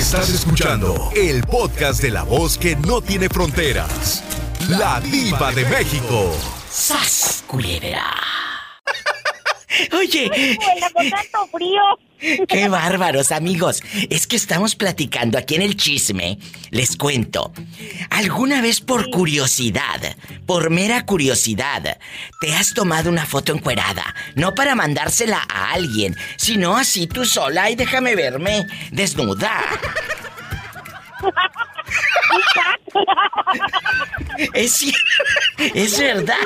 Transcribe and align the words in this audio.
Estás 0.00 0.30
escuchando 0.30 1.10
el 1.14 1.42
podcast 1.42 2.00
de 2.00 2.10
la 2.10 2.22
voz 2.22 2.56
que 2.56 2.74
no 2.74 3.02
tiene 3.02 3.28
fronteras. 3.28 4.24
La 4.70 4.98
diva 4.98 5.52
de 5.52 5.66
México. 5.66 6.34
¡Sas, 6.70 7.44
culebra! 7.46 8.39
Oye. 9.92 10.30
con 10.92 11.10
tanto 11.10 11.46
frío. 11.52 11.82
Qué 12.48 12.68
bárbaros, 12.68 13.32
amigos. 13.32 13.82
Es 14.10 14.26
que 14.26 14.36
estamos 14.36 14.74
platicando 14.74 15.38
aquí 15.38 15.54
en 15.54 15.62
el 15.62 15.76
chisme. 15.76 16.38
Les 16.70 16.96
cuento. 16.96 17.52
¿Alguna 18.10 18.60
vez 18.60 18.80
por 18.80 19.10
curiosidad, 19.10 20.16
por 20.46 20.70
mera 20.70 21.06
curiosidad, 21.06 21.98
te 22.40 22.54
has 22.54 22.74
tomado 22.74 23.08
una 23.08 23.24
foto 23.24 23.52
encuerada? 23.54 24.14
No 24.34 24.54
para 24.54 24.74
mandársela 24.74 25.46
a 25.48 25.72
alguien, 25.72 26.14
sino 26.36 26.76
así 26.76 27.06
tú 27.06 27.24
sola 27.24 27.70
y 27.70 27.76
déjame 27.76 28.14
verme 28.14 28.66
desnuda. 28.90 29.62
Es, 34.54 34.84
es 35.74 35.98
verdad. 35.98 36.36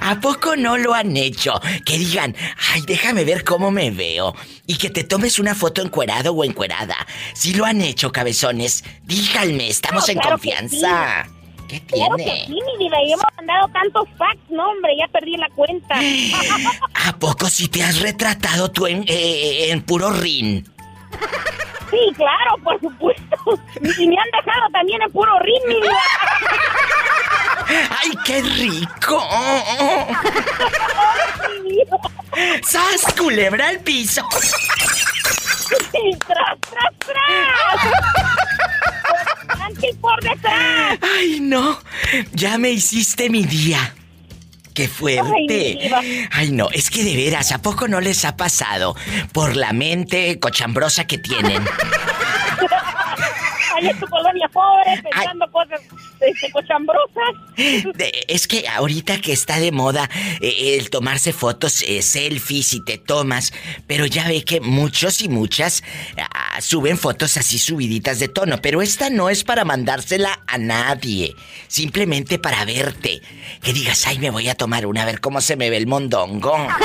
¿A 0.00 0.20
poco 0.20 0.56
no 0.56 0.76
lo 0.76 0.94
han 0.94 1.16
hecho? 1.16 1.60
Que 1.84 1.98
digan, 1.98 2.34
ay, 2.72 2.82
déjame 2.86 3.24
ver 3.24 3.44
cómo 3.44 3.70
me 3.70 3.90
veo. 3.90 4.34
Y 4.66 4.76
que 4.76 4.90
te 4.90 5.04
tomes 5.04 5.38
una 5.38 5.54
foto 5.54 5.82
encuerado 5.82 6.32
o 6.32 6.44
encuerada. 6.44 6.96
Si 7.34 7.54
lo 7.54 7.64
han 7.64 7.80
hecho, 7.80 8.12
cabezones, 8.12 8.84
díganme, 9.04 9.68
estamos 9.68 10.08
en 10.08 10.18
confianza. 10.18 11.28
¿Qué 11.68 11.80
tiene? 11.80 12.06
Claro 12.06 12.16
que 12.16 12.44
sí, 12.46 12.52
mi 12.52 12.84
vida, 12.84 12.96
y 13.04 13.12
hemos 13.12 13.24
mandado 13.36 13.68
tantos 13.72 14.08
facts, 14.16 14.50
no, 14.50 14.70
hombre, 14.70 14.96
ya 14.98 15.08
perdí 15.08 15.36
la 15.36 15.48
cuenta. 15.50 15.98
¿A 17.08 17.18
poco 17.18 17.48
si 17.48 17.66
te 17.68 17.82
has 17.82 18.00
retratado 18.00 18.70
tú 18.70 18.86
en, 18.86 19.04
eh, 19.08 19.70
en 19.70 19.82
puro 19.82 20.10
rin? 20.12 20.64
Sí, 21.90 22.12
claro, 22.16 22.56
por 22.64 22.80
supuesto. 22.80 23.36
Y 23.98 24.08
me 24.08 24.16
han 24.18 24.30
dejado 24.30 24.68
también 24.72 25.02
en 25.02 25.12
puro 25.12 25.38
ritmo. 25.38 25.88
¡Ay, 27.68 28.12
qué 28.24 28.42
rico! 28.42 29.28
¡Sas, 32.62 33.12
culebra 33.16 33.68
al 33.68 33.80
piso! 33.80 34.26
¡Tras, 36.26 36.60
tras, 36.60 36.92
tras! 36.98 38.16
por 40.00 40.22
detrás! 40.22 40.98
¡Ay, 41.02 41.40
no! 41.40 41.78
Ya 42.32 42.58
me 42.58 42.70
hiciste 42.70 43.30
mi 43.30 43.44
día. 43.44 43.94
¡Qué 44.76 44.88
fuerte! 44.88 45.90
Ay, 46.30 46.50
no, 46.50 46.68
es 46.70 46.90
que 46.90 47.02
de 47.02 47.16
veras, 47.16 47.50
¿a 47.50 47.62
poco 47.62 47.88
no 47.88 47.98
les 47.98 48.26
ha 48.26 48.36
pasado 48.36 48.94
por 49.32 49.56
la 49.56 49.72
mente 49.72 50.38
cochambrosa 50.38 51.06
que 51.06 51.16
tienen? 51.16 51.64
Ay, 53.74 53.88
en 53.88 53.98
tu 53.98 54.06
colonia 54.06 54.48
pobre, 54.48 55.02
pensando 55.02 55.50
cosas 55.50 55.80
este, 56.20 56.50
cochambrosas. 56.50 57.34
es 58.28 58.46
que 58.46 58.68
ahorita 58.68 59.20
que 59.20 59.32
está 59.32 59.58
de 59.58 59.72
moda 59.72 60.08
eh, 60.40 60.76
el 60.78 60.90
tomarse 60.90 61.32
fotos, 61.32 61.82
eh, 61.82 62.02
selfies 62.02 62.74
y 62.74 62.84
te 62.84 62.98
tomas, 62.98 63.52
pero 63.86 64.06
ya 64.06 64.28
ve 64.28 64.44
que 64.44 64.60
muchos 64.60 65.20
y 65.20 65.28
muchas 65.28 65.82
ah, 66.18 66.60
suben 66.60 66.98
fotos 66.98 67.36
así 67.36 67.58
subiditas 67.58 68.18
de 68.18 68.28
tono, 68.28 68.60
pero 68.62 68.82
esta 68.82 69.10
no 69.10 69.28
es 69.30 69.44
para 69.44 69.64
mandársela 69.64 70.40
a 70.46 70.58
nadie, 70.58 71.34
simplemente 71.68 72.38
para 72.38 72.64
verte. 72.64 73.20
Que 73.62 73.72
digas, 73.72 74.06
ay, 74.06 74.18
me 74.18 74.30
voy 74.30 74.48
a 74.48 74.54
tomar 74.54 74.86
una, 74.86 75.02
a 75.02 75.06
ver 75.06 75.20
cómo 75.20 75.40
se 75.40 75.56
me 75.56 75.70
ve 75.70 75.76
el 75.76 75.86
mondongo. 75.86 76.52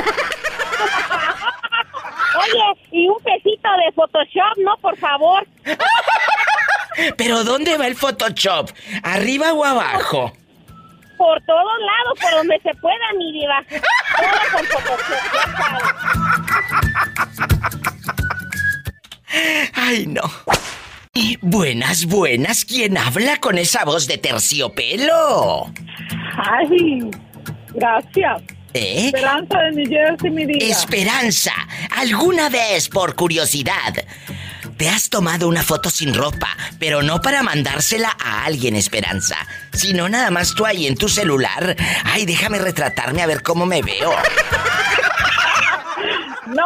Oye, 2.33 2.63
y 2.91 3.07
un 3.07 3.17
pesito 3.23 3.50
de 3.69 3.91
Photoshop, 3.93 4.57
¿no? 4.57 4.77
Por 4.77 4.97
favor. 4.97 5.47
¿Pero 7.17 7.43
dónde 7.43 7.77
va 7.77 7.87
el 7.87 7.95
Photoshop? 7.95 8.69
¿Arriba 9.03 9.53
o 9.53 9.63
abajo? 9.63 10.33
Por 11.17 11.41
todos 11.43 11.79
lados, 11.79 12.19
por 12.19 12.31
donde 12.31 12.59
se 12.61 12.73
pueda, 12.75 13.13
mi 13.17 13.31
diva. 13.31 13.63
Todo 13.69 14.39
con 14.53 14.65
Photoshop, 14.65 15.17
Ay, 19.73 20.05
no. 20.07 20.21
Buenas, 21.41 22.05
buenas. 22.05 22.65
¿Quién 22.65 22.97
habla 22.97 23.37
con 23.37 23.57
esa 23.57 23.85
voz 23.85 24.07
de 24.07 24.17
terciopelo? 24.17 25.71
Ay, 26.37 27.09
gracias. 27.73 28.41
¿Eh? 28.73 29.07
Esperanza 29.07 29.59
de 29.59 29.71
New 29.71 29.89
Jersey, 29.89 30.29
mi 30.29 30.45
vida. 30.45 30.65
Esperanza, 30.65 31.53
¿alguna 31.95 32.49
vez 32.49 32.87
por 32.89 33.15
curiosidad 33.15 33.93
te 34.77 34.89
has 34.89 35.09
tomado 35.09 35.47
una 35.47 35.61
foto 35.61 35.89
sin 35.89 36.13
ropa, 36.13 36.49
pero 36.79 37.03
no 37.03 37.21
para 37.21 37.43
mandársela 37.43 38.15
a 38.19 38.45
alguien, 38.45 38.75
Esperanza, 38.75 39.35
sino 39.73 40.09
nada 40.09 40.31
más 40.31 40.55
tú 40.55 40.65
ahí 40.65 40.87
en 40.87 40.95
tu 40.95 41.07
celular? 41.07 41.75
Ay, 42.03 42.25
déjame 42.25 42.57
retratarme 42.59 43.21
a 43.21 43.27
ver 43.27 43.43
cómo 43.43 43.65
me 43.65 43.81
veo. 43.81 44.11
No, 46.55 46.63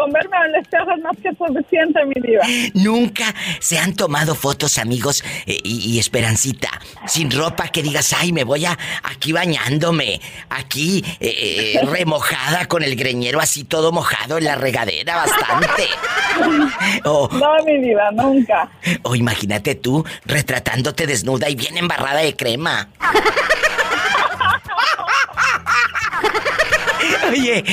al 0.32 0.54
espejo 0.54 0.90
es 0.92 1.02
más 1.02 1.16
que 1.22 1.30
suficiente, 1.34 2.04
mi 2.06 2.20
vida. 2.20 2.42
Nunca 2.74 3.34
se 3.58 3.78
han 3.78 3.94
tomado 3.94 4.34
fotos, 4.34 4.78
amigos, 4.78 5.22
eh, 5.46 5.58
y, 5.62 5.98
Esperancita, 5.98 6.70
sin 7.06 7.30
ropa 7.30 7.68
que 7.68 7.82
digas, 7.82 8.14
ay, 8.18 8.32
me 8.32 8.44
voy 8.44 8.64
a 8.64 8.78
aquí 9.02 9.32
bañándome, 9.32 10.20
aquí 10.48 11.04
eh, 11.20 11.74
eh, 11.74 11.86
remojada 11.86 12.66
con 12.66 12.82
el 12.82 12.96
greñero 12.96 13.40
así 13.40 13.64
todo 13.64 13.92
mojado 13.92 14.38
en 14.38 14.44
la 14.44 14.54
regadera, 14.54 15.16
bastante. 15.16 15.84
no, 17.04 17.28
mi 17.64 17.78
vida, 17.78 18.10
nunca. 18.12 18.70
O 19.02 19.14
imagínate 19.14 19.74
tú 19.74 20.04
retratándote 20.24 21.06
desnuda 21.06 21.50
y 21.50 21.54
bien 21.54 21.76
embarrada 21.76 22.20
de 22.20 22.34
crema. 22.34 22.88
Oye, 27.30 27.64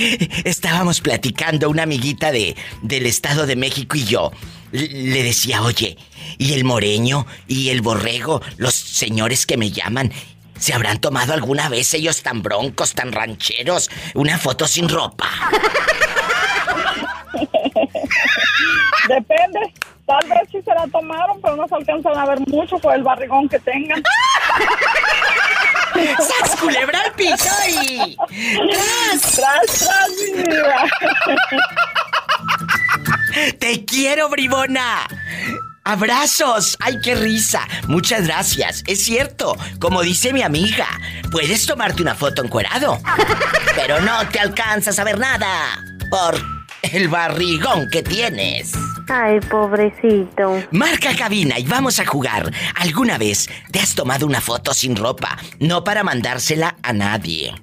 estábamos 0.45 1.01
platicando 1.01 1.69
una 1.69 1.83
amiguita 1.83 2.31
de 2.31 2.55
del 2.81 3.05
Estado 3.05 3.45
de 3.45 3.55
México 3.55 3.97
y 3.97 4.05
yo 4.05 4.31
le 4.71 5.23
decía, 5.23 5.61
"Oye, 5.63 5.97
¿y 6.37 6.53
el 6.53 6.63
moreño 6.63 7.25
y 7.47 7.69
el 7.69 7.81
borrego, 7.81 8.41
los 8.57 8.75
señores 8.75 9.45
que 9.45 9.57
me 9.57 9.71
llaman, 9.71 10.11
se 10.59 10.73
habrán 10.73 10.99
tomado 10.99 11.33
alguna 11.33 11.69
vez 11.69 11.93
ellos 11.93 12.21
tan 12.21 12.43
broncos, 12.43 12.93
tan 12.93 13.11
rancheros, 13.11 13.89
una 14.13 14.37
foto 14.37 14.67
sin 14.67 14.89
ropa?" 14.89 15.29
Depende. 19.07 19.59
Tal 20.05 20.29
vez 20.29 20.41
sí 20.51 20.59
se 20.63 20.73
la 20.73 20.87
tomaron, 20.87 21.41
pero 21.41 21.55
no 21.57 21.67
se 21.67 21.75
alcanzan 21.75 22.17
a 22.17 22.25
ver 22.25 22.39
mucho 22.47 22.77
por 22.77 22.95
el 22.95 23.03
barrigón 23.03 23.49
que 23.49 23.59
tengan. 23.59 24.01
¡Sas 26.17 26.55
culebra 26.59 27.01
al 27.01 27.11
piso 27.13 27.49
y... 27.69 28.15
¡Tras! 28.71 29.21
¡Tras, 29.35 29.65
tras, 29.79 30.09
mi 30.09 30.43
vida! 30.43 30.89
¡Te 33.59 33.85
quiero, 33.85 34.29
bribona! 34.29 35.07
¡Abrazos! 35.83 36.77
¡Ay, 36.81 36.99
qué 37.01 37.15
risa! 37.15 37.67
Muchas 37.87 38.25
gracias. 38.27 38.83
Es 38.87 39.03
cierto, 39.03 39.55
como 39.79 40.01
dice 40.01 40.33
mi 40.33 40.41
amiga, 40.41 40.87
puedes 41.31 41.65
tomarte 41.65 42.01
una 42.01 42.15
foto 42.15 42.43
encuerado, 42.43 42.99
pero 43.75 44.01
no 44.01 44.27
te 44.27 44.39
alcanzas 44.39 44.99
a 44.99 45.03
ver 45.03 45.17
nada 45.17 45.83
por 46.09 46.56
el 46.93 47.07
barrigón 47.07 47.89
que 47.91 48.03
tienes. 48.03 48.73
Ay, 49.09 49.39
pobrecito. 49.39 50.63
Marca 50.71 51.15
cabina 51.15 51.59
y 51.59 51.63
vamos 51.63 51.99
a 51.99 52.05
jugar. 52.05 52.51
¿Alguna 52.75 53.17
vez 53.17 53.49
te 53.71 53.79
has 53.79 53.95
tomado 53.95 54.25
una 54.25 54.41
foto 54.41 54.73
sin 54.73 54.95
ropa? 54.95 55.37
No 55.59 55.83
para 55.83 56.03
mandársela 56.03 56.77
a 56.81 56.93
nadie, 56.93 57.53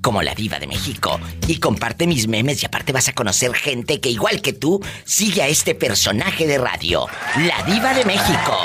como 0.00 0.22
la 0.22 0.34
diva 0.34 0.58
de 0.58 0.66
México. 0.66 1.20
Y 1.46 1.58
comparte 1.58 2.06
mis 2.06 2.28
memes 2.28 2.62
y 2.62 2.66
aparte 2.66 2.92
vas 2.92 3.08
a 3.08 3.12
conocer 3.12 3.52
gente 3.54 4.00
que 4.00 4.08
igual 4.08 4.40
que 4.40 4.54
tú 4.54 4.82
sigue 5.04 5.42
a 5.42 5.48
este 5.48 5.74
personaje 5.74 6.46
de 6.46 6.56
radio, 6.56 7.06
la 7.36 7.62
diva 7.64 7.92
de 7.92 8.04
México. 8.06 8.56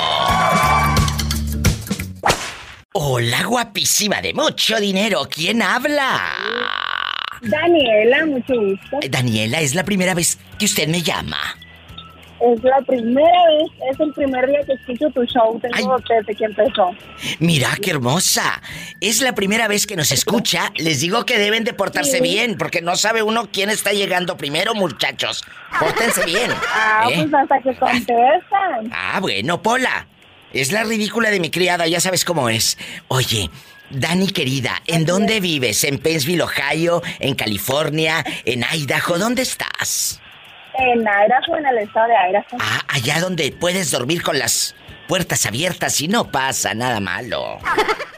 Hola, 2.94 3.44
guapísima 3.44 4.22
de 4.22 4.32
mucho 4.32 4.80
dinero. 4.80 5.28
¿Quién 5.30 5.60
habla? 5.60 6.22
Daniela, 7.42 8.24
mucho 8.24 8.54
gusto. 8.54 9.00
Daniela, 9.10 9.60
es 9.60 9.74
la 9.74 9.84
primera 9.84 10.14
vez 10.14 10.38
que 10.58 10.64
usted 10.64 10.88
me 10.88 11.02
llama. 11.02 11.36
Es 12.40 12.62
la 12.62 12.80
primera 12.82 13.44
vez, 13.48 13.70
es 13.90 14.00
el 14.00 14.12
primer 14.12 14.46
día 14.46 14.60
que 14.66 14.72
escucho 14.72 15.08
tu 15.10 15.24
show. 15.24 15.60
Tengo 15.60 15.96
desde 15.98 16.34
que 16.34 16.44
empezó. 16.44 16.90
Mira, 17.38 17.68
qué 17.80 17.92
hermosa. 17.92 18.60
Es 19.00 19.22
la 19.22 19.34
primera 19.34 19.68
vez 19.68 19.86
que 19.86 19.96
nos 19.96 20.12
escucha. 20.12 20.72
Les 20.76 21.00
digo 21.00 21.24
que 21.24 21.38
deben 21.38 21.64
de 21.64 21.72
portarse 21.72 22.20
bien, 22.20 22.56
porque 22.58 22.82
no 22.82 22.96
sabe 22.96 23.22
uno 23.22 23.48
quién 23.52 23.70
está 23.70 23.92
llegando 23.92 24.36
primero, 24.36 24.74
muchachos. 24.74 25.44
Pórtense 25.78 26.24
bien. 26.24 26.50
Ah, 26.74 27.08
¿eh? 27.10 27.14
pues 27.20 27.34
hasta 27.34 27.60
que 27.60 27.74
contestan. 27.76 28.90
Ah, 28.92 29.18
bueno, 29.20 29.62
Pola. 29.62 30.06
Es 30.52 30.70
la 30.70 30.84
ridícula 30.84 31.30
de 31.30 31.40
mi 31.40 31.50
criada, 31.50 31.86
ya 31.88 31.98
sabes 31.98 32.24
cómo 32.24 32.48
es. 32.48 32.78
Oye, 33.08 33.50
Dani 33.90 34.28
querida, 34.28 34.82
¿en 34.86 35.04
dónde 35.04 35.40
vives? 35.40 35.82
¿En 35.84 35.98
Pennsville, 35.98 36.42
Ohio? 36.42 37.02
¿En 37.18 37.34
California? 37.34 38.24
¿En 38.44 38.64
Idaho? 38.72 39.18
¿Dónde 39.18 39.42
estás? 39.42 40.20
En 40.78 41.00
Idaho, 41.00 41.56
en 41.56 41.66
el 41.66 41.78
estado 41.78 42.08
de 42.08 42.14
Idaho. 42.30 42.58
Ah, 42.60 42.80
allá 42.88 43.20
donde 43.20 43.52
puedes 43.52 43.90
dormir 43.90 44.22
con 44.22 44.38
las 44.38 44.74
puertas 45.06 45.46
abiertas 45.46 46.00
y 46.00 46.08
no 46.08 46.30
pasa 46.30 46.74
nada 46.74 47.00
malo. 47.00 47.58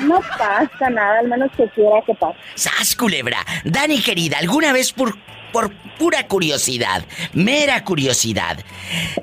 No 0.00 0.20
pasa 0.36 0.90
nada, 0.90 1.20
al 1.20 1.28
menos 1.28 1.50
que 1.56 1.68
quiera 1.68 2.02
que 2.04 2.14
pase. 2.14 2.36
¡Sas, 2.56 2.96
culebra! 2.96 3.38
Dani 3.64 4.02
querida, 4.02 4.38
¿alguna 4.38 4.72
vez 4.72 4.92
por, 4.92 5.16
por 5.52 5.72
pura 5.98 6.26
curiosidad, 6.26 7.04
mera 7.32 7.84
curiosidad, 7.84 8.58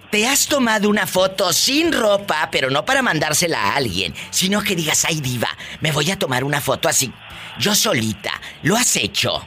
te 0.10 0.28
has 0.28 0.48
tomado 0.48 0.90
una 0.90 1.06
foto 1.08 1.52
sin 1.52 1.92
ropa, 1.92 2.48
pero 2.52 2.70
no 2.70 2.86
para 2.86 3.02
mandársela 3.02 3.62
a 3.62 3.76
alguien, 3.76 4.14
sino 4.30 4.62
que 4.62 4.76
digas, 4.76 5.06
ay 5.06 5.20
diva, 5.20 5.50
me 5.82 5.92
voy 5.92 6.10
a 6.10 6.18
tomar 6.18 6.44
una 6.46 6.62
foto 6.62 6.88
así, 6.88 7.12
yo 7.60 7.76
solita? 7.76 8.32
¿Lo 8.64 8.78
has 8.78 8.96
hecho? 8.96 9.46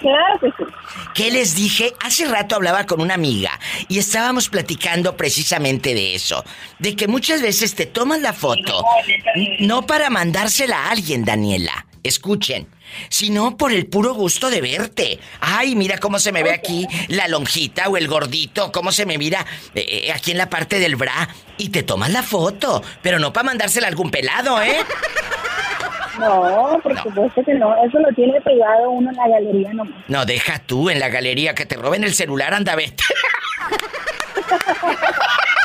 Claro 0.00 0.38
que 0.40 0.48
sí. 0.48 0.70
¿Qué 1.14 1.30
les 1.30 1.54
dije? 1.54 1.92
Hace 2.04 2.26
rato 2.26 2.56
hablaba 2.56 2.84
con 2.84 3.00
una 3.00 3.14
amiga 3.14 3.58
y 3.88 3.98
estábamos 3.98 4.48
platicando 4.48 5.16
precisamente 5.16 5.94
de 5.94 6.14
eso. 6.14 6.44
De 6.78 6.94
que 6.94 7.08
muchas 7.08 7.42
veces 7.42 7.74
te 7.74 7.86
tomas 7.86 8.20
la 8.20 8.32
foto 8.32 8.84
no 9.60 9.86
para 9.86 10.10
mandársela 10.10 10.84
a 10.86 10.90
alguien, 10.90 11.24
Daniela. 11.24 11.86
Escuchen. 12.02 12.68
Sino 13.08 13.56
por 13.56 13.72
el 13.72 13.86
puro 13.86 14.14
gusto 14.14 14.48
de 14.48 14.60
verte. 14.60 15.18
Ay, 15.40 15.74
mira 15.74 15.98
cómo 15.98 16.20
se 16.20 16.30
me 16.30 16.44
ve 16.44 16.52
aquí 16.52 16.86
la 17.08 17.26
lonjita 17.26 17.88
o 17.88 17.96
el 17.96 18.06
gordito, 18.06 18.70
cómo 18.70 18.92
se 18.92 19.06
me 19.06 19.18
mira 19.18 19.44
eh, 19.74 20.04
eh, 20.06 20.12
aquí 20.12 20.30
en 20.30 20.38
la 20.38 20.48
parte 20.48 20.78
del 20.78 20.94
bra. 20.94 21.28
Y 21.58 21.70
te 21.70 21.82
tomas 21.82 22.10
la 22.10 22.22
foto, 22.22 22.82
pero 23.02 23.18
no 23.18 23.32
para 23.32 23.46
mandársela 23.46 23.88
a 23.88 23.90
algún 23.90 24.10
pelado, 24.10 24.62
¿eh? 24.62 24.76
No, 26.18 26.80
por 26.82 26.98
supuesto 27.02 27.42
que 27.44 27.54
no. 27.54 27.74
Eso 27.84 27.98
lo 27.98 28.08
tiene 28.14 28.40
privado 28.40 28.90
uno 28.90 29.10
en 29.10 29.16
la 29.16 29.28
galería 29.28 29.72
nomás. 29.72 30.04
No, 30.08 30.24
deja 30.24 30.58
tú 30.60 30.90
en 30.90 30.98
la 30.98 31.08
galería 31.08 31.54
que 31.54 31.66
te 31.66 31.76
roben 31.76 32.04
el 32.04 32.14
celular, 32.14 32.54
anda, 32.54 32.74
vete. 32.74 33.04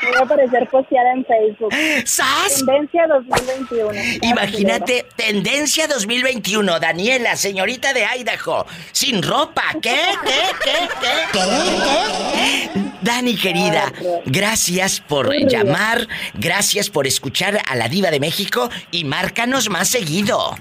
Voy 0.04 0.16
a 0.18 0.24
aparecer 0.24 0.68
posteada 0.70 1.12
en 1.14 1.26
Facebook. 1.26 1.74
¡Sas! 2.06 2.64
Tendencia 2.66 3.06
2021. 3.08 3.92
Imagínate, 4.24 5.06
tendencia 5.16 5.88
2021, 5.88 6.80
Daniela, 6.80 7.36
señorita 7.36 7.94
de 7.94 8.06
Idaho, 8.18 8.66
sin 8.92 9.22
ropa. 9.22 9.64
¿Qué? 9.82 10.00
¿Qué? 10.24 10.42
¿Qué? 10.64 10.90
¿Qué? 11.00 11.40
¿Qué? 11.40 12.82
Dani, 13.02 13.36
querida, 13.36 13.92
gracias 14.26 15.02
por 15.02 15.34
llamar, 15.34 16.08
gracias 16.36 16.90
por 16.90 17.08
escuchar 17.08 17.60
a 17.68 17.76
la 17.76 17.88
diva 17.88 18.12
de 18.12 18.20
México 18.20 18.70
y 18.92 19.06
márcanos 19.06 19.70
más 19.70 19.88
seguido. 19.88 20.56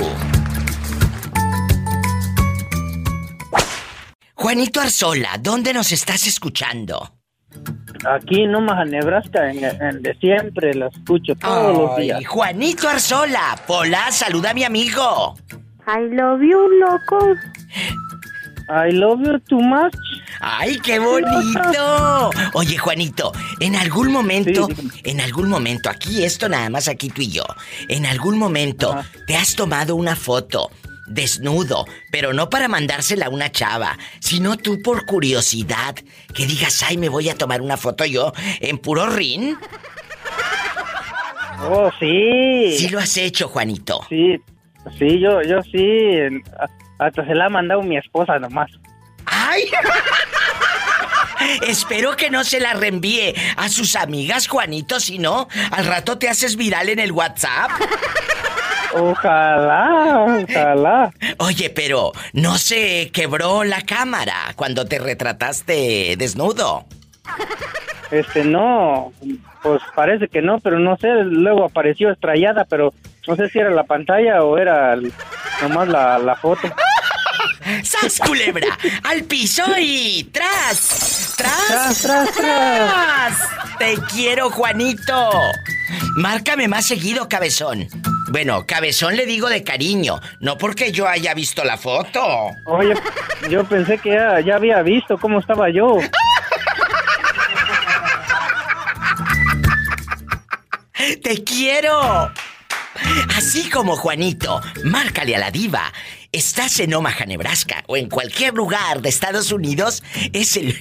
Juanito 4.42 4.82
Arzola, 4.82 5.38
¿dónde 5.40 5.72
nos 5.72 5.92
estás 5.92 6.26
escuchando? 6.26 7.14
Aquí 8.10 8.48
nomás 8.48 8.84
en 8.88 8.92
Nebraska, 8.94 9.52
en, 9.52 9.64
en 9.64 10.02
de 10.02 10.16
siempre, 10.16 10.74
lo 10.74 10.88
escucho 10.88 11.36
todos 11.36 11.78
los 11.78 11.98
días. 11.98 12.26
Juanito 12.26 12.90
Arzola, 12.90 13.56
Pola, 13.68 14.12
saluda 14.12 14.50
a 14.50 14.54
mi 14.56 14.64
amigo. 14.64 15.36
I 15.86 16.10
love 16.16 16.42
you, 16.42 16.70
loco. 16.80 17.36
I 18.68 18.92
love 18.94 19.20
you 19.24 19.40
too 19.42 19.60
much. 19.62 19.94
¡Ay, 20.40 20.80
qué 20.80 20.98
bonito! 20.98 22.32
Oye, 22.54 22.78
Juanito, 22.80 23.32
en 23.60 23.76
algún 23.76 24.12
momento, 24.12 24.68
Sí, 24.76 25.02
en 25.04 25.22
algún 25.22 25.50
momento, 25.50 25.88
aquí 25.88 26.24
esto 26.24 26.50
nada 26.50 26.68
más 26.72 26.88
aquí 26.88 27.10
tú 27.10 27.22
y 27.22 27.30
yo, 27.30 27.44
en 27.88 28.08
algún 28.08 28.40
momento 28.40 28.92
Ajá. 28.94 29.08
te 29.28 29.36
has 29.36 29.56
tomado 29.56 29.96
una 29.96 30.16
foto 30.16 30.72
desnudo, 31.12 31.86
pero 32.12 32.34
no 32.34 32.50
para 32.50 32.68
mandársela 32.68 33.28
a 33.28 33.30
una 33.30 33.52
chava, 33.52 33.98
sino 34.20 34.58
tú 34.58 34.82
por 34.82 35.06
curiosidad, 35.06 35.96
que 36.34 36.46
digas, 36.46 36.84
ay, 36.84 36.98
me 36.98 37.10
voy 37.10 37.30
a 37.30 37.36
tomar 37.36 37.62
una 37.62 37.78
foto 37.78 38.06
yo 38.06 38.34
en 38.60 38.78
puro 38.78 39.08
rin. 39.08 39.58
Oh, 41.64 41.92
sí. 42.00 42.76
Sí 42.78 42.90
lo 42.90 43.00
has 43.00 43.16
hecho, 43.18 43.48
Juanito. 43.48 44.02
Sí, 44.10 44.38
sí, 44.98 45.20
yo, 45.20 45.42
yo 45.44 45.62
sí. 45.64 46.18
Hasta 46.98 47.26
se 47.26 47.36
la 47.36 47.46
ha 47.46 47.50
mandado 47.50 47.84
mi 47.84 47.98
esposa 47.98 48.40
nomás. 48.40 48.72
¡Ay! 49.26 49.64
Espero 51.68 52.16
que 52.16 52.30
no 52.30 52.44
se 52.44 52.60
la 52.60 52.74
reenvíe 52.74 53.34
a 53.58 53.70
sus 53.70 53.96
amigas, 53.96 54.48
Juanito, 54.48 55.00
si 55.00 55.18
no, 55.18 55.48
al 55.72 55.86
rato 55.86 56.18
te 56.18 56.30
haces 56.30 56.56
viral 56.56 56.90
en 56.90 57.00
el 57.00 57.12
WhatsApp. 57.12 57.72
Ojalá, 58.94 60.26
ojalá. 60.44 61.14
Oye, 61.38 61.70
pero 61.70 62.12
no 62.34 62.58
se 62.58 63.10
quebró 63.12 63.64
la 63.64 63.82
cámara 63.82 64.54
cuando 64.56 64.86
te 64.86 65.00
retrataste 65.00 66.16
desnudo. 66.18 66.86
Este, 68.12 68.44
no, 68.44 69.14
pues 69.64 69.82
parece 69.96 70.28
que 70.28 70.42
no, 70.42 70.60
pero 70.60 70.80
no 70.80 70.98
sé, 70.98 71.08
luego 71.24 71.66
apareció 71.66 72.12
estrellada, 72.12 72.66
pero 72.66 72.94
no 73.28 73.36
sé 73.36 73.50
si 73.50 73.60
era 73.60 73.70
la 73.70 73.84
pantalla 73.84 74.44
o 74.44 74.58
era 74.58 74.98
nomás 75.62 75.88
la, 75.88 76.20
la 76.20 76.36
foto. 76.36 76.68
¡Sas, 77.84 78.20
culebra! 78.26 78.78
¡Al 79.04 79.24
piso 79.24 79.64
y 79.80 80.24
tras! 80.26 81.36
¡Tras! 81.38 81.68
Tras, 81.68 82.02
tras, 82.02 82.32
tras! 82.34 83.50
¡Te 83.78 83.96
quiero, 84.12 84.50
Juanito! 84.50 85.30
Márcame 86.18 86.68
más 86.68 86.86
seguido, 86.86 87.30
cabezón. 87.30 87.88
Bueno, 88.32 88.66
cabezón 88.66 89.18
le 89.18 89.26
digo 89.26 89.50
de 89.50 89.62
cariño, 89.62 90.22
no 90.40 90.58
porque 90.58 90.94
yo 90.94 91.06
haya 91.06 91.34
visto 91.34 91.66
la 91.66 91.78
foto. 91.78 92.22
Oye, 92.66 92.94
yo 93.50 93.66
pensé 93.66 93.98
que 93.98 94.12
ya, 94.12 94.40
ya 94.40 94.56
había 94.56 94.82
visto 94.84 95.18
cómo 95.18 95.42
estaba 95.42 95.70
yo. 95.70 95.98
¡Te 101.22 101.44
quiero! 101.44 102.32
Así 103.36 103.70
como 103.70 103.98
Juanito, 103.98 104.62
márcale 104.86 105.36
a 105.36 105.40
la 105.40 105.52
diva. 105.52 105.92
Estás 106.32 106.80
en 106.80 106.94
Omaha, 106.94 107.26
Nebraska 107.26 107.84
o 107.88 107.98
en 107.98 108.08
cualquier 108.08 108.54
lugar 108.54 109.02
de 109.02 109.10
Estados 109.10 109.52
Unidos, 109.52 110.04
es 110.32 110.56
el 110.56 110.80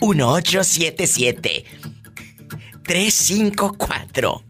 1877 0.00 1.64
354 2.82 4.47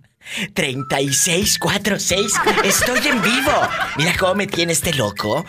3646. 0.55 2.33
Estoy 2.65 3.07
en 3.09 3.21
vivo. 3.23 3.53
Mira 3.97 4.15
cómo 4.19 4.35
me 4.35 4.47
tiene 4.47 4.73
este 4.73 4.95
loco. 4.95 5.45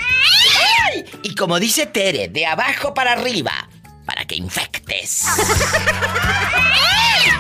Y 1.23 1.35
como 1.35 1.59
dice 1.59 1.85
Tere, 1.85 2.27
de 2.27 2.45
abajo 2.45 2.93
para 2.93 3.13
arriba, 3.13 3.69
para 4.05 4.25
que 4.25 4.35
infectes. 4.35 5.23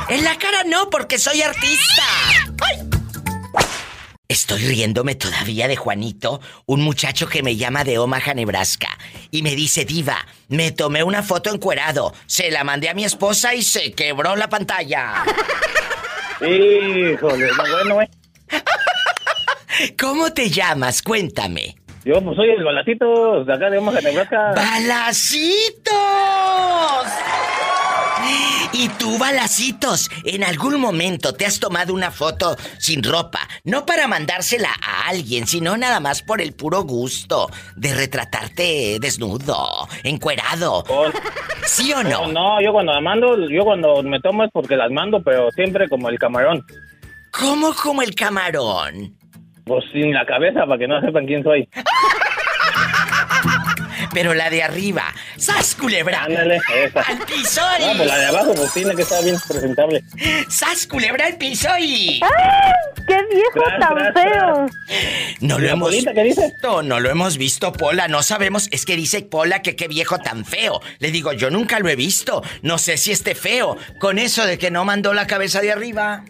En 0.09 0.23
la 0.23 0.37
cara 0.37 0.63
no, 0.65 0.89
porque 0.89 1.19
soy 1.19 1.41
artista. 1.41 2.03
¡Ay! 2.61 2.87
Estoy 4.29 4.59
riéndome 4.59 5.15
todavía 5.15 5.69
de 5.69 5.77
Juanito, 5.77 6.41
un 6.65 6.81
muchacho 6.81 7.29
que 7.29 7.43
me 7.43 7.55
llama 7.55 7.85
de 7.85 7.97
Omaha, 7.97 8.33
Nebraska, 8.33 8.89
y 9.31 9.41
me 9.41 9.55
dice, 9.55 9.85
Diva, 9.85 10.17
me 10.49 10.71
tomé 10.73 11.01
una 11.01 11.23
foto 11.23 11.49
encuerado, 11.53 12.13
se 12.25 12.51
la 12.51 12.65
mandé 12.65 12.89
a 12.89 12.93
mi 12.93 13.05
esposa 13.05 13.55
y 13.55 13.61
se 13.61 13.93
quebró 13.93 14.35
la 14.35 14.49
pantalla. 14.49 15.23
Híjole, 16.41 17.47
no, 17.47 17.63
bueno, 17.71 18.01
eh. 18.01 18.09
¿Cómo 19.99 20.33
te 20.33 20.49
llamas? 20.49 21.01
Cuéntame. 21.01 21.77
Yo 22.03 22.21
pues 22.21 22.35
soy 22.35 22.49
el 22.49 22.63
balacito 22.63 23.45
de 23.45 23.53
acá 23.53 23.69
de 23.69 23.77
Omaha, 23.77 24.01
Nebraska. 24.01 24.53
¡Balacitos! 24.55 25.93
Y 28.73 28.89
tú, 28.89 29.17
balacitos, 29.17 30.09
en 30.23 30.43
algún 30.43 30.79
momento 30.79 31.33
te 31.33 31.45
has 31.45 31.59
tomado 31.59 31.93
una 31.93 32.11
foto 32.11 32.55
sin 32.77 33.03
ropa, 33.03 33.39
no 33.63 33.85
para 33.85 34.07
mandársela 34.07 34.69
a 34.81 35.07
alguien, 35.09 35.47
sino 35.47 35.77
nada 35.77 35.99
más 35.99 36.21
por 36.21 36.41
el 36.41 36.53
puro 36.53 36.83
gusto 36.83 37.49
de 37.75 37.93
retratarte 37.93 38.97
desnudo, 38.99 39.87
encuerado. 40.03 40.83
¿Sí 41.65 41.91
o 41.93 42.03
No, 42.03 42.27
no? 42.27 42.33
no, 42.33 42.61
yo 42.61 42.71
cuando 42.71 42.93
la 42.93 43.01
mando, 43.01 43.49
yo 43.49 43.63
cuando 43.63 44.03
me 44.03 44.19
tomo 44.19 44.43
es 44.43 44.51
porque 44.51 44.75
las 44.75 44.91
mando, 44.91 45.21
pero 45.23 45.49
siempre 45.51 45.87
como 45.89 46.09
el 46.09 46.19
camarón. 46.19 46.63
¿Cómo 47.31 47.73
como 47.73 48.01
el 48.01 48.13
camarón? 48.15 49.15
Pues 49.65 49.83
sin 49.91 50.13
la 50.13 50.25
cabeza 50.25 50.65
para 50.65 50.77
que 50.77 50.87
no 50.87 50.99
sepan 51.01 51.25
quién 51.25 51.43
soy. 51.43 51.67
Pero 54.13 54.33
la 54.33 54.49
de 54.49 54.63
arriba, 54.63 55.03
¡sas 55.37 55.75
culebra! 55.75 56.23
Ándale, 56.23 56.59
esa. 56.83 57.01
¡Al 57.01 57.19
piso 57.19 57.61
No, 57.79 57.97
pues 57.97 58.07
la 58.07 58.17
de 58.17 58.25
abajo 58.25 58.53
pues 58.55 58.73
tiene 58.73 58.95
que 58.95 59.01
estar 59.01 59.23
bien 59.23 59.35
presentable. 59.47 60.03
¡Sas 60.49 60.87
culebra 60.87 61.25
al 61.25 61.37
piso 61.37 61.69
y... 61.79 62.19
¡Qué 63.07 63.17
viejo 63.33 63.51
Tras, 63.53 63.79
tan 63.79 63.95
tras, 63.95 64.13
feo! 64.13 64.65
No 65.41 65.59
lo 65.59 65.65
¿La 65.65 65.73
hemos 65.73 65.91
qué 65.91 66.23
dice? 66.23 66.53
No, 66.61 66.81
no 66.81 66.99
lo 66.99 67.09
hemos 67.09 67.37
visto, 67.37 67.71
Pola. 67.71 68.07
No 68.07 68.21
sabemos. 68.21 68.67
Es 68.71 68.85
que 68.85 68.95
dice 68.95 69.21
Pola 69.21 69.61
que 69.61 69.75
qué 69.75 69.87
viejo 69.87 70.19
tan 70.19 70.45
feo. 70.45 70.81
Le 70.99 71.11
digo, 71.11 71.31
yo 71.33 71.49
nunca 71.49 71.79
lo 71.79 71.89
he 71.89 71.95
visto. 71.95 72.43
No 72.61 72.77
sé 72.77 72.97
si 72.97 73.11
esté 73.11 73.35
feo. 73.35 73.77
Con 73.99 74.17
eso 74.17 74.45
de 74.45 74.57
que 74.57 74.71
no 74.71 74.83
mandó 74.83 75.13
la 75.13 75.27
cabeza 75.27 75.61
de 75.61 75.71
arriba. 75.71 76.23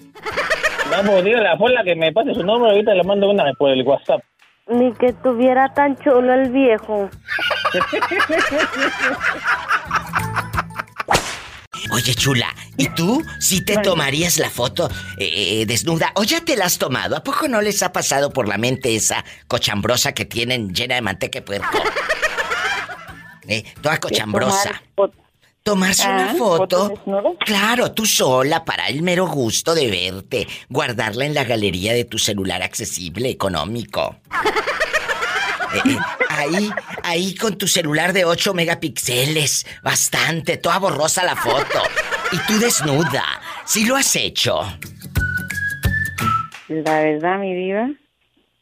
No, 0.92 1.04
pues 1.10 1.24
dígale 1.24 1.50
a 1.50 1.58
Pola 1.58 1.84
que 1.84 1.96
me 1.96 2.12
pase 2.14 2.34
su 2.34 2.44
nombre, 2.44 2.72
ahorita 2.72 2.94
le 2.94 3.04
mando 3.04 3.30
una 3.30 3.52
por 3.58 3.72
el 3.72 3.84
WhatsApp. 3.84 4.22
Ni 4.70 4.92
que 4.94 5.14
tuviera 5.14 5.74
tan 5.74 5.98
chulo 5.98 6.34
el 6.34 6.50
viejo. 6.52 7.10
Oye, 11.92 12.14
chula, 12.16 12.54
¿y 12.76 12.90
tú 12.90 13.24
si 13.40 13.62
te 13.62 13.78
tomarías 13.78 14.40
la 14.40 14.50
foto 14.50 14.90
eh, 15.18 15.62
eh, 15.62 15.66
desnuda? 15.66 16.12
¿O 16.16 16.24
ya 16.24 16.42
te 16.42 16.56
la 16.58 16.66
has 16.66 16.78
tomado? 16.78 17.16
¿A 17.16 17.24
poco 17.24 17.48
no 17.48 17.62
les 17.62 17.82
ha 17.82 17.94
pasado 17.94 18.32
por 18.32 18.48
la 18.48 18.58
mente 18.58 18.96
esa 18.96 19.24
cochambrosa 19.48 20.12
que 20.14 20.26
tienen 20.26 20.74
llena 20.74 20.96
de 20.96 21.02
manteca 21.02 21.40
de 21.40 21.46
puerco? 21.46 21.68
Eh, 23.50 23.64
toda 23.82 23.98
cochambrosa. 23.98 24.82
Tomarse 25.64 26.04
Ah, 26.06 26.10
una 26.10 26.34
¿foto 26.36 26.90
foto. 26.90 27.38
Claro, 27.46 27.94
tú 27.94 28.06
sola, 28.06 28.66
para 28.66 28.90
el 28.90 29.02
mero 29.04 29.26
gusto 29.28 29.74
de 29.74 29.90
verte. 29.90 30.46
Guardarla 30.68 31.26
en 31.26 31.34
la 31.34 31.46
galería 31.46 31.94
de 31.94 32.04
tu 32.04 32.20
celular 32.20 32.62
accesible, 32.62 33.30
económico. 33.30 34.18
Eh, 35.76 35.82
eh, 35.90 35.98
ahí, 36.30 36.70
ahí 37.04 37.36
con 37.36 37.58
tu 37.58 37.68
celular 37.68 38.14
de 38.14 38.26
8 38.26 38.54
megapíxeles. 38.54 39.66
Bastante, 39.84 40.58
toda 40.58 40.80
borrosa 40.80 41.24
la 41.24 41.36
foto. 41.36 41.82
Y 42.32 42.38
tú 42.48 42.60
desnuda. 42.60 43.24
¿Sí 43.66 43.86
lo 43.86 43.96
has 43.96 44.16
hecho? 44.16 44.60
La 46.70 47.00
verdad, 47.00 47.40
mi 47.40 47.54
diva, 47.56 47.90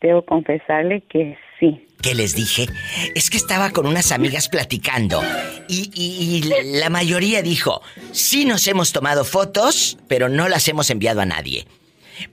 debo 0.01 0.23
confesarle 0.25 1.03
que 1.09 1.37
sí. 1.59 1.81
¿Qué 2.01 2.13
les 2.13 2.35
dije? 2.35 2.67
Es 3.15 3.29
que 3.31 3.37
estaba 3.37 3.71
con 3.71 3.87
unas 3.87 4.11
amigas 4.11 4.47
platicando 4.47 5.23
y, 5.67 5.89
y- 5.95 6.37
y 6.37 6.73
la 6.79 6.89
mayoría 6.91 7.41
dijo, 7.41 7.81
sí 8.11 8.45
nos 8.45 8.67
hemos 8.67 8.91
tomado 8.91 9.25
fotos, 9.25 9.97
pero 10.07 10.29
no 10.29 10.47
las 10.47 10.67
hemos 10.67 10.91
enviado 10.91 11.21
a 11.21 11.25
nadie. 11.25 11.65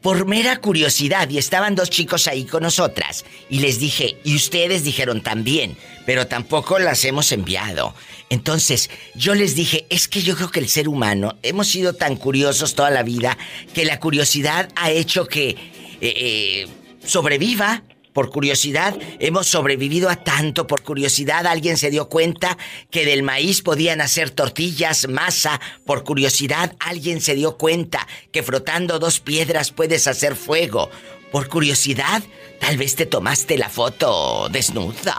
Por 0.01 0.27
mera 0.27 0.57
curiosidad, 0.57 1.29
y 1.31 1.39
estaban 1.39 1.75
dos 1.75 1.91
chicos 1.91 2.29
ahí 2.29 2.45
con 2.45 2.63
nosotras, 2.63 3.25
y 3.49 3.61
les 3.61 3.79
dije, 3.79 4.17
y 4.25 4.37
ustedes 4.37 4.85
dijeron 4.85 5.23
también, 5.23 5.77
pero 6.07 6.27
tampoco 6.27 6.79
las 6.79 7.05
hemos 7.05 7.33
enviado. 7.33 7.95
Entonces, 8.31 8.91
yo 9.15 9.35
les 9.35 9.55
dije, 9.55 9.87
es 9.91 10.09
que 10.09 10.23
yo 10.23 10.37
creo 10.37 10.51
que 10.51 10.61
el 10.61 10.69
ser 10.69 10.89
humano 10.89 11.37
hemos 11.43 11.69
sido 11.69 11.93
tan 11.93 12.17
curiosos 12.17 12.75
toda 12.75 12.91
la 12.91 13.03
vida 13.03 13.37
que 13.75 13.85
la 13.85 14.01
curiosidad 14.01 14.71
ha 14.75 14.91
hecho 14.91 15.27
que 15.27 15.51
eh, 15.51 15.57
eh, 16.01 16.67
sobreviva. 17.05 17.83
Por 18.13 18.31
curiosidad, 18.31 18.95
hemos 19.19 19.47
sobrevivido 19.47 20.11
a 20.11 20.17
tanto. 20.17 20.67
Por 20.67 20.83
curiosidad, 20.83 21.47
alguien 21.47 21.77
se 21.77 21.91
dio 21.91 22.09
cuenta 22.09 22.59
que 22.91 23.07
del 23.07 23.23
maíz 23.23 23.63
podían 23.63 24.01
hacer 24.01 24.31
tortillas, 24.31 25.09
masa. 25.09 25.61
Por 25.87 26.05
curiosidad, 26.05 26.75
alguien 26.79 27.21
se 27.21 27.35
dio 27.35 27.57
cuenta 27.57 28.07
que 28.31 28.43
frotando 28.43 28.99
dos 28.99 29.21
piedras 29.21 29.71
puedes 29.71 30.07
hacer 30.07 30.37
fuego. 30.37 30.91
Por 31.31 31.49
curiosidad, 31.49 32.23
tal 32.61 32.77
vez 32.77 32.95
te 32.95 33.07
tomaste 33.07 33.57
la 33.57 33.71
foto 33.71 34.49
desnuda. 34.51 35.17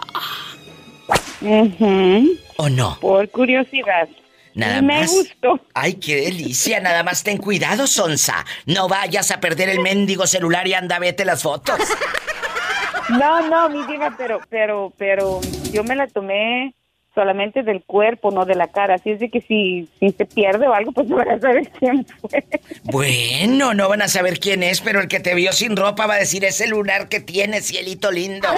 ¿O 2.56 2.68
no? 2.68 2.98
Por 3.00 3.28
curiosidad. 3.30 4.08
Nada 4.54 4.80
me 4.80 5.00
más. 5.00 5.10
gustó. 5.10 5.60
Ay, 5.74 5.94
qué 5.94 6.14
delicia. 6.14 6.78
Nada 6.78 7.02
más 7.02 7.24
ten 7.24 7.38
cuidado, 7.38 7.88
Sonsa. 7.88 8.44
No 8.66 8.86
vayas 8.88 9.32
a 9.32 9.40
perder 9.40 9.68
el 9.68 9.80
mendigo 9.80 10.28
celular 10.28 10.66
y 10.68 10.74
anda, 10.74 11.00
vete 11.00 11.24
las 11.24 11.42
fotos. 11.42 11.80
No, 13.10 13.48
no, 13.48 13.68
mi 13.68 13.84
diva, 13.86 14.14
pero, 14.16 14.40
pero, 14.48 14.92
pero 14.96 15.40
yo 15.72 15.84
me 15.84 15.94
la 15.94 16.06
tomé 16.06 16.74
solamente 17.14 17.62
del 17.62 17.82
cuerpo, 17.84 18.30
no 18.30 18.44
de 18.44 18.54
la 18.54 18.68
cara. 18.68 18.96
Así 18.96 19.10
es 19.12 19.20
de 19.20 19.30
que 19.30 19.40
si, 19.40 19.88
si 20.00 20.10
se 20.10 20.24
pierde 20.26 20.66
o 20.66 20.74
algo, 20.74 20.92
pues 20.92 21.08
no 21.08 21.16
van 21.16 21.30
a 21.30 21.40
saber 21.40 21.70
quién 21.78 22.04
fue. 22.06 22.44
Bueno, 22.84 23.74
no 23.74 23.88
van 23.88 24.02
a 24.02 24.08
saber 24.08 24.40
quién 24.40 24.62
es, 24.62 24.80
pero 24.80 25.00
el 25.00 25.08
que 25.08 25.20
te 25.20 25.34
vio 25.34 25.52
sin 25.52 25.76
ropa 25.76 26.06
va 26.06 26.14
a 26.14 26.18
decir 26.18 26.44
ese 26.44 26.66
lunar 26.66 27.08
que 27.08 27.20
tiene, 27.20 27.60
cielito 27.60 28.10
lindo. 28.10 28.48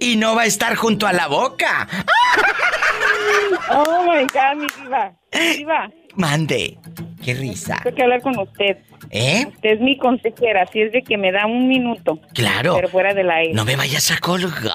Y 0.00 0.16
no 0.16 0.34
va 0.34 0.42
a 0.42 0.46
estar 0.46 0.74
junto 0.74 1.06
a 1.06 1.12
la 1.12 1.28
boca. 1.28 1.88
Oh 3.70 4.02
my 4.02 4.26
God, 4.26 4.56
mi 4.56 4.66
diva. 4.82 5.12
Mi 5.32 5.56
diva, 5.56 5.90
Mande. 6.16 6.78
Qué 7.22 7.34
risa. 7.34 7.80
tengo 7.82 7.96
que 7.96 8.02
hablar 8.02 8.22
con 8.22 8.38
usted. 8.38 8.78
¿Eh? 9.10 9.44
Usted 9.48 9.70
es 9.74 9.80
mi 9.80 9.98
consejera, 9.98 10.62
así 10.62 10.80
es 10.80 10.92
de 10.92 11.02
que 11.02 11.16
me 11.16 11.32
da 11.32 11.46
un 11.46 11.68
minuto. 11.68 12.20
Claro. 12.34 12.74
Pero 12.76 12.88
fuera 12.88 13.14
del 13.14 13.30
aire. 13.30 13.54
No 13.54 13.64
me 13.64 13.76
vayas 13.76 14.10
a 14.10 14.18
colgar. 14.18 14.72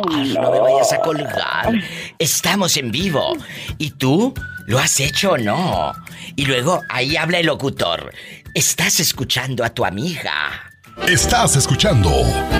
No, 0.00 0.24
No 0.40 0.50
me 0.50 0.60
vayas 0.60 0.92
a 0.92 1.00
colgar. 1.00 1.72
Estamos 2.18 2.76
en 2.76 2.90
vivo. 2.90 3.36
¿Y 3.78 3.90
tú? 3.92 4.34
¿Lo 4.66 4.78
has 4.78 4.98
hecho 5.00 5.32
o 5.32 5.38
no? 5.38 5.92
Y 6.36 6.46
luego 6.46 6.80
ahí 6.88 7.16
habla 7.16 7.38
el 7.38 7.46
locutor. 7.46 8.12
Estás 8.54 9.00
escuchando 9.00 9.64
a 9.64 9.70
tu 9.70 9.84
amiga. 9.84 10.71
Estás 11.08 11.56
escuchando 11.56 12.10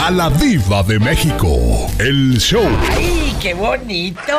a 0.01 0.11
la 0.11 0.29
diva 0.31 0.83
de 0.83 0.99
México. 0.99 1.89
El 1.99 2.39
show. 2.39 2.67
¡Ay, 2.91 3.37
qué 3.41 3.55
bonito! 3.55 4.39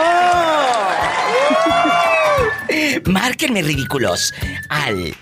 Márquenme 3.06 3.62
ridículos 3.62 4.34
al 4.70 5.16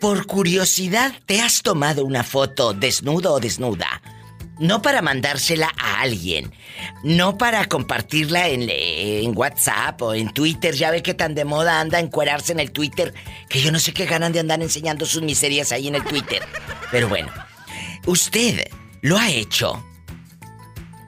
Por 0.02 0.26
curiosidad, 0.26 1.12
¿te 1.26 1.40
has 1.40 1.62
tomado 1.62 2.04
una 2.04 2.24
foto 2.24 2.74
desnudo 2.74 3.34
o 3.34 3.38
desnuda? 3.38 4.02
No 4.58 4.82
para 4.82 5.00
mandársela 5.00 5.72
a 5.78 6.00
alguien, 6.00 6.52
no 7.04 7.38
para 7.38 7.66
compartirla 7.66 8.48
en, 8.48 9.32
WhatsApp 9.38 10.02
o 10.02 10.12
en 10.12 10.34
Twitter. 10.34 10.74
Ya 10.74 10.90
ve 10.90 11.04
que 11.04 11.14
tan 11.14 11.36
de 11.36 11.44
moda 11.44 11.78
anda 11.78 12.00
encuerarse 12.00 12.50
en 12.50 12.58
el 12.58 12.72
Twitter, 12.72 13.14
que 13.48 13.60
yo 13.60 13.70
no 13.70 13.78
sé 13.78 13.94
qué 13.94 14.06
ganan 14.06 14.32
de 14.32 14.40
andar 14.40 14.60
enseñando 14.60 15.06
sus 15.06 15.22
miserias 15.22 15.70
ahí 15.70 15.86
en 15.86 15.94
el 15.94 16.02
Twitter. 16.02 16.42
Pero 16.90 17.08
bueno, 17.08 17.30
usted 18.04 18.72
lo 19.02 19.16
ha 19.18 19.30
hecho 19.30 19.86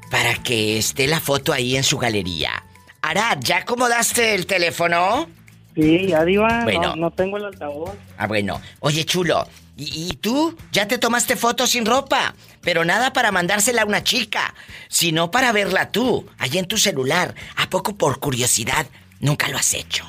para 0.08 0.40
que 0.40 0.78
esté 0.78 1.08
la 1.08 1.18
foto 1.18 1.52
ahí 1.52 1.76
en 1.76 1.82
su 1.82 1.98
galería. 1.98 2.64
Arad, 3.02 3.38
¿ya 3.40 3.56
acomodaste 3.56 4.36
el 4.36 4.46
teléfono? 4.46 5.28
Sí, 5.74 6.06
ya 6.08 6.24
diva, 6.24 6.62
Bueno. 6.64 6.90
no, 6.90 6.96
no 6.96 7.10
tengo 7.10 7.36
el 7.36 7.46
altavoz. 7.46 7.90
Ah, 8.16 8.26
bueno. 8.28 8.60
Oye, 8.80 9.04
chulo, 9.04 9.46
¿y, 9.76 10.10
y 10.10 10.16
tú? 10.16 10.56
Ya 10.70 10.86
te 10.86 10.98
tomaste 10.98 11.34
fotos 11.36 11.70
sin 11.70 11.84
ropa, 11.84 12.34
pero 12.60 12.84
nada 12.84 13.12
para 13.12 13.32
mandársela 13.32 13.82
a 13.82 13.84
una 13.84 14.04
chica, 14.04 14.54
sino 14.88 15.30
para 15.32 15.50
verla 15.52 15.90
tú, 15.90 16.26
allí 16.38 16.58
en 16.58 16.66
tu 16.68 16.76
celular. 16.76 17.34
¿A 17.56 17.68
poco 17.70 17.96
por 17.96 18.20
curiosidad 18.20 18.86
nunca 19.18 19.48
lo 19.48 19.56
has 19.56 19.74
hecho? 19.74 20.04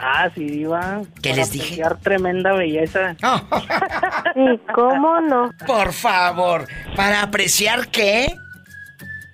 Ah, 0.00 0.30
sí, 0.32 0.44
diva. 0.44 1.00
¿Qué 1.20 1.30
Para 1.30 1.42
les 1.42 1.50
dije? 1.50 1.64
apreciar 1.64 1.98
tremenda 1.98 2.52
belleza. 2.52 3.16
Sí, 4.34 4.60
¿cómo 4.72 5.20
no? 5.22 5.50
por 5.66 5.92
favor, 5.92 6.68
¿para 6.94 7.22
apreciar 7.22 7.88
qué? 7.88 8.32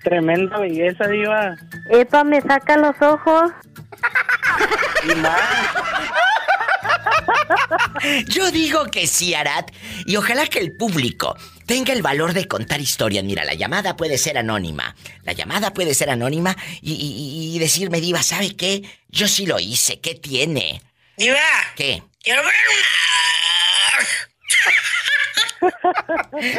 Tremenda 0.03 0.57
belleza, 0.57 1.07
diva. 1.07 1.55
Epa, 1.91 2.23
me 2.23 2.41
saca 2.41 2.77
los 2.77 2.99
ojos. 3.01 3.51
Y 5.09 5.15
más. 5.15 5.41
Yo 8.27 8.51
digo 8.51 8.85
que 8.85 9.07
sí, 9.07 9.33
Arad, 9.33 9.65
y 10.05 10.15
ojalá 10.15 10.45
que 10.47 10.59
el 10.59 10.75
público 10.75 11.35
tenga 11.65 11.93
el 11.93 12.01
valor 12.01 12.33
de 12.33 12.47
contar 12.47 12.79
historias. 12.81 13.23
Mira, 13.23 13.43
la 13.45 13.53
llamada 13.55 13.95
puede 13.95 14.17
ser 14.17 14.37
anónima. 14.37 14.95
La 15.23 15.33
llamada 15.33 15.73
puede 15.73 15.93
ser 15.95 16.09
anónima 16.09 16.55
y, 16.81 16.93
y- 16.93 17.55
y 17.55 17.59
decirme, 17.59 18.01
Diva, 18.01 18.21
¿sabe 18.21 18.55
qué? 18.55 18.83
Yo 19.09 19.27
sí 19.27 19.45
lo 19.45 19.59
hice, 19.59 19.99
¿qué 19.99 20.13
tiene? 20.15 20.81
Diva, 21.17 21.39
¿Qué? 21.75 22.03
quiero 22.21 22.43
ver 22.43 22.53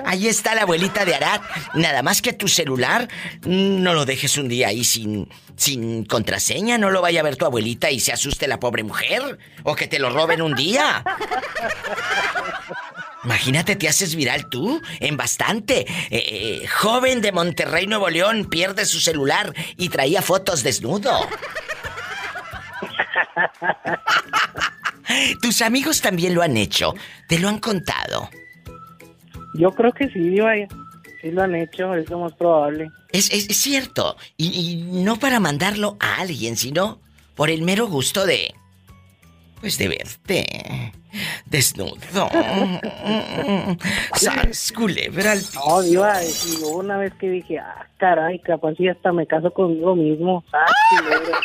Ahí 0.04 0.28
está 0.28 0.54
la 0.54 0.62
abuelita 0.62 1.04
de 1.04 1.14
Arad. 1.14 1.40
Nada 1.74 2.02
más 2.02 2.22
que 2.22 2.32
tu 2.32 2.48
celular, 2.48 3.08
mm, 3.42 3.82
no 3.82 3.94
lo 3.94 4.04
dejes 4.04 4.36
un 4.38 4.48
día 4.48 4.68
ahí 4.68 4.84
sin, 4.84 5.28
sin 5.56 6.04
contraseña. 6.04 6.78
No 6.78 6.90
lo 6.90 7.02
vaya 7.02 7.20
a 7.20 7.24
ver 7.24 7.36
tu 7.36 7.44
abuelita 7.44 7.90
y 7.90 8.00
se 8.00 8.12
asuste 8.12 8.48
la 8.48 8.60
pobre 8.60 8.82
mujer. 8.82 9.38
O 9.64 9.74
que 9.74 9.86
te 9.86 9.98
lo 9.98 10.10
roben 10.10 10.42
un 10.42 10.54
día. 10.54 11.04
Imagínate, 13.24 13.74
te 13.74 13.88
haces 13.88 14.14
viral 14.14 14.48
tú 14.48 14.80
en 15.00 15.16
bastante. 15.16 15.80
Eh, 15.80 15.86
eh, 16.10 16.66
joven 16.68 17.20
de 17.20 17.32
Monterrey, 17.32 17.88
Nuevo 17.88 18.08
León, 18.08 18.46
pierde 18.48 18.86
su 18.86 19.00
celular 19.00 19.52
y 19.76 19.88
traía 19.88 20.22
fotos 20.22 20.62
desnudo. 20.62 21.10
Tus 25.42 25.62
amigos 25.62 26.00
también 26.00 26.34
lo 26.34 26.42
han 26.42 26.56
hecho. 26.56 26.94
Te 27.26 27.38
lo 27.38 27.48
han 27.48 27.58
contado. 27.58 28.30
Yo 29.56 29.70
creo 29.72 29.92
que 29.92 30.08
sí, 30.08 30.18
diva. 30.18 30.52
Sí 31.20 31.30
lo 31.30 31.42
han 31.42 31.54
hecho, 31.54 31.94
es 31.94 32.08
lo 32.10 32.18
más 32.20 32.32
probable. 32.34 32.90
Es, 33.12 33.30
es- 33.32 33.48
es 33.48 33.56
cierto. 33.56 34.16
Y, 34.36 34.46
y 34.48 34.76
no 35.02 35.16
para 35.16 35.40
mandarlo 35.40 35.96
a 36.00 36.16
alguien, 36.20 36.56
sino 36.56 37.00
por 37.34 37.50
el 37.50 37.62
mero 37.62 37.86
gusto 37.86 38.26
de. 38.26 38.54
Pues 39.60 39.78
de 39.78 39.88
verte. 39.88 40.92
Desnudo. 41.46 42.28
Sas, 44.14 44.72
culebra 44.76 45.32
al 45.32 45.40
pi- 45.40 45.56
No, 45.66 45.80
diva, 45.80 46.18
una 46.74 46.98
vez 46.98 47.14
que 47.14 47.30
dije, 47.30 47.58
ah, 47.58 47.86
caray, 47.96 48.38
capaz 48.40 48.74
si 48.74 48.86
hasta 48.86 49.12
me 49.12 49.26
caso 49.26 49.50
conmigo 49.50 49.96
mismo. 49.96 50.44
Ah, 50.52 50.66
culebra. 50.90 51.38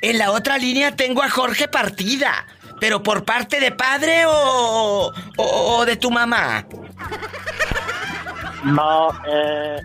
En 0.00 0.18
la 0.18 0.30
otra 0.30 0.58
línea 0.58 0.94
tengo 0.94 1.22
a 1.22 1.30
Jorge 1.30 1.68
Partida. 1.68 2.46
¿Pero 2.80 3.02
por 3.02 3.24
parte 3.24 3.58
de 3.58 3.72
padre 3.72 4.26
o, 4.26 5.12
o, 5.38 5.76
o 5.78 5.84
de 5.86 5.96
tu 5.96 6.10
mamá? 6.10 6.66
No, 8.64 9.08
eh, 9.26 9.76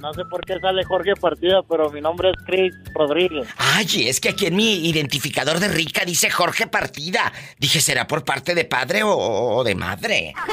no 0.00 0.12
sé 0.12 0.22
por 0.26 0.44
qué 0.44 0.58
sale 0.60 0.84
Jorge 0.84 1.14
Partida, 1.14 1.62
pero 1.62 1.90
mi 1.90 2.02
nombre 2.02 2.30
es 2.30 2.36
Chris 2.44 2.74
Rodríguez. 2.94 3.48
Ay, 3.56 4.08
es 4.08 4.20
que 4.20 4.28
aquí 4.30 4.46
en 4.46 4.56
mi 4.56 4.86
identificador 4.88 5.60
de 5.60 5.68
rica 5.68 6.04
dice 6.04 6.28
Jorge 6.28 6.66
Partida. 6.66 7.32
Dije, 7.58 7.80
¿será 7.80 8.06
por 8.06 8.24
parte 8.24 8.54
de 8.54 8.66
padre 8.66 9.02
o, 9.02 9.16
o 9.16 9.64
de 9.64 9.74
madre? 9.74 10.34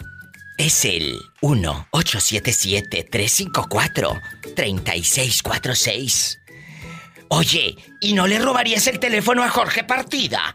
es 0.59 0.85
el 0.85 1.19
1-877-354-3646. 5.15 6.39
Oye, 7.29 7.77
¿y 8.01 8.13
no 8.13 8.27
le 8.27 8.39
robarías 8.39 8.87
el 8.87 8.99
teléfono 8.99 9.43
a 9.43 9.49
Jorge 9.49 9.85
Partida? 9.85 10.55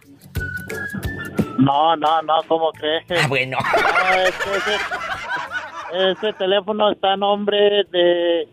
No, 1.58 1.96
no, 1.98 2.22
no, 2.22 2.34
¿cómo 2.48 2.72
crees? 2.72 3.04
Ah, 3.24 3.28
bueno. 3.28 3.58
No, 3.60 4.22
es 4.22 4.34
ese 5.94 6.34
teléfono 6.34 6.92
está 6.92 7.14
a 7.14 7.18
nombre 7.18 7.84
de, 7.92 8.48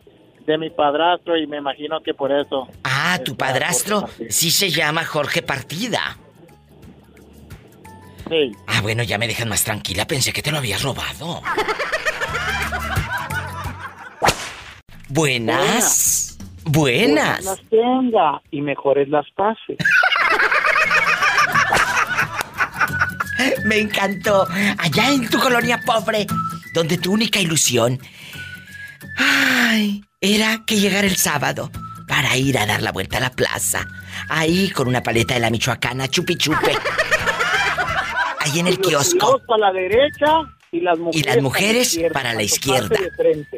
de 0.47 0.59
mi 0.59 0.71
padrastro 0.71 1.37
y 1.37 1.47
me 1.47 1.59
imagino 1.59 2.01
que 2.01 2.15
por 2.15 2.33
eso. 2.33 2.69
Ah, 2.85 3.19
tu 3.25 3.37
padrastro 3.37 4.09
sí 4.29 4.51
se 4.51 4.71
llama 4.71 5.05
Jorge 5.05 5.43
Partida. 5.43 6.17
Sí. 8.29 8.53
Ah, 8.67 8.81
bueno, 8.81 9.03
ya 9.03 9.19
me 9.19 9.29
dejan 9.29 9.49
más 9.49 9.65
tranquila. 9.65 10.07
Pensé 10.07 10.33
que 10.33 10.43
te 10.43 10.51
lo 10.51 10.59
habías 10.59 10.83
robado. 10.83 11.43
Buenas. 15.09 16.37
Buenas. 16.65 17.45
Las 17.45 17.61
tenga 17.71 18.43
y 18.51 18.61
mejores 18.61 19.09
las 19.09 19.31
pase. 19.31 19.77
Me 23.65 23.79
encantó. 23.79 24.47
Allá 24.79 25.13
en 25.13 25.29
tu 25.29 25.39
colonia 25.39 25.81
pobre, 25.87 26.27
donde 26.77 26.99
tu 26.99 27.11
única 27.13 27.41
ilusión. 27.41 27.99
Ay, 29.17 30.03
era 30.21 30.63
que 30.67 30.77
llegara 30.77 31.07
el 31.07 31.17
sábado 31.17 31.71
para 32.07 32.37
ir 32.37 32.59
a 32.59 32.67
dar 32.67 32.83
la 32.83 32.93
vuelta 32.93 33.17
a 33.17 33.21
la 33.21 33.31
plaza. 33.31 33.87
Ahí 34.29 34.69
con 34.71 34.87
una 34.87 35.03
paleta 35.03 35.33
de 35.35 35.41
la 35.41 35.49
michoacana, 35.51 36.07
chupi 36.07 36.37
chupe. 36.37 36.73
Ahí 38.41 38.61
en 38.61 38.67
el 38.67 38.79
kiosco. 38.79 39.41
para 39.47 39.67
la 39.69 39.73
derecha 39.73 40.27
y 40.71 40.81
las 40.81 40.99
mujeres, 40.99 41.23
Y 41.23 41.29
las 41.29 41.43
mujeres 41.43 41.99
para 42.13 42.35
la 42.35 42.43
izquierda. 42.43 42.95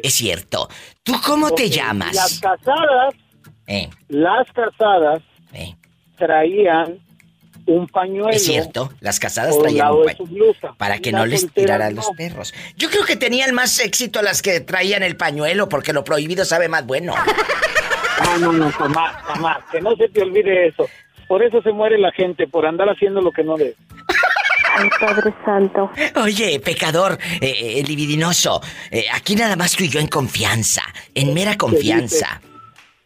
Es 0.01 0.13
cierto. 0.13 0.69
¿Tú 1.03 1.13
cómo 1.25 1.51
te 1.51 1.63
Las 1.67 1.75
llamas? 1.75 2.39
casadas, 2.41 3.13
Eh, 3.67 3.89
las 4.07 4.47
casadas 4.53 5.21
eh. 5.53 5.75
traían 6.17 6.97
un 7.69 7.87
pañuelo. 7.87 8.29
Es 8.29 8.43
cierto, 8.43 8.91
las 8.99 9.19
casadas 9.19 9.57
traían 9.57 9.91
un 9.91 10.29
blusa. 10.29 10.73
para 10.77 10.99
que 10.99 11.11
no 11.11 11.25
les 11.25 11.51
tiraran 11.51 11.93
no. 11.93 12.01
los 12.01 12.11
perros. 12.17 12.53
Yo 12.75 12.89
creo 12.89 13.05
que 13.05 13.15
tenían 13.15 13.53
más 13.53 13.79
éxito 13.79 14.21
las 14.21 14.41
que 14.41 14.59
traían 14.59 15.03
el 15.03 15.15
pañuelo 15.15 15.69
porque 15.69 15.93
lo 15.93 16.03
prohibido 16.03 16.45
sabe 16.45 16.67
más 16.67 16.85
bueno. 16.85 17.13
No, 18.21 18.37
no, 18.37 18.51
no, 18.51 18.69
jamás, 18.71 19.15
jamás. 19.23 19.59
Que 19.71 19.79
no 19.79 19.95
se 19.95 20.09
te 20.09 20.21
olvide 20.21 20.67
eso. 20.67 20.89
Por 21.29 21.41
eso 21.41 21.61
se 21.61 21.71
muere 21.71 21.97
la 21.97 22.11
gente, 22.11 22.47
por 22.47 22.65
andar 22.65 22.89
haciendo 22.89 23.21
lo 23.21 23.31
que 23.31 23.45
no 23.45 23.55
debe. 23.55 23.75
Ay, 24.75 24.89
Padre 24.99 25.33
Santo. 25.45 25.89
Oye, 26.21 26.59
pecador, 26.59 27.17
eh, 27.39 27.79
eh, 27.79 27.83
libidinoso, 27.87 28.61
eh, 28.91 29.05
aquí 29.13 29.35
nada 29.35 29.55
más 29.55 29.73
tú 29.73 29.85
y 29.85 29.89
yo 29.89 30.01
en 30.01 30.07
confianza, 30.07 30.81
en 31.15 31.33
mera 31.33 31.55
confianza. 31.55 32.41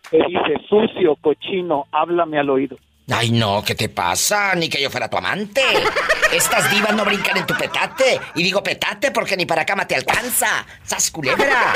Te 0.10 0.18
dice, 0.18 0.56
sucio, 0.68 1.16
cochino, 1.22 1.86
háblame 1.92 2.40
al 2.40 2.50
oído. 2.50 2.78
Ay, 3.12 3.32
no, 3.32 3.64
¿qué 3.66 3.76
te 3.76 3.90
pasa? 3.90 4.56
Ni 4.56 4.70
que 4.70 4.82
yo 4.82 4.90
fuera 4.90 5.10
tu 5.10 5.18
amante. 5.18 5.62
Estas 6.32 6.72
divas 6.72 6.94
no 6.96 7.04
brincan 7.04 7.38
en 7.38 7.46
tu 7.46 7.54
petate. 7.54 8.20
Y 8.36 8.44
digo 8.44 8.64
petate 8.64 9.12
porque 9.12 9.36
ni 9.36 9.46
para 9.46 9.66
cama 9.66 9.86
te 9.86 9.96
alcanza. 9.96 10.66
¡Sas 10.84 11.12
culebra! 11.12 11.74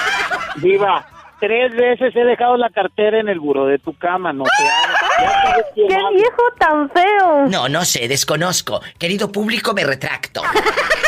Viva, 0.56 1.06
tres 1.38 1.72
veces 1.76 2.16
he 2.16 2.24
dejado 2.24 2.56
la 2.56 2.70
cartera 2.70 3.20
en 3.20 3.28
el 3.28 3.38
buró 3.38 3.66
de 3.66 3.78
tu 3.78 3.96
cama, 3.96 4.32
no 4.32 4.44
te 4.44 4.68
hagas. 4.68 5.00
Ya 5.20 5.42
sabes 5.42 5.66
quién 5.74 5.88
¡Qué 5.88 5.96
viejo 6.14 6.42
tan 6.58 6.90
feo! 6.90 7.46
No, 7.48 7.68
no 7.68 7.84
sé, 7.84 8.08
desconozco. 8.08 8.80
Querido 8.98 9.30
público, 9.30 9.74
me 9.74 9.84
retracto. 9.84 10.42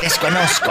Desconozco. 0.03 0.71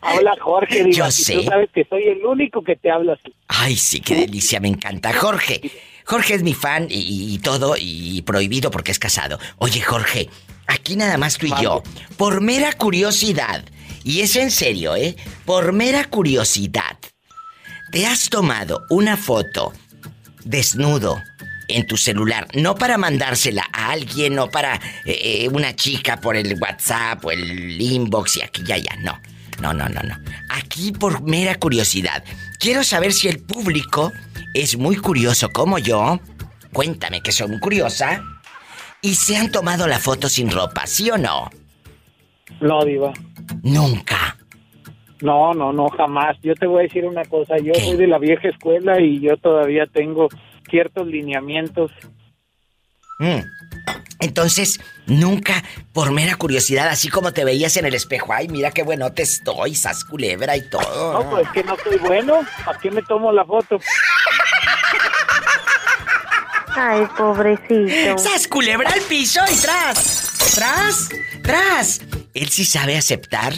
Habla 0.00 0.34
Jorge, 0.40 0.84
Diva. 0.84 0.90
Yo 0.90 1.10
sé. 1.10 1.34
Tú 1.34 1.42
sabes 1.44 1.70
que 1.72 1.84
soy 1.84 2.04
el 2.04 2.24
único 2.24 2.62
que 2.64 2.74
te 2.76 2.90
habla 2.90 3.12
así. 3.12 3.32
Ay, 3.48 3.76
sí, 3.76 4.00
qué 4.00 4.14
delicia, 4.14 4.60
me 4.60 4.68
encanta. 4.68 5.12
Jorge. 5.12 5.60
Jorge 6.04 6.34
es 6.34 6.42
mi 6.42 6.54
fan 6.54 6.86
y, 6.90 7.34
y 7.34 7.38
todo, 7.38 7.76
y 7.78 8.22
prohibido 8.22 8.70
porque 8.70 8.92
es 8.92 8.98
casado. 8.98 9.38
Oye, 9.58 9.80
Jorge, 9.80 10.28
aquí 10.66 10.96
nada 10.96 11.16
más 11.16 11.38
tú 11.38 11.46
y 11.46 11.62
yo, 11.62 11.82
por 12.16 12.40
mera 12.40 12.72
curiosidad, 12.72 13.64
y 14.04 14.20
es 14.20 14.36
en 14.36 14.50
serio, 14.50 14.96
¿eh? 14.96 15.16
Por 15.44 15.72
mera 15.72 16.04
curiosidad, 16.04 16.98
¿te 17.90 18.06
has 18.06 18.28
tomado 18.28 18.84
una 18.90 19.16
foto 19.16 19.72
desnudo 20.44 21.22
en 21.68 21.86
tu 21.86 21.96
celular? 21.96 22.48
No 22.54 22.74
para 22.74 22.98
mandársela 22.98 23.68
a 23.72 23.90
alguien, 23.90 24.34
no 24.34 24.50
para 24.50 24.76
eh, 25.04 25.44
eh, 25.44 25.48
una 25.52 25.76
chica 25.76 26.20
por 26.20 26.36
el 26.36 26.58
WhatsApp 26.60 27.24
o 27.24 27.30
el 27.30 27.80
inbox 27.80 28.38
y 28.38 28.42
aquí 28.42 28.62
ya, 28.64 28.76
ya, 28.76 28.96
no. 29.00 29.20
No, 29.60 29.72
no, 29.72 29.88
no, 29.88 30.02
no. 30.02 30.18
Aquí 30.50 30.90
por 30.90 31.22
mera 31.22 31.54
curiosidad. 31.54 32.24
Quiero 32.62 32.84
saber 32.84 33.10
si 33.10 33.26
el 33.26 33.42
público 33.42 34.12
es 34.54 34.78
muy 34.78 34.94
curioso 34.94 35.48
como 35.52 35.78
yo. 35.78 36.20
Cuéntame 36.72 37.20
que 37.20 37.32
soy 37.32 37.48
muy 37.48 37.58
curiosa. 37.58 38.22
Y 39.02 39.16
se 39.16 39.36
han 39.36 39.50
tomado 39.50 39.88
la 39.88 39.98
foto 39.98 40.28
sin 40.28 40.48
ropa, 40.48 40.86
¿sí 40.86 41.10
o 41.10 41.18
no? 41.18 41.50
No, 42.60 42.84
Diva. 42.84 43.12
Nunca. 43.64 44.36
No, 45.20 45.52
no, 45.54 45.72
no, 45.72 45.88
jamás. 45.88 46.36
Yo 46.44 46.54
te 46.54 46.68
voy 46.68 46.78
a 46.78 46.82
decir 46.84 47.04
una 47.04 47.24
cosa. 47.24 47.58
Yo 47.58 47.72
¿Qué? 47.72 47.80
soy 47.80 47.96
de 47.96 48.06
la 48.06 48.18
vieja 48.18 48.46
escuela 48.46 49.00
y 49.00 49.18
yo 49.18 49.36
todavía 49.38 49.86
tengo 49.86 50.28
ciertos 50.70 51.08
lineamientos. 51.08 51.90
Mm. 53.18 53.40
Entonces, 54.20 54.80
nunca, 55.06 55.64
por 55.92 56.12
mera 56.12 56.36
curiosidad, 56.36 56.88
así 56.88 57.08
como 57.08 57.32
te 57.32 57.44
veías 57.44 57.76
en 57.76 57.86
el 57.86 57.94
espejo, 57.94 58.32
ay, 58.32 58.48
mira 58.48 58.70
qué 58.70 58.84
bueno 58.84 59.12
te 59.12 59.22
estoy, 59.22 59.74
sas 59.74 60.04
culebra 60.04 60.56
y 60.56 60.62
todo. 60.62 61.24
No, 61.24 61.30
pues 61.30 61.48
que 61.50 61.64
no 61.64 61.76
soy 61.82 61.98
bueno. 61.98 62.40
¿Para 62.64 62.78
qué 62.78 62.90
me 62.90 63.02
tomo 63.02 63.32
la 63.32 63.44
foto? 63.44 63.80
Ay, 66.74 67.06
pobrecito. 67.16 68.18
¡Sas 68.18 68.48
culebra 68.48 68.88
al 68.90 69.00
piso 69.02 69.40
y 69.50 69.56
tras! 69.56 70.54
¡Tras! 70.54 71.08
¡Tras! 71.42 72.00
Él 72.34 72.48
sí 72.48 72.64
sabe 72.64 72.96
aceptar 72.96 73.52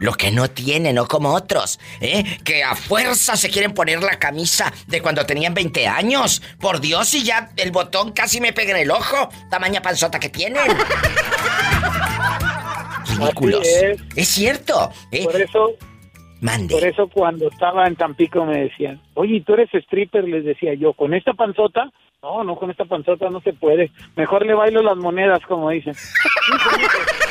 lo 0.00 0.12
que 0.12 0.30
no 0.30 0.48
tiene, 0.48 0.92
no 0.92 1.06
como 1.06 1.34
otros, 1.34 1.78
¿eh? 2.00 2.24
Que 2.44 2.62
a 2.62 2.74
fuerza 2.74 3.36
se 3.36 3.50
quieren 3.50 3.74
poner 3.74 4.02
la 4.02 4.18
camisa 4.18 4.72
de 4.86 5.00
cuando 5.02 5.24
tenían 5.26 5.54
20 5.54 5.86
años. 5.86 6.42
Por 6.60 6.80
Dios, 6.80 7.14
y 7.14 7.24
ya 7.24 7.50
el 7.56 7.70
botón 7.70 8.12
casi 8.12 8.40
me 8.40 8.52
pega 8.52 8.72
en 8.72 8.78
el 8.78 8.90
ojo. 8.90 9.28
Tamaña 9.50 9.82
panzota 9.82 10.18
que 10.20 10.28
tienen. 10.28 10.62
Ridículos. 13.08 13.66
Es. 13.66 14.00
Es 14.14 14.28
cierto, 14.28 14.92
¿eh? 15.10 15.24
Por 15.24 15.40
eso, 15.40 15.70
Mande. 16.40 16.74
por 16.74 16.84
eso 16.84 17.08
cuando 17.08 17.48
estaba 17.48 17.86
en 17.86 17.96
Tampico 17.96 18.44
me 18.44 18.64
decían, 18.64 19.00
oye, 19.14 19.42
¿tú 19.46 19.54
eres 19.54 19.70
stripper? 19.72 20.24
Les 20.24 20.44
decía 20.44 20.74
yo, 20.74 20.92
¿con 20.92 21.14
esta 21.14 21.32
panzota? 21.32 21.90
No, 22.20 22.42
no, 22.42 22.56
con 22.56 22.68
esta 22.68 22.84
panzota 22.84 23.30
no 23.30 23.40
se 23.40 23.52
puede. 23.52 23.92
Mejor 24.16 24.44
le 24.44 24.52
bailo 24.52 24.82
las 24.82 24.96
monedas, 24.96 25.38
como 25.46 25.70
dicen. 25.70 25.94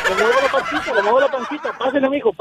Le 0.07 0.15
muevo 0.15 0.39
la 0.41 0.49
pancita, 0.49 0.95
le 0.95 1.01
muevo 1.01 1.19
la 1.19 1.27
pancita. 1.27 2.09
Mijo. 2.09 2.31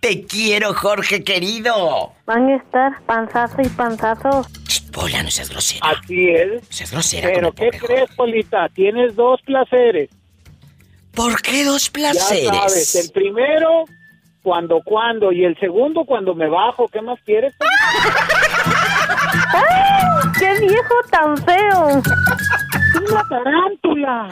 Te 0.00 0.26
quiero, 0.26 0.74
Jorge 0.74 1.24
querido. 1.24 2.12
Van 2.26 2.50
a 2.50 2.56
estar 2.56 3.00
panzazo 3.06 3.62
y 3.62 3.68
panzazo. 3.70 4.46
Pola, 4.92 5.22
no 5.22 5.30
seas 5.30 5.48
grosera. 5.48 5.88
Así 5.88 6.28
es. 6.28 6.60
No 6.60 6.68
seas 6.68 6.90
grosera 6.92 7.30
Pero, 7.32 7.52
¿qué 7.52 7.70
crees, 7.70 8.02
Jorge. 8.10 8.16
Polita? 8.16 8.68
Tienes 8.74 9.16
dos 9.16 9.40
placeres. 9.40 10.10
¿Por 11.14 11.40
qué 11.40 11.64
dos 11.64 11.90
Ya 11.90 12.12
sabes, 12.12 12.42
el 12.42 12.48
placeres? 12.50 13.12
primero, 13.12 13.84
cuando, 14.42 14.82
cuando, 14.84 15.32
y 15.32 15.46
el 15.46 15.58
segundo, 15.58 16.04
cuando 16.04 16.34
me 16.34 16.48
bajo. 16.48 16.88
¿Qué 16.88 17.00
más 17.00 17.18
quieres? 17.24 17.54
¡Ay, 19.32 20.30
qué 20.38 20.60
viejo 20.60 20.94
tan 21.10 21.36
feo! 21.38 22.02
¡Una 23.10 23.28
tarántula! 23.28 24.28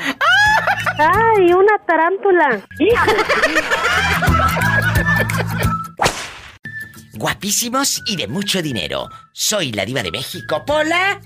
¡Ay, 0.99 1.53
una 1.53 1.79
tarántula! 1.87 2.61
Guapísimos 7.15 8.03
y 8.07 8.17
de 8.17 8.29
mucho 8.29 8.63
dinero. 8.63 9.09
Soy 9.33 9.73
la 9.73 9.85
diva 9.85 10.03
de 10.03 10.11
México. 10.11 10.65
Pola, 10.65 11.21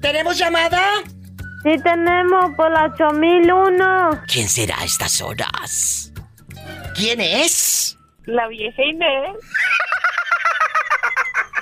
¿tenemos 0.00 0.38
llamada? 0.38 0.80
Sí 1.62 1.74
tenemos 1.82 2.54
por 2.56 2.70
la 2.70 2.84
8001. 2.84 4.22
¿Quién 4.26 4.48
será 4.48 4.78
a 4.80 4.84
estas 4.84 5.20
horas? 5.20 6.12
¿Quién 6.94 7.20
es? 7.20 7.98
La 8.26 8.46
vieja 8.48 8.82
Inés. 8.82 9.36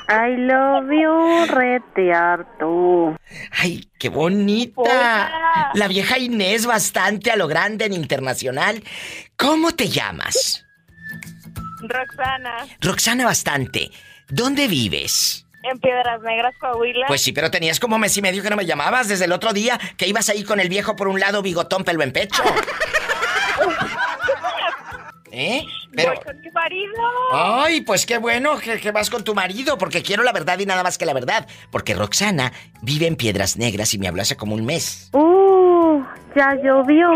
I 0.09 0.37
love 0.37 0.89
you, 0.91 1.47
rete 1.53 2.13
harto. 2.13 3.17
Ay, 3.51 3.89
qué 3.99 4.09
bonita. 4.09 4.81
Hola. 4.81 5.71
La 5.75 5.89
vieja 5.89 6.19
Inés 6.19 6.65
bastante 6.65 7.33
a 7.33 7.37
lo 7.37 7.49
grande 7.49 7.87
en 7.87 7.93
internacional. 7.93 8.83
¿Cómo 9.37 9.73
te 9.73 9.89
llamas? 9.89 10.65
Roxana. 11.81 12.67
Roxana 12.81 13.25
bastante. 13.25 13.91
¿Dónde 14.29 14.69
vives? 14.69 15.47
En 15.65 15.79
Piedras 15.81 16.23
Negras, 16.23 16.55
Coahuila. 16.61 17.07
Pues 17.09 17.23
sí, 17.23 17.33
pero 17.33 17.51
tenías 17.51 17.81
como 17.81 17.99
mes 17.99 18.17
y 18.17 18.23
medio 18.23 18.43
que 18.43 18.51
no 18.51 18.57
me 18.57 18.67
llamabas 18.67 19.09
desde 19.09 19.25
el 19.25 19.33
otro 19.33 19.53
día 19.53 19.79
que 19.97 20.07
ibas 20.07 20.29
ahí 20.29 20.45
con 20.45 20.61
el 20.61 20.69
viejo 20.69 20.95
por 20.95 21.09
un 21.09 21.19
lado, 21.19 21.43
bigotón, 21.43 21.83
pelo 21.83 22.03
en 22.05 22.13
pecho. 22.13 22.43
¿Eh? 25.39 25.67
Pero... 25.95 26.15
Voy 26.15 26.25
con 26.25 26.41
mi 26.41 26.51
marido. 26.51 26.95
Ay, 27.35 27.83
pues 27.83 28.07
qué 28.07 28.17
bueno 28.17 28.57
que, 28.59 28.81
que 28.81 28.91
vas 28.91 29.11
con 29.11 29.23
tu 29.23 29.35
marido, 29.35 29.77
porque 29.77 30.03
quiero 30.03 30.23
la 30.23 30.33
verdad 30.33 30.59
y 30.59 30.65
nada 30.65 30.83
más 30.83 30.97
que 30.97 31.05
la 31.05 31.13
verdad. 31.13 31.47
Porque 31.71 31.93
Roxana 31.95 32.53
vive 32.81 33.07
en 33.07 33.17
Piedras 33.17 33.59
Negras 33.59 33.93
y 33.93 33.99
me 33.99 34.09
habló 34.09 34.23
hace 34.23 34.39
como 34.39 34.55
un 34.55 34.65
mes. 34.65 35.11
Uh, 35.13 36.03
ya 36.35 36.55
llovió. 36.65 37.11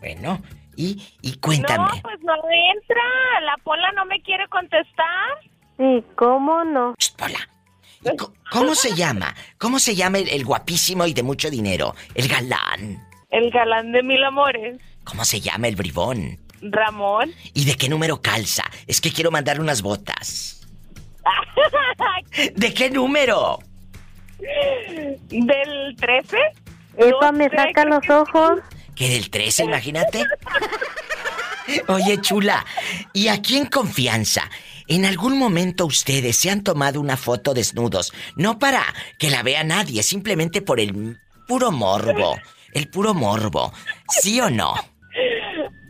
Bueno, 0.00 0.42
y, 0.76 1.02
y 1.22 1.36
cuéntame. 1.38 1.84
No, 1.96 2.02
pues 2.02 2.18
no 2.22 2.34
entra. 2.74 3.00
La 3.46 3.56
pola 3.64 3.90
no 3.92 4.04
me 4.04 4.20
quiere 4.20 4.46
contestar. 4.48 5.38
Sí, 5.78 6.04
¿cómo 6.16 6.64
no? 6.64 6.94
Shh, 6.98 7.12
Pola. 7.16 7.48
¿Y 8.04 8.14
co- 8.16 8.34
¿Cómo 8.50 8.74
se 8.74 8.94
llama? 8.94 9.34
¿Cómo 9.56 9.78
se 9.78 9.94
llama 9.94 10.18
el, 10.18 10.28
el 10.28 10.44
guapísimo 10.44 11.06
y 11.06 11.14
de 11.14 11.22
mucho 11.22 11.48
dinero? 11.48 11.94
El 12.14 12.28
galán. 12.28 13.02
El 13.30 13.50
galán 13.50 13.90
de 13.92 14.02
mil 14.02 14.22
amores. 14.22 14.78
¿Cómo 15.04 15.24
se 15.24 15.40
llama 15.40 15.68
el 15.68 15.76
bribón? 15.76 16.38
Ramón. 16.62 17.32
¿Y 17.54 17.64
de 17.64 17.76
qué 17.76 17.88
número 17.88 18.20
calza? 18.20 18.64
Es 18.86 19.00
que 19.00 19.12
quiero 19.12 19.30
mandarle 19.30 19.62
unas 19.62 19.82
botas. 19.82 20.66
¿De 22.54 22.72
qué 22.74 22.90
número? 22.90 23.58
Del 25.28 25.96
13. 25.96 26.36
Epa, 26.96 27.32
me 27.32 27.48
saca 27.50 27.84
los 27.84 28.08
ojos. 28.08 28.60
¿Que 28.94 29.08
del 29.08 29.30
13, 29.30 29.64
imagínate? 29.64 30.24
Oye, 31.88 32.20
chula, 32.20 32.64
y 33.12 33.28
aquí 33.28 33.56
en 33.56 33.66
confianza, 33.66 34.50
¿en 34.88 35.04
algún 35.04 35.38
momento 35.38 35.86
ustedes 35.86 36.36
se 36.36 36.50
han 36.50 36.62
tomado 36.62 37.00
una 37.00 37.16
foto 37.16 37.54
desnudos? 37.54 38.12
No 38.36 38.58
para 38.58 38.82
que 39.18 39.30
la 39.30 39.42
vea 39.42 39.64
nadie, 39.64 40.02
simplemente 40.02 40.60
por 40.60 40.80
el 40.80 41.18
puro 41.46 41.70
morbo. 41.70 42.36
El 42.72 42.88
puro 42.88 43.14
morbo. 43.14 43.72
¿Sí 44.08 44.40
o 44.40 44.50
no? 44.50 44.74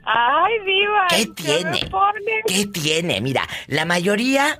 Ay, 0.04 0.52
diva. 0.64 1.06
¿Qué 1.08 1.26
tiene? 1.34 1.90
¿Qué 2.46 2.66
tiene? 2.66 3.20
Mira, 3.20 3.46
la 3.68 3.84
mayoría 3.84 4.58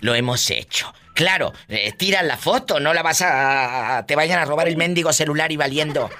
lo 0.00 0.14
hemos 0.14 0.50
hecho. 0.50 0.92
Claro, 1.14 1.52
eh, 1.68 1.92
tira 1.96 2.22
la 2.22 2.36
foto, 2.36 2.78
no 2.78 2.92
la 2.94 3.02
vas 3.02 3.22
a, 3.22 3.98
a- 3.98 4.06
Te 4.06 4.14
vayan 4.16 4.38
a 4.38 4.44
robar 4.44 4.68
el 4.68 4.76
mendigo 4.76 5.12
celular 5.12 5.50
y 5.50 5.56
valiendo. 5.56 6.10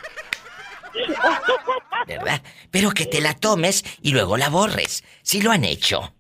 ¿Verdad? 2.07 2.41
Pero 2.71 2.91
que 2.93 3.07
te 3.07 3.21
la 3.21 3.35
tomes 3.35 3.85
y 4.03 4.13
luego 4.13 4.37
la 4.37 4.49
borres. 4.49 5.05
Sí 5.23 5.43
lo 5.43 5.51
han 5.51 5.65
hecho. 5.65 6.15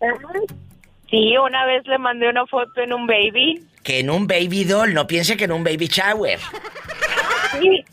Sí, 1.10 1.36
una 1.38 1.64
vez 1.64 1.86
le 1.86 1.98
mandé 1.98 2.28
una 2.28 2.46
foto 2.46 2.80
en 2.80 2.92
un 2.92 3.06
baby. 3.06 3.62
Que 3.82 4.00
en 4.00 4.10
un 4.10 4.26
baby 4.26 4.64
doll, 4.64 4.92
no 4.92 5.06
piense 5.06 5.36
que 5.36 5.44
en 5.44 5.52
un 5.52 5.62
baby 5.64 5.86
shower. 5.86 6.38
Sí. 7.60 7.84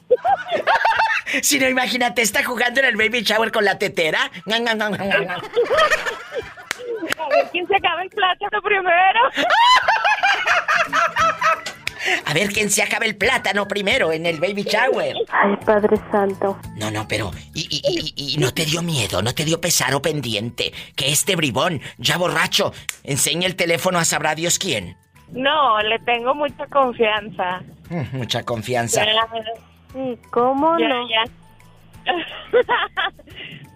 Si 1.42 1.58
no, 1.60 1.68
imagínate, 1.68 2.22
está 2.22 2.44
jugando 2.44 2.80
en 2.80 2.86
el 2.88 2.96
baby 2.96 3.24
shower 3.24 3.52
con 3.52 3.66
la 3.66 3.78
tetera. 3.80 4.30
A 4.46 4.50
ver 7.30 7.50
quién 7.52 7.68
se 7.68 7.76
acaba 7.76 8.02
el 8.04 8.10
plátano 8.10 8.62
primero. 8.62 9.20
A 12.26 12.34
ver 12.34 12.50
quién 12.50 12.70
se 12.70 12.84
acaba 12.84 13.06
el 13.06 13.16
plátano 13.16 13.66
primero 13.68 14.12
en 14.12 14.26
el 14.26 14.38
baby 14.40 14.64
shower. 14.64 15.16
Ay, 15.32 15.56
Padre 15.66 15.98
Santo. 16.12 16.60
No, 16.76 16.92
no, 16.92 17.08
pero. 17.08 17.32
Y, 17.54 17.62
y- 17.70 18.14
y- 18.16 18.34
y 18.34 18.38
no 18.38 18.54
te 18.54 18.66
dio 18.66 18.82
miedo, 18.82 19.22
no 19.22 19.34
te 19.34 19.46
dio 19.46 19.62
pesar 19.62 19.94
o 19.96 20.02
pendiente. 20.02 20.74
Que 20.96 21.12
este 21.12 21.36
bribón, 21.38 21.82
ya 21.98 22.18
borracho, 22.18 22.74
enseñe 23.04 23.46
el 23.46 23.56
teléfono 23.56 24.00
a 24.00 24.06
sabrá 24.06 24.36
Dios 24.36 24.60
quién. 24.60 24.98
No, 25.32 25.80
le 25.82 25.98
tengo 26.00 26.36
mucha 26.36 26.68
confianza. 26.68 27.62
Mm, 27.90 28.18
Mucha 28.18 28.44
confianza. 28.44 29.06
Ya, 29.06 29.14
¿Y 29.96 30.18
cómo 30.32 30.78
ya, 30.80 30.88
no? 30.90 31.08
ya. 31.10 31.24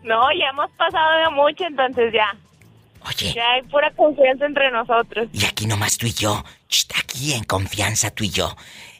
no, 0.03 0.31
ya 0.33 0.49
hemos 0.49 0.69
pasado 0.71 1.17
de 1.19 1.29
mucho, 1.31 1.63
entonces 1.65 2.11
ya. 2.13 2.35
Oye, 3.07 3.33
Ya 3.33 3.51
hay 3.51 3.61
pura 3.63 3.91
confianza 3.91 4.45
entre 4.45 4.69
nosotros. 4.71 5.27
y 5.31 5.45
aquí 5.45 5.65
nomás 5.65 5.97
tú 5.97 6.07
y 6.07 6.13
yo. 6.13 6.43
Aquí 6.99 7.33
en 7.33 7.43
confianza 7.43 8.11
tú 8.11 8.23
y 8.25 8.29
yo. 8.29 8.55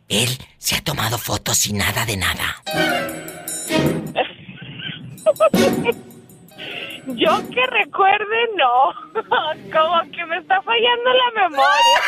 Él 0.08 0.30
se 0.58 0.76
ha 0.76 0.82
tomado 0.84 1.18
fotos 1.18 1.66
y 1.68 1.74
nada 1.74 2.06
de 2.06 2.16
nada. 2.18 2.64
Yo 7.16 7.38
que 7.50 7.66
recuerde, 7.68 8.50
no. 8.58 8.94
Como 9.72 10.12
que 10.12 10.26
me 10.26 10.38
está 10.38 10.62
fallando 10.62 11.10
la 11.14 11.32
memoria. 11.42 12.00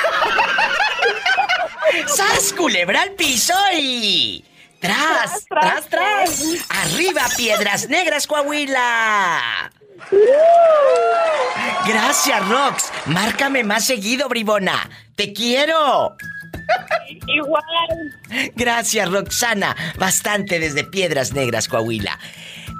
¡Sas, 2.07 2.53
culebra 2.53 3.01
al 3.03 3.11
piso 3.11 3.53
y... 3.77 4.43
¡Tras, 4.79 5.45
tras, 5.45 5.89
Tras, 5.89 5.89
tras! 5.89 6.43
¡Arriba, 6.69 7.23
Piedras 7.35 7.89
Negras, 7.89 8.25
Coahuila! 8.27 9.71
Gracias, 11.85 12.47
Rox. 12.47 12.91
Márcame 13.07 13.63
más 13.63 13.85
seguido, 13.85 14.29
bribona. 14.29 14.89
¡Te 15.15 15.33
quiero! 15.33 16.15
Igual. 17.27 17.63
Gracias, 18.55 19.11
Roxana. 19.11 19.75
Bastante 19.97 20.59
desde 20.59 20.83
Piedras 20.83 21.33
Negras, 21.33 21.67
Coahuila. 21.67 22.17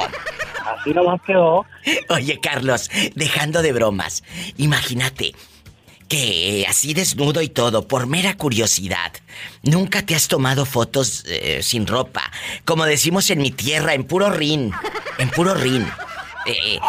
Así 0.66 0.92
nomás 0.92 1.22
quedó. 1.26 1.66
Oye, 2.10 2.40
Carlos, 2.42 2.90
dejando 3.16 3.62
de 3.62 3.72
bromas, 3.72 4.24
imagínate 4.58 5.34
que 6.10 6.66
así 6.68 6.94
desnudo 6.94 7.42
y 7.42 7.50
todo, 7.50 7.88
por 7.88 8.08
mera 8.08 8.36
curiosidad, 8.36 9.14
nunca 9.64 10.06
te 10.06 10.16
has 10.16 10.28
tomado 10.28 10.66
fotos 10.66 11.24
eh, 11.28 11.62
sin 11.64 11.88
ropa. 11.88 12.22
Como 12.66 12.86
decimos 12.86 13.30
en 13.30 13.40
mi 13.40 13.52
tierra, 13.52 13.94
en 13.94 14.04
puro 14.04 14.30
rin. 14.30 14.72
En 15.18 15.30
puro 15.30 15.54
rin. 15.54 15.88
Eh, 16.46 16.80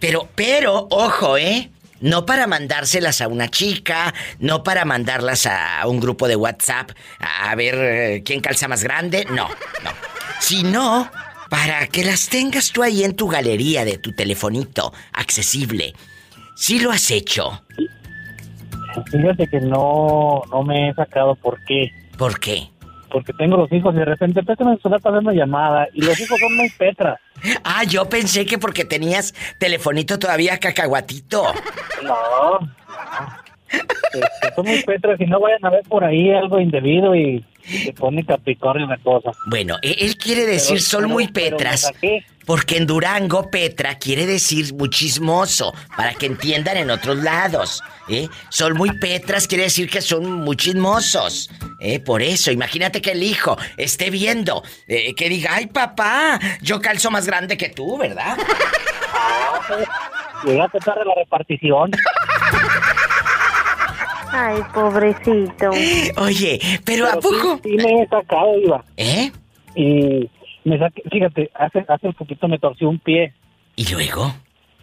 pero, 0.00 0.28
pero, 0.34 0.88
ojo, 0.90 1.36
¿eh? 1.36 1.70
No 2.02 2.26
para 2.26 2.46
mandárselas 2.46 3.20
a 3.20 3.28
una 3.28 3.48
chica, 3.48 4.12
no 4.40 4.62
para 4.62 4.84
mandarlas 4.84 5.46
a 5.46 5.86
un 5.86 6.00
grupo 6.00 6.28
de 6.28 6.36
WhatsApp 6.36 6.90
a 7.20 7.54
ver 7.54 7.74
eh, 7.78 8.22
quién 8.24 8.40
calza 8.40 8.68
más 8.68 8.82
grande, 8.82 9.24
no, 9.30 9.48
no. 9.84 9.90
Sino 10.40 11.08
para 11.48 11.86
que 11.86 12.04
las 12.04 12.28
tengas 12.28 12.72
tú 12.72 12.82
ahí 12.82 13.04
en 13.04 13.14
tu 13.14 13.28
galería 13.28 13.84
de 13.84 13.98
tu 13.98 14.12
telefonito 14.12 14.92
accesible. 15.12 15.94
Sí 16.56 16.80
lo 16.80 16.90
has 16.90 17.10
hecho. 17.12 17.62
Fíjate 19.10 19.46
que 19.46 19.60
no, 19.60 20.42
no 20.50 20.62
me 20.64 20.88
he 20.88 20.94
sacado 20.94 21.36
por 21.36 21.62
qué. 21.64 21.92
¿Por 22.18 22.40
qué? 22.40 22.71
Porque 23.12 23.32
tengo 23.34 23.58
los 23.58 23.70
hijos 23.70 23.94
y 23.94 23.98
de 23.98 24.04
repente 24.06 24.42
préstame 24.42 24.72
el 24.72 24.80
celular 24.80 25.00
para 25.02 25.16
ver 25.16 25.24
una 25.24 25.34
llamada. 25.34 25.86
Y 25.92 26.00
los 26.00 26.18
hijos 26.18 26.38
son 26.40 26.56
muy 26.56 26.70
petras. 26.70 27.20
Ah, 27.64 27.82
yo 27.82 28.08
pensé 28.08 28.46
que 28.46 28.56
porque 28.56 28.84
tenías 28.84 29.34
telefonito 29.58 30.16
todavía 30.16 30.58
cacahuatito. 30.60 31.42
No. 32.04 32.60
Este, 33.72 34.54
son 34.54 34.66
muy 34.66 34.82
petras 34.82 35.20
y 35.20 35.26
no 35.26 35.40
vayan 35.40 35.64
a 35.64 35.70
ver 35.70 35.82
por 35.88 36.04
ahí 36.04 36.30
algo 36.32 36.60
indebido 36.60 37.14
y 37.14 37.44
se 37.64 37.92
pone 37.92 38.24
Capricornio 38.24 38.86
la 38.86 38.98
cosa. 38.98 39.30
Bueno, 39.46 39.76
e- 39.82 39.96
él 40.00 40.16
quiere 40.16 40.44
decir 40.44 40.76
Pero- 40.76 40.84
son 40.84 41.08
muy 41.10 41.28
petras. 41.28 41.90
Porque 42.44 42.76
en 42.76 42.88
Durango, 42.88 43.48
Petra 43.52 43.98
quiere 43.98 44.26
decir 44.26 44.74
muy 44.74 44.90
chismoso, 44.90 45.72
para 45.96 46.12
que 46.14 46.26
entiendan 46.26 46.76
en 46.76 46.90
otros 46.90 47.18
lados. 47.18 47.80
¿eh? 48.08 48.28
Son 48.48 48.74
muy 48.76 48.98
petras, 48.98 49.46
quiere 49.46 49.62
decir 49.64 49.88
que 49.88 50.00
son 50.00 50.28
muy 50.28 50.56
chismosos. 50.56 51.48
¿eh? 51.78 52.00
Por 52.00 52.20
eso, 52.20 52.50
imagínate 52.50 53.00
que 53.00 53.12
el 53.12 53.22
hijo 53.22 53.56
esté 53.76 54.10
viendo, 54.10 54.64
eh, 54.88 55.14
que 55.14 55.28
diga, 55.28 55.50
ay 55.54 55.66
papá, 55.68 56.40
yo 56.60 56.80
calzo 56.80 57.12
más 57.12 57.26
grande 57.28 57.56
que 57.56 57.68
tú, 57.68 57.96
¿verdad? 57.96 58.36
Llegaste 60.44 60.78
tarde 60.80 61.04
la 61.04 61.14
repartición. 61.14 61.92
Ay, 64.32 64.60
pobrecito. 64.74 65.70
Oye, 66.18 66.58
pero 66.84 67.06
¿a 67.06 67.10
Pero 67.12 67.22
sí- 67.22 67.28
poco? 67.28 67.60
Sí, 67.62 67.70
me 67.76 68.02
he 68.02 68.06
sacado, 68.08 68.58
Iba. 68.58 68.84
¿Eh? 68.96 69.30
Y 69.74 70.30
me 70.64 70.78
saqué, 70.78 71.02
fíjate, 71.10 71.50
hace, 71.54 71.84
hace 71.88 72.06
un 72.08 72.14
poquito 72.14 72.48
me 72.48 72.58
torcí 72.58 72.84
un 72.84 72.98
pie 72.98 73.32
¿Y 73.76 73.86
luego? 73.92 74.34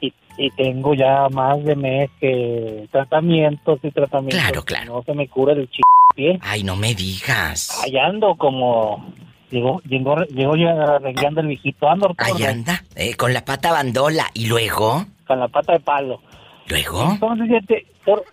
y, 0.02 0.14
y 0.38 0.50
tengo 0.52 0.94
ya 0.94 1.28
más 1.30 1.64
de 1.64 1.76
mes 1.76 2.10
que 2.20 2.88
tratamientos 2.92 3.80
y 3.84 3.92
tratamientos. 3.92 4.40
Claro, 4.40 4.64
claro. 4.64 4.94
No 4.96 5.04
se 5.04 5.14
me 5.14 5.28
cura 5.28 5.54
el 5.54 5.68
ch 5.70 5.80
pie. 6.16 6.40
Ay, 6.42 6.64
no 6.64 6.76
me 6.76 6.96
digas. 6.96 7.82
Ahí 7.84 7.98
ando 7.98 8.36
como... 8.36 9.14
Llegó, 9.52 9.82
llegó, 9.88 10.16
llegó 10.26 10.56
ya 10.56 10.72
arreglando 10.74 11.42
el 11.42 11.48
viejito. 11.48 11.90
Ando 11.90 12.14
Ahí 12.20 12.44
anda, 12.44 12.84
eh, 12.96 13.16
con 13.16 13.34
la 13.34 13.44
pata 13.46 13.72
bandola. 13.72 14.26
¿Y 14.36 14.46
luego? 14.46 15.06
con 15.26 15.40
la 15.40 15.48
pata 15.48 15.74
de 15.74 15.80
palo. 15.80 16.22
¿Luego? 16.68 17.12
Entonces, 17.14 17.48
fíjate, 17.48 17.86
por, 18.06 18.24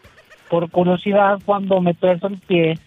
por 0.48 0.70
curiosidad, 0.70 1.38
cuando 1.44 1.80
me 1.80 1.94
tuerzo 1.94 2.28
el 2.28 2.38
pie, 2.38 2.78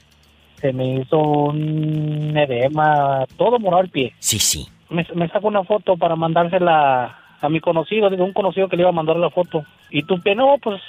se 0.56 0.74
me 0.74 0.96
hizo 0.96 1.18
un 1.18 2.36
edema, 2.36 3.26
todo 3.38 3.60
morado 3.60 3.84
el 3.84 3.90
pie. 3.90 4.14
Sí, 4.20 4.40
sí. 4.40 4.68
Me, 4.90 5.06
me 5.16 5.28
saco 5.30 5.48
una 5.48 5.64
foto 5.64 5.98
para 5.98 6.16
mandársela 6.16 7.18
a 7.42 7.50
mi 7.50 7.60
conocido, 7.60 8.10
digo, 8.10 8.26
un 8.26 8.34
conocido 8.34 8.68
que 8.68 8.76
le 8.76 8.84
iba 8.84 8.90
a 8.90 8.94
mandar 8.94 9.16
la 9.18 9.30
foto. 9.30 9.64
Y 9.90 10.04
tu 10.04 10.20
pie, 10.20 10.36
no, 10.36 10.58
pues, 10.62 10.82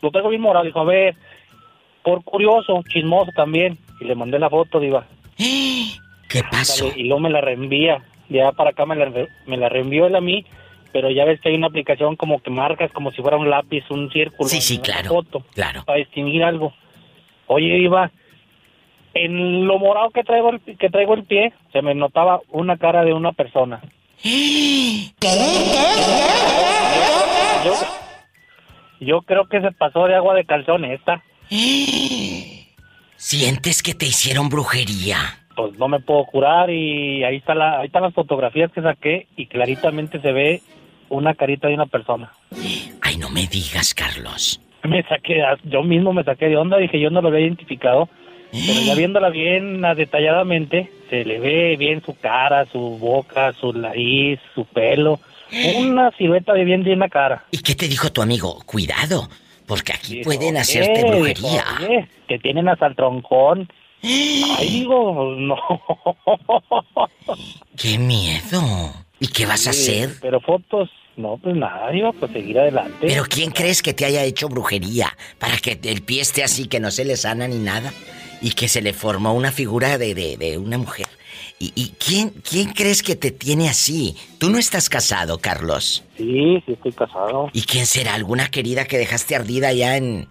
lo 0.00 0.10
traigo 0.10 0.28
bien 0.28 0.42
morado. 0.42 0.64
Dijo, 0.64 0.80
a 0.80 0.84
ver, 0.84 1.16
por 2.02 2.22
curioso, 2.24 2.82
chismoso 2.88 3.32
también. 3.34 3.78
Y 4.00 4.04
le 4.04 4.14
mandé 4.14 4.38
la 4.38 4.50
foto, 4.50 4.80
diva. 4.80 5.06
¿Qué 6.28 6.42
pasó? 6.50 6.88
Y 6.94 7.04
luego 7.04 7.20
me 7.20 7.30
la 7.30 7.40
reenvía. 7.40 8.02
Ya 8.28 8.52
para 8.52 8.70
acá 8.70 8.86
me 8.86 8.96
la, 8.96 9.10
me 9.46 9.56
la 9.56 9.68
reenvió 9.68 10.06
él 10.06 10.16
a 10.16 10.20
mí. 10.20 10.46
Pero 10.92 11.10
ya 11.10 11.24
ves 11.24 11.40
que 11.40 11.48
hay 11.48 11.54
una 11.54 11.68
aplicación 11.68 12.16
como 12.16 12.40
que 12.42 12.50
marcas 12.50 12.90
como 12.92 13.10
si 13.12 13.22
fuera 13.22 13.36
un 13.36 13.48
lápiz, 13.48 13.84
un 13.90 14.10
círculo. 14.10 14.48
Sí, 14.48 14.60
sí, 14.60 14.78
claro. 14.78 15.08
Foto, 15.08 15.44
Claro. 15.54 15.84
para 15.86 15.98
distinguir 15.98 16.44
algo. 16.44 16.74
Oye, 17.46 17.78
Iba, 17.78 18.10
en 19.14 19.66
lo 19.66 19.78
morado 19.78 20.10
que 20.10 20.22
traigo 20.22 20.50
el, 20.50 20.60
que 20.78 20.90
traigo 20.90 21.14
el 21.14 21.24
pie, 21.24 21.52
se 21.72 21.82
me 21.82 21.94
notaba 21.94 22.40
una 22.50 22.76
cara 22.76 23.04
de 23.04 23.12
una 23.14 23.32
persona. 23.32 23.80
Yo, 27.64 27.72
yo 29.00 29.22
creo 29.22 29.46
que 29.48 29.60
se 29.60 29.72
pasó 29.72 30.06
de 30.06 30.14
agua 30.14 30.34
de 30.34 30.44
calzón 30.44 30.84
esta. 30.84 31.22
¿Sientes 33.16 33.82
que 33.82 33.94
te 33.94 34.06
hicieron 34.06 34.48
brujería? 34.48 35.16
Pues 35.54 35.78
no 35.78 35.86
me 35.88 36.00
puedo 36.00 36.24
curar 36.26 36.70
y 36.70 37.22
ahí 37.24 37.36
está 37.36 37.54
la, 37.54 37.80
ahí 37.80 37.86
están 37.86 38.02
las 38.02 38.14
fotografías 38.14 38.72
que 38.72 38.80
saqué 38.82 39.26
y 39.36 39.46
claritamente 39.46 40.20
se 40.20 40.32
ve 40.32 40.62
una 41.12 41.34
carita 41.34 41.68
de 41.68 41.74
una 41.74 41.86
persona. 41.86 42.32
Ay, 43.02 43.16
no 43.18 43.28
me 43.28 43.46
digas, 43.46 43.94
Carlos. 43.94 44.60
Me 44.82 45.02
saqué, 45.04 45.42
yo 45.64 45.82
mismo 45.82 46.12
me 46.12 46.24
saqué 46.24 46.46
de 46.48 46.56
onda, 46.56 46.78
dije 46.78 46.98
yo 46.98 47.10
no 47.10 47.20
lo 47.20 47.28
había 47.28 47.40
identificado, 47.40 48.08
pero 48.50 48.80
ya 48.80 48.94
viéndola 48.96 49.28
bien 49.28 49.84
ah, 49.84 49.94
detalladamente, 49.94 50.90
se 51.10 51.24
le 51.24 51.38
ve 51.38 51.76
bien 51.76 52.02
su 52.04 52.18
cara, 52.18 52.64
su 52.66 52.98
boca, 52.98 53.52
su 53.52 53.72
nariz, 53.74 54.40
su 54.54 54.64
pelo, 54.64 55.20
una 55.76 56.10
silueta 56.12 56.54
de 56.54 56.64
bien 56.64 56.82
de 56.82 56.94
una 56.94 57.08
cara. 57.08 57.44
¿Y 57.50 57.58
qué 57.58 57.74
te 57.74 57.86
dijo 57.88 58.10
tu 58.10 58.22
amigo? 58.22 58.58
Cuidado, 58.64 59.28
porque 59.66 59.92
aquí 59.92 60.16
Dijo, 60.16 60.24
pueden 60.24 60.56
hacerte 60.56 61.04
dijo, 61.04 61.08
brujería. 61.08 61.64
"Oye, 61.78 62.08
que 62.26 62.38
tienen 62.38 62.68
hasta 62.68 62.86
el 62.86 62.96
troncón. 62.96 63.68
Ay, 64.02 64.68
digo, 64.68 65.36
no. 65.38 65.56
¡Qué 67.76 67.98
miedo! 67.98 68.92
¿Y 69.20 69.28
qué 69.28 69.46
vas 69.46 69.68
a 69.68 69.70
hacer? 69.70 70.10
Pero 70.20 70.40
fotos, 70.40 70.90
no, 71.16 71.38
pues 71.42 71.56
nada, 71.56 71.94
iba 71.94 72.12
pues 72.12 72.32
seguir 72.32 72.58
adelante. 72.58 72.96
¿Pero 73.00 73.24
quién 73.28 73.50
crees 73.50 73.82
que 73.82 73.92
te 73.94 74.04
haya 74.04 74.24
hecho 74.24 74.48
brujería? 74.48 75.16
Para 75.38 75.56
que 75.58 75.78
el 75.82 76.02
pie 76.02 76.20
esté 76.22 76.42
así, 76.44 76.66
que 76.66 76.80
no 76.80 76.90
se 76.90 77.04
le 77.04 77.16
sana 77.16 77.46
ni 77.48 77.58
nada. 77.58 77.92
Y 78.40 78.52
que 78.54 78.66
se 78.66 78.82
le 78.82 78.92
formó 78.92 79.34
una 79.34 79.52
figura 79.52 79.98
de, 79.98 80.14
de- 80.14 80.36
de 80.36 80.58
una 80.58 80.76
mujer. 80.76 81.06
¿Y, 81.60 81.72
y 81.76 81.90
quién, 82.04 82.30
quién 82.30 82.72
crees 82.72 83.00
que 83.04 83.14
te 83.14 83.30
tiene 83.30 83.68
así? 83.68 84.16
Tú 84.38 84.50
no 84.50 84.58
estás 84.58 84.88
casado, 84.88 85.38
Carlos. 85.38 86.02
Sí, 86.16 86.60
sí 86.66 86.72
estoy 86.72 86.90
casado. 86.90 87.50
¿Y 87.52 87.62
quién 87.62 87.86
será? 87.86 88.14
¿Alguna 88.14 88.50
querida 88.50 88.84
que 88.86 88.98
dejaste 88.98 89.36
ardida 89.36 89.68
allá 89.68 89.96
en 89.96 90.26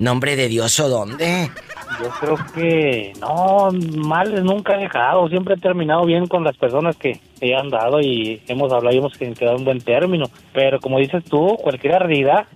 nombre 0.00 0.34
de 0.36 0.48
Dios 0.48 0.78
o 0.80 0.88
dónde? 0.88 1.50
Yo 2.02 2.08
creo 2.20 2.36
que 2.54 3.12
no, 3.20 3.68
mal 4.04 4.42
nunca 4.44 4.74
he 4.76 4.82
dejado. 4.82 5.28
Siempre 5.28 5.54
he 5.54 5.58
terminado 5.58 6.04
bien 6.06 6.26
con 6.26 6.42
las 6.44 6.56
personas 6.56 6.96
que 6.96 7.20
he 7.40 7.54
andado 7.54 8.00
y 8.00 8.40
hemos 8.48 8.72
hablado 8.72 8.94
y 8.94 8.98
hemos 8.98 9.16
quedado 9.16 9.56
en 9.56 9.64
buen 9.64 9.80
término. 9.80 10.26
Pero 10.52 10.80
como 10.80 10.98
dices 10.98 11.22
tú, 11.24 11.56
cualquier 11.62 11.94
ardida, 11.94 12.46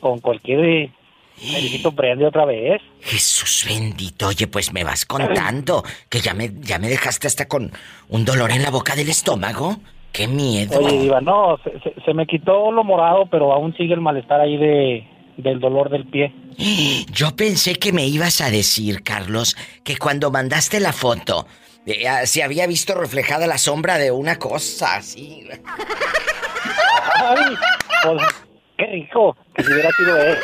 con 0.00 0.20
cualquier 0.20 0.90
Felicito 1.34 1.90
prende 1.92 2.26
otra 2.26 2.44
vez. 2.44 2.80
Jesús 3.00 3.64
bendito, 3.66 4.28
oye, 4.28 4.46
pues 4.46 4.72
me 4.72 4.84
vas 4.84 5.04
contando 5.06 5.82
que 6.08 6.20
ya 6.20 6.34
me, 6.34 6.52
ya 6.60 6.78
me 6.78 6.88
dejaste 6.88 7.26
hasta 7.26 7.48
con 7.48 7.72
un 8.10 8.24
dolor 8.24 8.52
en 8.52 8.62
la 8.62 8.70
boca 8.70 8.94
del 8.94 9.08
estómago. 9.08 9.76
¡Qué 10.12 10.28
miedo! 10.28 10.78
Oye, 10.78 10.98
Diva, 11.00 11.20
no, 11.22 11.58
se, 11.64 11.70
se- 11.80 12.00
se 12.04 12.14
me 12.14 12.26
quitó 12.26 12.70
lo 12.70 12.84
morado, 12.84 13.26
pero 13.30 13.52
aún 13.52 13.74
sigue 13.76 13.94
el 13.94 14.00
malestar 14.02 14.40
ahí 14.42 14.56
de, 14.58 15.08
del 15.36 15.60
dolor 15.60 15.90
del 15.90 16.06
pie. 16.06 16.32
Yo 17.12 17.34
pensé 17.34 17.76
que 17.76 17.92
me 17.92 18.06
ibas 18.06 18.40
a 18.40 18.50
decir, 18.50 19.02
Carlos, 19.02 19.56
que 19.84 19.96
cuando 19.96 20.30
mandaste 20.30 20.80
la 20.80 20.92
foto 20.92 21.46
eh, 21.86 22.06
ah, 22.06 22.26
se 22.26 22.42
había 22.42 22.66
visto 22.66 22.94
reflejada 22.94 23.46
la 23.46 23.58
sombra 23.58 23.98
de 23.98 24.10
una 24.10 24.38
cosa 24.38 24.96
así. 24.96 25.48
Ay, 27.14 27.56
pues, 28.02 28.22
qué 28.78 28.86
rico, 28.86 29.36
que 29.54 29.64
si 29.64 29.72
hubiera 29.72 29.90
sido 29.92 30.16
él. 30.18 30.38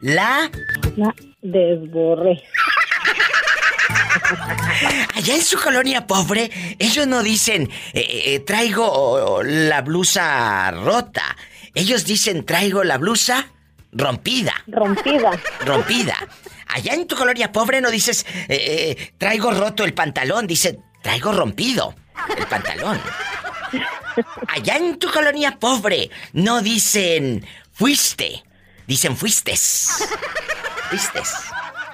la... 0.00 0.50
La 0.96 1.14
desborré. 1.40 2.42
Allá 5.14 5.34
en 5.34 5.42
su 5.42 5.58
colonia 5.58 6.06
pobre, 6.06 6.50
ellos 6.78 7.06
no 7.06 7.22
dicen 7.22 7.70
eh, 7.92 8.22
eh, 8.26 8.40
traigo 8.40 9.42
la 9.42 9.82
blusa 9.82 10.70
rota. 10.70 11.36
Ellos 11.74 12.04
dicen 12.04 12.44
traigo 12.44 12.84
la 12.84 12.98
blusa 12.98 13.48
rompida. 13.92 14.54
Rompida. 14.66 15.30
Rompida. 15.64 16.16
Allá 16.74 16.94
en 16.94 17.06
tu 17.06 17.14
colonia 17.14 17.52
pobre 17.52 17.80
no 17.80 17.88
dices, 17.88 18.26
eh, 18.48 18.96
eh, 18.98 19.12
traigo 19.16 19.52
roto 19.52 19.84
el 19.84 19.94
pantalón, 19.94 20.48
dice, 20.48 20.80
traigo 21.02 21.30
rompido 21.30 21.94
el 22.36 22.48
pantalón. 22.48 23.00
Allá 24.48 24.78
en 24.78 24.98
tu 24.98 25.08
colonia 25.08 25.56
pobre 25.60 26.10
no 26.32 26.62
dicen, 26.62 27.46
fuiste, 27.72 28.42
dicen 28.88 29.16
fuistes. 29.16 30.08
Fuistes. 30.90 31.32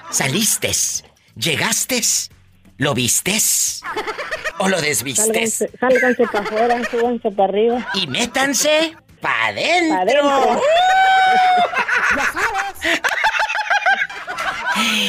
Salistes. 0.09 1.03
Llegastes. 1.35 2.31
¿Lo 2.77 2.95
vistes? 2.95 3.83
¿O 4.57 4.67
lo 4.67 4.81
desvistes? 4.81 5.63
Sálganse, 5.79 6.25
para 6.25 6.43
afuera, 6.43 6.81
súbanse 6.89 7.29
para 7.29 7.49
arriba. 7.49 7.87
Y 7.93 8.07
métanse 8.07 8.95
para 9.21 9.45
adentro. 9.45 9.95
Pa' 9.95 10.01
adentro. 10.01 10.61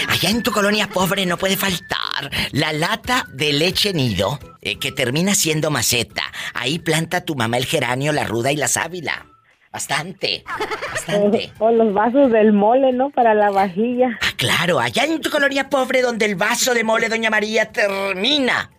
Allá 0.08 0.30
en 0.30 0.42
tu 0.42 0.52
colonia 0.52 0.88
pobre 0.88 1.26
no 1.26 1.36
puede 1.36 1.56
faltar 1.56 2.30
la 2.52 2.72
lata 2.72 3.26
de 3.32 3.52
leche 3.52 3.92
nido 3.92 4.38
eh, 4.60 4.78
que 4.78 4.92
termina 4.92 5.34
siendo 5.34 5.70
maceta. 5.70 6.22
Ahí 6.54 6.78
planta 6.78 7.24
tu 7.24 7.34
mamá 7.34 7.56
el 7.56 7.66
geranio, 7.66 8.12
la 8.12 8.24
ruda 8.24 8.52
y 8.52 8.56
la 8.56 8.68
sábila. 8.68 9.26
Bastante, 9.72 10.44
bastante. 10.90 11.50
O 11.58 11.70
los 11.70 11.94
vasos 11.94 12.30
del 12.30 12.52
mole, 12.52 12.92
¿no? 12.92 13.10
Para 13.10 13.32
la 13.32 13.50
vajilla. 13.50 14.18
Ah, 14.20 14.32
claro, 14.36 14.78
allá 14.78 15.04
en 15.04 15.20
tu 15.20 15.30
colonia 15.30 15.70
pobre 15.70 16.02
donde 16.02 16.26
el 16.26 16.34
vaso 16.34 16.74
de 16.74 16.84
mole 16.84 17.08
Doña 17.08 17.30
María 17.30 17.72
termina. 17.72 18.70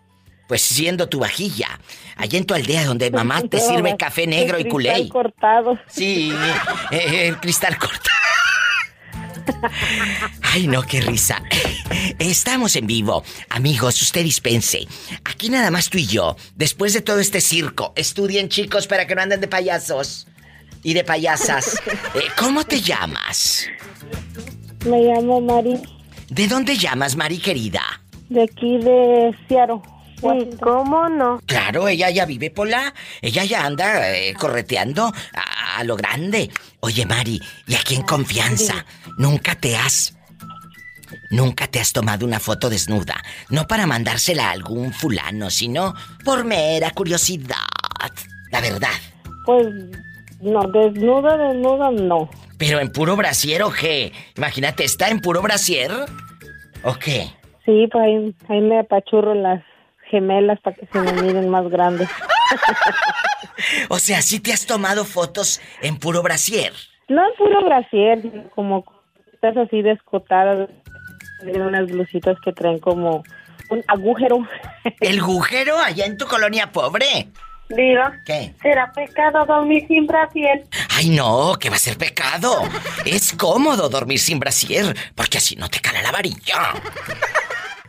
Pues 0.47 0.61
siendo 0.61 1.09
tu 1.09 1.19
vajilla. 1.19 1.79
Allá 2.15 2.37
en 2.37 2.45
tu 2.45 2.53
aldea 2.53 2.85
donde 2.85 3.09
mamá 3.09 3.41
te 3.41 3.59
sirve 3.59 3.97
café 3.97 4.27
negro 4.27 4.59
y 4.59 4.65
culé. 4.67 4.89
cristal 4.93 5.09
cortado. 5.09 5.79
Sí, 5.87 6.31
el 6.91 7.39
cristal 7.39 7.77
corta. 7.77 8.11
Ay, 10.41 10.67
no, 10.67 10.83
qué 10.83 11.01
risa. 11.01 11.41
Estamos 12.19 12.75
en 12.75 12.87
vivo. 12.87 13.23
Amigos, 13.49 14.01
usted 14.01 14.23
dispense. 14.23 14.87
Aquí 15.25 15.49
nada 15.49 15.71
más 15.71 15.89
tú 15.89 15.97
y 15.97 16.05
yo. 16.05 16.35
Después 16.55 16.93
de 16.93 17.01
todo 17.01 17.19
este 17.19 17.41
circo, 17.41 17.93
estudien 17.95 18.49
chicos 18.49 18.87
para 18.87 19.07
que 19.07 19.15
no 19.15 19.21
anden 19.21 19.41
de 19.41 19.47
payasos 19.47 20.27
y 20.83 20.93
de 20.93 21.03
payasas. 21.03 21.79
Eh, 22.15 22.27
¿Cómo 22.37 22.63
te 22.63 22.79
llamas? 22.79 23.67
Me 24.85 24.99
llamo 25.01 25.41
Mari, 25.41 25.81
¿De 26.29 26.47
dónde 26.47 26.77
llamas, 26.77 27.15
Mari 27.15 27.39
querida? 27.39 27.81
de 28.29 28.43
aquí 28.43 28.77
de 28.77 29.35
Seattle. 29.47 29.81
Sí, 30.21 30.57
¿cómo 30.61 31.09
no? 31.09 31.41
Claro, 31.45 31.87
ella 31.87 32.09
ya 32.09 32.25
vive 32.25 32.49
por 32.49 32.67
la... 32.69 32.93
Ella 33.21 33.43
ya 33.43 33.65
anda 33.65 34.15
eh, 34.15 34.33
correteando 34.35 35.05
a, 35.33 35.79
a 35.79 35.83
lo 35.83 35.95
grande. 35.97 36.49
Oye, 36.85 37.05
Mari, 37.05 37.41
y 37.65 37.75
aquí 37.75 37.95
en 37.95 38.01
confianza, 38.01 38.85
nunca 39.17 39.55
te 39.55 39.77
has... 39.77 40.17
Nunca 41.31 41.65
te 41.67 41.79
has 41.79 41.93
tomado 41.93 42.25
una 42.25 42.41
foto 42.41 42.69
desnuda. 42.69 43.15
No 43.49 43.67
para 43.67 43.87
mandársela 43.87 44.49
a 44.49 44.51
algún 44.51 44.91
fulano, 44.91 45.49
sino 45.49 45.93
por 46.25 46.43
mera 46.43 46.91
curiosidad. 46.91 47.55
La 48.51 48.59
verdad. 48.59 48.89
Pues 49.45 49.65
no, 50.41 50.61
desnuda, 50.73 51.37
desnuda 51.37 51.89
no. 51.89 52.29
Pero 52.57 52.81
en 52.81 52.91
puro 52.91 53.15
brasier 53.15 53.63
o 53.63 53.71
qué? 53.71 54.11
Imagínate, 54.35 54.83
¿está 54.83 55.07
en 55.07 55.21
puro 55.21 55.41
brasier? 55.41 55.89
¿O 56.83 56.95
qué? 56.95 57.31
Sí, 57.65 57.87
pues 57.89 58.03
ahí, 58.03 58.35
ahí 58.49 58.59
me 58.59 58.79
apachurro 58.79 59.33
las 59.35 59.63
gemelas 60.13 60.59
para 60.61 60.75
que 60.75 60.85
se 60.85 60.99
me 60.99 61.11
miren 61.23 61.49
más 61.49 61.67
grandes. 61.69 62.07
O 63.89 63.97
sea, 63.97 64.21
¿sí 64.21 64.39
te 64.39 64.53
has 64.53 64.65
tomado 64.67 65.05
fotos 65.05 65.59
en 65.81 65.97
puro 65.97 66.21
brasier? 66.21 66.71
No 67.09 67.27
es 67.27 67.35
puro 67.37 67.63
brasier, 67.65 68.21
sino 68.21 68.49
como 68.51 68.85
estás 69.33 69.57
así 69.57 69.81
descotadas. 69.81 70.69
Tienen 71.41 71.63
unas 71.63 71.87
blusitas 71.87 72.37
que 72.45 72.53
traen 72.53 72.79
como 72.79 73.23
un 73.69 73.83
agujero. 73.87 74.47
¿El 74.99 75.19
agujero 75.19 75.77
allá 75.79 76.05
en 76.05 76.17
tu 76.17 76.27
colonia 76.27 76.71
pobre? 76.71 77.29
Diga, 77.69 78.13
¿Qué? 78.25 78.53
¿será 78.61 78.91
pecado 78.91 79.45
dormir 79.45 79.85
sin 79.87 80.05
brasier? 80.05 80.63
Ay, 80.95 81.09
no, 81.09 81.55
que 81.59 81.69
va 81.69 81.77
a 81.77 81.79
ser 81.79 81.97
pecado. 81.97 82.61
Es 83.05 83.33
cómodo 83.33 83.89
dormir 83.89 84.19
sin 84.19 84.39
brasier, 84.39 84.95
porque 85.15 85.39
así 85.39 85.55
no 85.55 85.69
te 85.69 85.79
cala 85.79 86.01
la 86.03 86.11
varilla. 86.11 86.73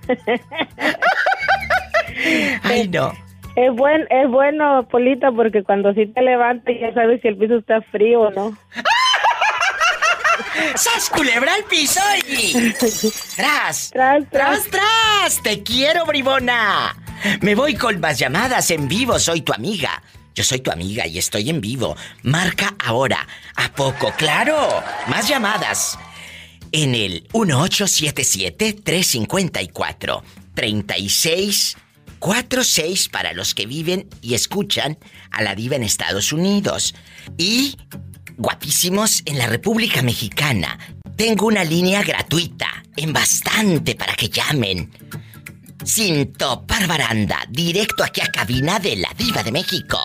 Ay, 2.62 2.88
no. 2.88 3.12
Es, 3.56 3.72
buen, 3.72 4.06
es 4.10 4.28
bueno, 4.28 4.88
Polita, 4.90 5.30
porque 5.30 5.62
cuando 5.62 5.94
sí 5.94 6.06
te 6.06 6.22
levantas 6.22 6.74
ya 6.80 6.92
sabes 6.92 7.20
si 7.22 7.28
el 7.28 7.36
piso 7.36 7.58
está 7.58 7.80
frío 7.82 8.22
o 8.22 8.30
no. 8.30 8.58
¡Sas 10.74 11.10
culebra 11.10 11.54
al 11.54 11.64
piso 11.64 12.00
y... 12.28 12.72
¡Tras! 13.36 13.90
Tras, 13.92 14.30
¡Tras, 14.30 14.64
tras. 14.64 15.42
¡Te 15.42 15.62
quiero, 15.62 16.04
bribona! 16.06 16.96
Me 17.40 17.54
voy 17.54 17.74
con 17.74 18.00
más 18.00 18.18
llamadas 18.18 18.70
en 18.70 18.88
vivo, 18.88 19.18
soy 19.18 19.42
tu 19.42 19.52
amiga. 19.52 20.02
Yo 20.34 20.42
soy 20.42 20.60
tu 20.60 20.72
amiga 20.72 21.06
y 21.06 21.18
estoy 21.18 21.48
en 21.48 21.60
vivo. 21.60 21.96
Marca 22.22 22.74
ahora. 22.84 23.26
¿A 23.54 23.68
poco? 23.68 24.12
¡Claro! 24.16 24.82
Más 25.06 25.28
llamadas. 25.28 25.96
En 26.72 26.96
el 26.96 27.28
1877-354-3646 32.24 33.10
para 33.10 33.32
los 33.32 33.54
que 33.54 33.66
viven 33.66 34.08
y 34.22 34.34
escuchan 34.34 34.98
a 35.30 35.42
la 35.42 35.54
diva 35.54 35.76
en 35.76 35.82
Estados 35.82 36.32
Unidos. 36.32 36.94
Y 37.36 37.76
guapísimos 38.36 39.22
en 39.26 39.38
la 39.38 39.46
República 39.46 40.02
Mexicana. 40.02 40.78
Tengo 41.16 41.46
una 41.46 41.62
línea 41.62 42.02
gratuita, 42.02 42.82
en 42.96 43.12
bastante 43.12 43.94
para 43.94 44.14
que 44.14 44.28
llamen. 44.28 44.90
Sin 45.84 46.32
topar 46.32 46.86
baranda, 46.86 47.44
directo 47.50 48.02
aquí 48.02 48.20
a 48.20 48.32
cabina 48.32 48.78
de 48.78 48.96
la 48.96 49.10
Diva 49.16 49.42
de 49.42 49.52
México. 49.52 49.98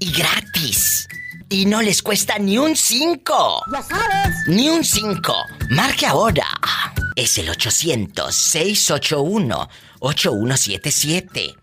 Y 0.00 0.10
gratis. 0.12 1.08
Y 1.48 1.64
no 1.66 1.80
les 1.80 2.02
cuesta 2.02 2.38
ni 2.38 2.58
un 2.58 2.74
5. 2.74 3.62
Ya 3.72 3.82
sabes. 3.82 4.36
Ni 4.48 4.68
un 4.68 4.84
5. 4.84 5.34
Marque 5.70 6.04
ahora. 6.04 6.48
Es 7.14 7.38
el 7.38 7.48
800-681-8177. 10.00 11.56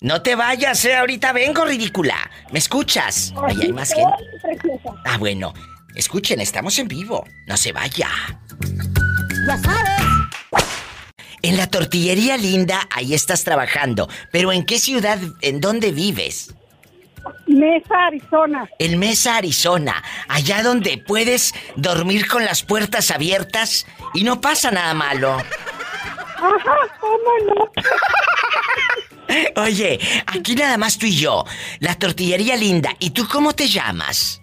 No 0.00 0.22
te 0.22 0.34
vayas, 0.34 0.84
eh, 0.84 0.96
ahorita 0.96 1.32
vengo, 1.32 1.64
ridícula. 1.64 2.30
¿Me 2.52 2.58
escuchas? 2.58 3.32
Ahí 3.42 3.58
hay 3.62 3.72
más 3.72 3.92
gente. 3.92 4.12
Ah, 5.04 5.16
bueno. 5.18 5.54
Escuchen, 5.94 6.40
estamos 6.40 6.78
en 6.78 6.88
vivo. 6.88 7.24
No 7.46 7.56
se 7.56 7.72
vaya. 7.72 8.08
Ya 9.46 9.58
sabes. 9.58 10.04
En 11.42 11.56
la 11.56 11.68
tortillería 11.68 12.36
linda, 12.36 12.88
ahí 12.90 13.14
estás 13.14 13.44
trabajando. 13.44 14.08
Pero 14.32 14.52
¿en 14.52 14.64
qué 14.64 14.78
ciudad, 14.78 15.18
en 15.42 15.60
dónde 15.60 15.92
vives? 15.92 16.54
Mesa, 17.46 18.06
Arizona. 18.06 18.68
En 18.78 18.98
Mesa, 18.98 19.36
Arizona. 19.36 20.02
Allá 20.28 20.62
donde 20.62 20.98
puedes 20.98 21.54
dormir 21.76 22.26
con 22.26 22.44
las 22.44 22.62
puertas 22.62 23.10
abiertas 23.10 23.86
y 24.14 24.24
no 24.24 24.40
pasa 24.40 24.70
nada 24.70 24.94
malo. 24.94 25.36
Ajá, 26.36 26.76
¿cómo 27.00 27.18
no? 27.46 27.72
Oye, 29.62 29.98
aquí 30.26 30.54
nada 30.54 30.76
más 30.76 30.98
tú 30.98 31.06
y 31.06 31.16
yo. 31.16 31.44
La 31.80 31.94
tortillería 31.94 32.56
linda. 32.56 32.90
¿Y 32.98 33.10
tú 33.10 33.26
cómo 33.28 33.52
te 33.52 33.68
llamas? 33.68 34.40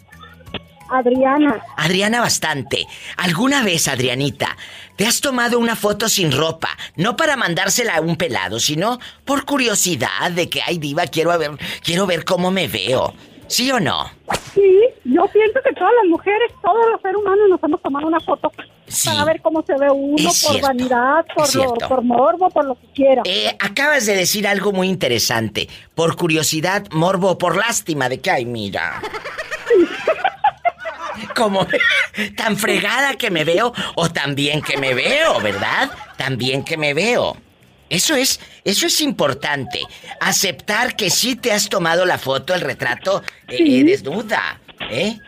Adriana. 0.89 1.63
Adriana 1.77 2.19
bastante. 2.19 2.85
¿Alguna 3.15 3.63
vez, 3.63 3.87
Adrianita, 3.87 4.57
te 4.97 5.07
has 5.07 5.21
tomado 5.21 5.57
una 5.57 5.75
foto 5.75 6.09
sin 6.09 6.31
ropa? 6.31 6.69
No 6.95 7.15
para 7.15 7.37
mandársela 7.37 7.95
a 7.95 8.01
un 8.01 8.17
pelado, 8.17 8.59
sino 8.59 8.99
por 9.23 9.45
curiosidad 9.45 10.31
de 10.31 10.49
que, 10.49 10.61
ay, 10.61 10.77
diva, 10.79 11.07
quiero 11.07 11.37
ver, 11.37 11.51
quiero 11.81 12.05
ver 12.05 12.25
cómo 12.25 12.51
me 12.51 12.67
veo. 12.67 13.13
¿Sí 13.51 13.69
o 13.69 13.81
no? 13.81 14.09
Sí, 14.53 14.79
yo 15.03 15.25
pienso 15.27 15.59
que 15.63 15.73
todas 15.73 15.91
las 16.01 16.09
mujeres, 16.09 16.51
todos 16.63 16.89
los 16.89 17.01
seres 17.01 17.17
humanos 17.17 17.49
nos 17.49 17.61
hemos 17.63 17.81
tomado 17.81 18.07
una 18.07 18.19
foto 18.21 18.49
Sí. 18.87 19.09
para 19.09 19.25
ver 19.25 19.41
cómo 19.41 19.61
se 19.65 19.73
ve 19.77 19.89
uno, 19.91 20.15
Es 20.17 20.25
por 20.25 20.33
cierto, 20.53 20.67
vanidad, 20.67 21.25
por, 21.35 21.55
lo- 21.55 21.73
por 21.89 22.01
morbo, 22.01 22.49
por 22.49 22.65
lo 22.65 22.75
que 22.75 22.87
quiera. 22.93 23.21
Eh, 23.25 23.53
acabas 23.59 24.05
de 24.05 24.15
decir 24.15 24.47
algo 24.47 24.71
muy 24.71 24.87
interesante. 24.87 25.67
Por 25.95 26.15
curiosidad, 26.15 26.85
morbo, 26.91 27.37
por 27.37 27.57
lástima 27.57 28.07
de 28.07 28.21
que, 28.21 28.31
ay, 28.31 28.45
mira. 28.45 29.01
Como 31.35 31.67
tan 32.37 32.57
fregada 32.57 33.15
que 33.15 33.31
me 33.31 33.43
veo 33.43 33.73
o 33.95 34.09
tan 34.09 34.35
bien 34.35 34.61
que 34.61 34.77
me 34.77 34.93
veo, 34.93 35.39
¿verdad? 35.41 35.89
Tan 36.17 36.37
bien 36.37 36.63
que 36.63 36.77
me 36.77 36.93
veo. 36.93 37.35
Eso 37.91 38.15
es, 38.15 38.39
eso 38.63 38.87
es 38.87 39.01
importante. 39.01 39.81
Aceptar 40.21 40.95
que 40.95 41.09
sí 41.09 41.35
te 41.35 41.51
has 41.51 41.67
tomado 41.69 42.05
la 42.05 42.17
foto, 42.17 42.53
el 42.55 42.61
retrato 42.61 43.21
eh, 43.49 43.57
eh, 43.59 43.83
desnuda, 43.83 44.59
¿eh? 44.89 45.19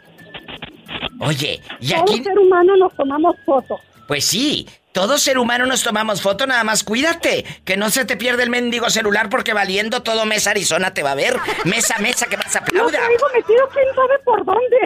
Oye, 1.19 1.61
y 1.79 1.89
Todo 1.89 2.01
aquí, 2.03 2.23
ser 2.23 2.39
humano 2.39 2.75
nos 2.77 2.95
tomamos 2.95 3.35
fotos. 3.45 3.79
pues 4.07 4.25
sí, 4.25 4.67
todo 4.93 5.17
ser 5.17 5.37
humano 5.37 5.65
nos 5.65 5.83
tomamos 5.83 6.21
foto, 6.21 6.45
nada 6.47 6.63
más 6.63 6.83
cuídate, 6.83 7.43
que 7.65 7.75
no 7.77 7.89
se 7.89 8.05
te 8.05 8.15
pierda 8.15 8.43
el 8.43 8.49
mendigo 8.49 8.89
celular 8.89 9.29
porque 9.29 9.51
valiendo 9.53 10.01
todo 10.03 10.25
Mesa 10.25 10.51
Arizona 10.51 10.93
te 10.93 11.03
va 11.03 11.11
a 11.11 11.15
ver. 11.15 11.35
Mesa, 11.65 11.97
mesa, 11.99 12.27
que 12.27 12.37
más 12.37 12.53
No 12.53 12.61
aplauda. 12.61 12.91
traigo 12.99 13.27
metido 13.33 13.69
quién 13.73 13.85
sabe 13.95 14.19
por 14.23 14.45
dónde. 14.45 14.77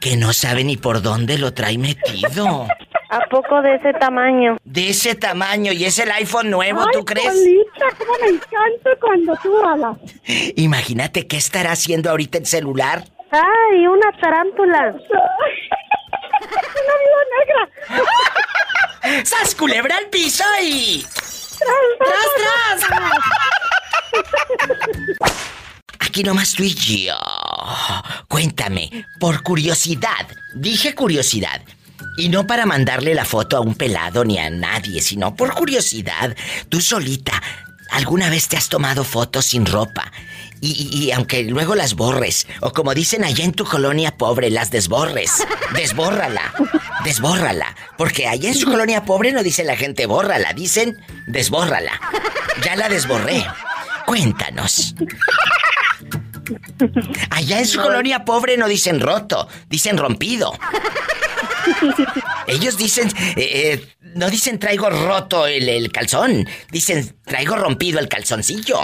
Que 0.00 0.16
no 0.16 0.32
sabe 0.32 0.64
ni 0.64 0.76
por 0.76 1.02
dónde 1.02 1.38
lo 1.38 1.52
trae 1.54 1.76
metido. 1.78 2.66
¿A 3.10 3.20
poco 3.30 3.62
de 3.62 3.76
ese 3.76 3.94
tamaño? 3.94 4.58
De 4.64 4.90
ese 4.90 5.14
tamaño 5.14 5.72
y 5.72 5.84
es 5.86 5.98
el 5.98 6.10
iPhone 6.10 6.50
nuevo, 6.50 6.84
¿tú 6.92 7.04
crees? 7.04 7.26
Polita, 7.26 7.86
cómo 7.98 8.12
me 8.20 8.28
encanta 8.28 8.90
cuando 9.00 9.34
tú 9.42 9.56
hablas. 9.64 9.96
Imagínate 10.56 11.26
qué 11.26 11.38
estará 11.38 11.72
haciendo 11.72 12.10
ahorita 12.10 12.38
el 12.38 12.46
celular. 12.46 13.04
¡Ay, 13.30 13.86
una 13.86 14.12
tarántula! 14.20 14.94
Una 16.40 16.94
viuda 17.02 17.24
negra. 17.38 19.24
¡Sas 19.24 19.54
culebra 19.54 19.96
al 19.96 20.06
piso 20.06 20.44
y... 20.62 21.04
¡Tras, 21.58 22.80
tras! 22.80 22.90
Aquí 25.98 26.22
nomás 26.22 26.54
tú 26.54 26.62
y 26.62 26.74
yo. 26.74 27.16
Cuéntame, 28.28 29.06
por 29.20 29.42
curiosidad, 29.42 30.26
dije 30.54 30.94
curiosidad. 30.94 31.60
Y 32.18 32.30
no 32.30 32.48
para 32.48 32.66
mandarle 32.66 33.14
la 33.14 33.24
foto 33.24 33.56
a 33.56 33.60
un 33.60 33.76
pelado 33.76 34.24
ni 34.24 34.38
a 34.38 34.50
nadie, 34.50 35.00
sino 35.00 35.36
por 35.36 35.54
curiosidad. 35.54 36.34
Tú 36.68 36.80
solita, 36.80 37.40
¿alguna 37.90 38.28
vez 38.28 38.48
te 38.48 38.56
has 38.56 38.68
tomado 38.68 39.04
fotos 39.04 39.46
sin 39.46 39.64
ropa? 39.64 40.10
Y, 40.60 41.12
aunque 41.12 41.44
luego 41.44 41.76
las 41.76 41.94
borres, 41.94 42.48
o 42.60 42.72
como 42.72 42.92
dicen 42.92 43.22
allá 43.22 43.44
en 43.44 43.52
tu 43.52 43.64
colonia 43.64 44.16
pobre, 44.16 44.50
las 44.50 44.72
desborres. 44.72 45.30
Desbórrala, 45.74 46.52
desbórrala. 47.04 47.76
Porque 47.96 48.26
allá 48.26 48.48
en 48.48 48.56
su 48.56 48.66
colonia 48.66 49.04
pobre 49.04 49.30
no 49.30 49.44
dice 49.44 49.62
la 49.62 49.76
gente 49.76 50.06
bórrala, 50.06 50.52
dicen 50.54 50.98
desbórrala. 51.28 51.92
Ya 52.64 52.74
la 52.74 52.88
desborré. 52.88 53.46
Cuéntanos. 54.06 54.96
Allá 57.30 57.58
en 57.58 57.66
su 57.66 57.80
colonia 57.80 58.24
pobre 58.24 58.56
no 58.56 58.68
dicen 58.68 59.00
roto, 59.00 59.48
dicen 59.68 59.98
rompido. 59.98 60.52
Ellos 62.46 62.76
dicen, 62.76 63.08
eh, 63.36 63.36
eh, 63.36 63.94
no 64.14 64.30
dicen 64.30 64.58
traigo 64.58 64.88
roto 64.88 65.46
el, 65.46 65.68
el 65.68 65.92
calzón, 65.92 66.48
dicen 66.70 67.16
traigo 67.24 67.56
rompido 67.56 67.98
el 67.98 68.08
calzoncillo. 68.08 68.80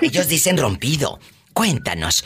Ellos 0.00 0.28
dicen 0.28 0.58
rompido. 0.58 1.18
Cuéntanos, 1.52 2.24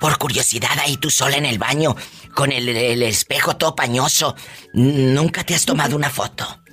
por 0.00 0.18
curiosidad 0.18 0.78
ahí 0.80 0.96
tú 0.96 1.10
sola 1.10 1.36
en 1.36 1.46
el 1.46 1.58
baño, 1.58 1.96
con 2.34 2.50
el, 2.50 2.68
el 2.68 3.02
espejo 3.02 3.56
todo 3.56 3.76
pañoso, 3.76 4.34
¿nunca 4.72 5.44
te 5.44 5.54
has 5.54 5.64
tomado 5.64 5.94
una 5.96 6.10
foto? 6.10 6.63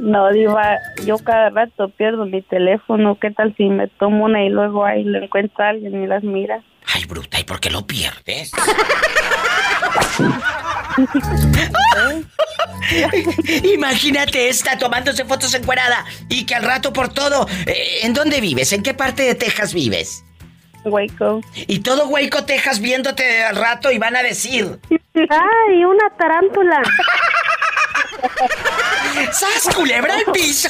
No, 0.00 0.30
Diva, 0.30 0.78
yo 1.04 1.18
cada 1.18 1.50
rato 1.50 1.90
pierdo 1.90 2.24
mi 2.26 2.42
teléfono. 2.42 3.18
¿Qué 3.20 3.30
tal 3.30 3.54
si 3.56 3.64
me 3.64 3.88
tomo 3.88 4.24
una 4.24 4.42
y 4.44 4.48
luego 4.48 4.84
ahí 4.84 5.04
lo 5.04 5.22
encuentra 5.22 5.70
alguien 5.70 6.02
y 6.02 6.06
las 6.06 6.22
mira? 6.22 6.62
Ay, 6.94 7.04
bruta, 7.04 7.38
¿y 7.38 7.44
por 7.44 7.60
qué 7.60 7.70
lo 7.70 7.86
pierdes? 7.86 8.50
Imagínate 13.74 14.48
esta 14.48 14.78
tomándose 14.78 15.24
fotos 15.24 15.54
encuerada 15.54 16.04
y 16.28 16.44
que 16.46 16.54
al 16.54 16.62
rato 16.64 16.92
por 16.92 17.12
todo. 17.12 17.46
eh, 17.66 18.00
¿En 18.02 18.14
dónde 18.14 18.40
vives? 18.40 18.72
¿En 18.72 18.82
qué 18.82 18.94
parte 18.94 19.22
de 19.22 19.34
Texas 19.34 19.74
vives? 19.74 20.24
Hueco. 20.84 21.40
Y 21.54 21.80
todo 21.80 22.08
Hueco, 22.08 22.44
Texas 22.44 22.80
viéndote 22.80 23.44
al 23.44 23.56
rato 23.56 23.90
y 23.90 23.98
van 23.98 24.16
a 24.16 24.22
decir. 24.22 24.78
¡Ay, 25.14 25.84
una 25.84 26.08
tarántula! 26.16 26.82
¡Sas, 29.32 29.74
culebra 29.74 30.16
piso! 30.32 30.68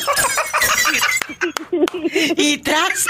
y 2.36 2.58
tras. 2.58 3.06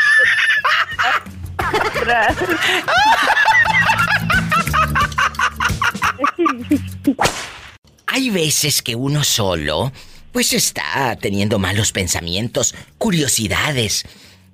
Hay 8.07 8.31
veces 8.31 8.83
que 8.83 8.97
uno 8.97 9.25
solo, 9.25 9.93
pues 10.33 10.53
está 10.53 11.17
teniendo 11.21 11.59
malos 11.59 11.93
pensamientos, 11.93 12.75
curiosidades. 12.99 14.05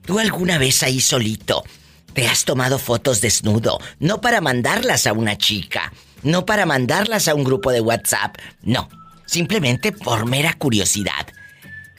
¿Tú 0.05 0.19
alguna 0.19 0.59
vez 0.59 0.83
ahí 0.83 1.01
solito 1.01 1.65
te 2.13 2.29
has 2.29 2.45
tomado 2.45 2.79
fotos 2.79 3.21
desnudo? 3.21 3.79
No 3.99 4.21
para 4.21 4.41
mandarlas 4.41 5.07
a 5.07 5.13
una 5.13 5.37
chica, 5.37 5.93
no 6.23 6.47
para 6.47 6.67
mandarlas 6.67 7.29
a 7.29 7.35
un 7.35 7.45
grupo 7.45 7.73
de 7.73 7.81
WhatsApp, 7.81 8.37
no. 8.63 8.89
Simplemente 9.27 9.93
por 9.93 10.27
mera 10.27 10.53
curiosidad. 10.55 11.27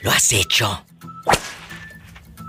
¿Lo 0.00 0.10
has 0.10 0.32
hecho? 0.32 0.84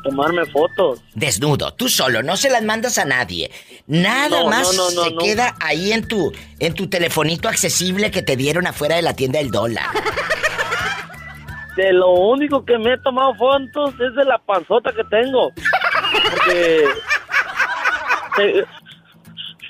Tomarme 0.04 0.46
fotos. 0.46 1.02
Desnudo, 1.14 1.74
tú 1.74 1.90
solo, 1.90 2.24
no 2.24 2.38
se 2.38 2.50
las 2.50 2.64
mandas 2.64 2.98
a 2.98 3.06
nadie. 3.06 3.52
Nada 3.88 4.42
No, 4.44 4.50
más 4.50 4.74
no, 4.76 4.90
no, 4.92 4.96
no, 4.96 5.04
se 5.04 5.16
queda 5.28 5.56
ahí 5.60 5.92
en 5.92 6.08
tu 6.08 6.32
en 6.60 6.74
tu 6.74 6.88
telefonito 6.88 7.50
accesible 7.50 8.10
que 8.12 8.22
te 8.22 8.38
dieron 8.38 8.66
afuera 8.68 8.96
de 8.96 9.02
la 9.02 9.14
tienda 9.16 9.40
del 9.40 9.52
dólar. 9.52 9.88
De 11.76 11.92
lo 11.94 12.12
único 12.12 12.64
que 12.66 12.78
me 12.78 12.94
he 12.94 12.98
tomado 13.00 13.34
fotos 13.36 13.94
es 13.96 14.16
de 14.16 14.26
la 14.26 14.38
panzota 14.38 14.92
que 14.94 15.04
tengo. 15.06 15.52
Porque. 16.32 16.86
se- 18.38 18.66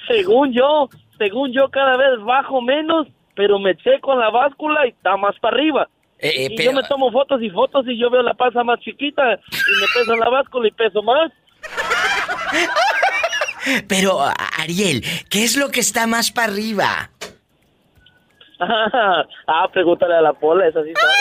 según 0.07 0.53
yo, 0.53 0.89
según 1.17 1.51
yo, 1.53 1.69
cada 1.71 1.97
vez 1.97 2.19
bajo 2.25 2.61
menos, 2.61 3.07
pero 3.39 3.57
me 3.57 3.73
checo 3.77 4.11
en 4.11 4.19
la 4.19 4.29
báscula 4.31 4.85
y 4.85 4.89
está 4.89 5.15
más 5.15 5.33
para 5.39 5.55
arriba. 5.55 5.87
Eh, 6.17 6.27
eh, 6.27 6.47
y 6.51 6.55
pero- 6.57 6.71
yo 6.71 6.75
me 6.81 6.85
tomo 6.89 7.09
fotos 7.09 7.41
y 7.41 7.49
fotos 7.49 7.85
y 7.87 7.97
yo 7.97 8.09
veo 8.09 8.21
la 8.21 8.33
panza 8.33 8.65
más 8.65 8.81
chiquita 8.81 9.23
y 9.35 9.71
me 9.79 9.87
peso 9.93 10.13
en 10.13 10.19
la 10.19 10.29
báscula 10.29 10.67
y 10.67 10.71
peso 10.71 11.01
más. 11.01 11.31
Pero 13.87 14.19
Ariel, 14.59 15.05
¿qué 15.29 15.45
es 15.45 15.55
lo 15.55 15.69
que 15.69 15.79
está 15.79 16.05
más 16.05 16.31
para 16.33 16.51
arriba? 16.51 17.11
ah, 18.59 19.69
pregúntale 19.71 20.15
a 20.15 20.21
la 20.21 20.33
pola, 20.33 20.67
esa 20.67 20.83
sí 20.83 20.91
sabe. 20.99 21.13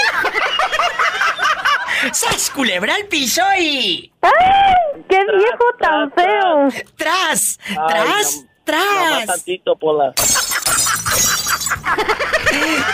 ¡Sas 2.13 2.51
culebra 2.51 2.97
al 2.97 3.07
piso 3.07 3.43
y 3.61 4.13
¡Ay, 4.23 5.03
qué 5.09 5.19
viejo 5.19 5.65
tan 5.81 6.11
feo! 6.13 6.69
tras, 6.97 7.61
Ay, 7.69 7.77
tras, 7.87 8.45
nam- 8.67 8.67
Nada 8.67 9.11
más 9.11 9.25
tras! 9.25 9.27
tantito, 9.27 9.77
pola. 9.77 10.13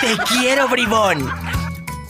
Te 0.01 0.17
quiero, 0.29 0.69
bribón. 0.69 1.31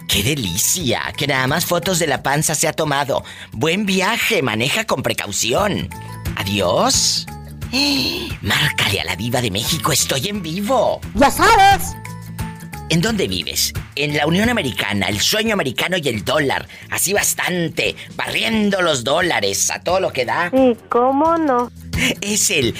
¡Qué 0.09 0.23
delicia! 0.23 1.13
Que 1.17 1.27
nada 1.27 1.47
más 1.47 1.67
fotos 1.67 1.99
de 1.99 2.07
la 2.07 2.23
panza 2.23 2.55
se 2.55 2.69
ha 2.69 2.73
tomado. 2.73 3.25
Buen 3.53 3.87
viaje, 3.87 4.43
maneja 4.43 4.85
con 4.85 5.03
precaución. 5.03 5.89
Adiós. 6.37 7.27
Márcale 8.43 9.01
a 9.01 9.05
la 9.05 9.17
diva 9.17 9.41
de 9.41 9.51
México, 9.51 9.93
estoy 9.93 10.29
en 10.29 10.43
vivo. 10.43 11.01
Ya 11.15 11.31
sabes. 11.31 11.97
¿En 12.91 13.01
dónde 13.01 13.27
vives? 13.27 13.73
En 13.97 14.17
la 14.17 14.27
Unión 14.27 14.51
Americana, 14.51 15.07
el 15.07 15.21
sueño 15.21 15.55
americano 15.55 15.97
y 15.97 16.09
el 16.09 16.25
dólar. 16.25 16.69
Así 16.91 17.13
bastante, 17.13 17.97
barriendo 18.15 18.83
los 18.83 19.05
dólares 19.05 19.71
a 19.71 19.81
todo 19.83 20.01
lo 20.01 20.13
que 20.13 20.25
da. 20.25 20.51
Sí, 20.51 20.77
¿cómo 20.91 21.37
no? 21.39 21.73
Es 22.21 22.51
el 22.51 22.75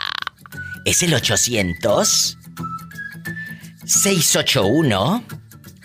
es 0.84 1.02
el 1.02 1.14
800 1.14 2.36
681 3.86 5.24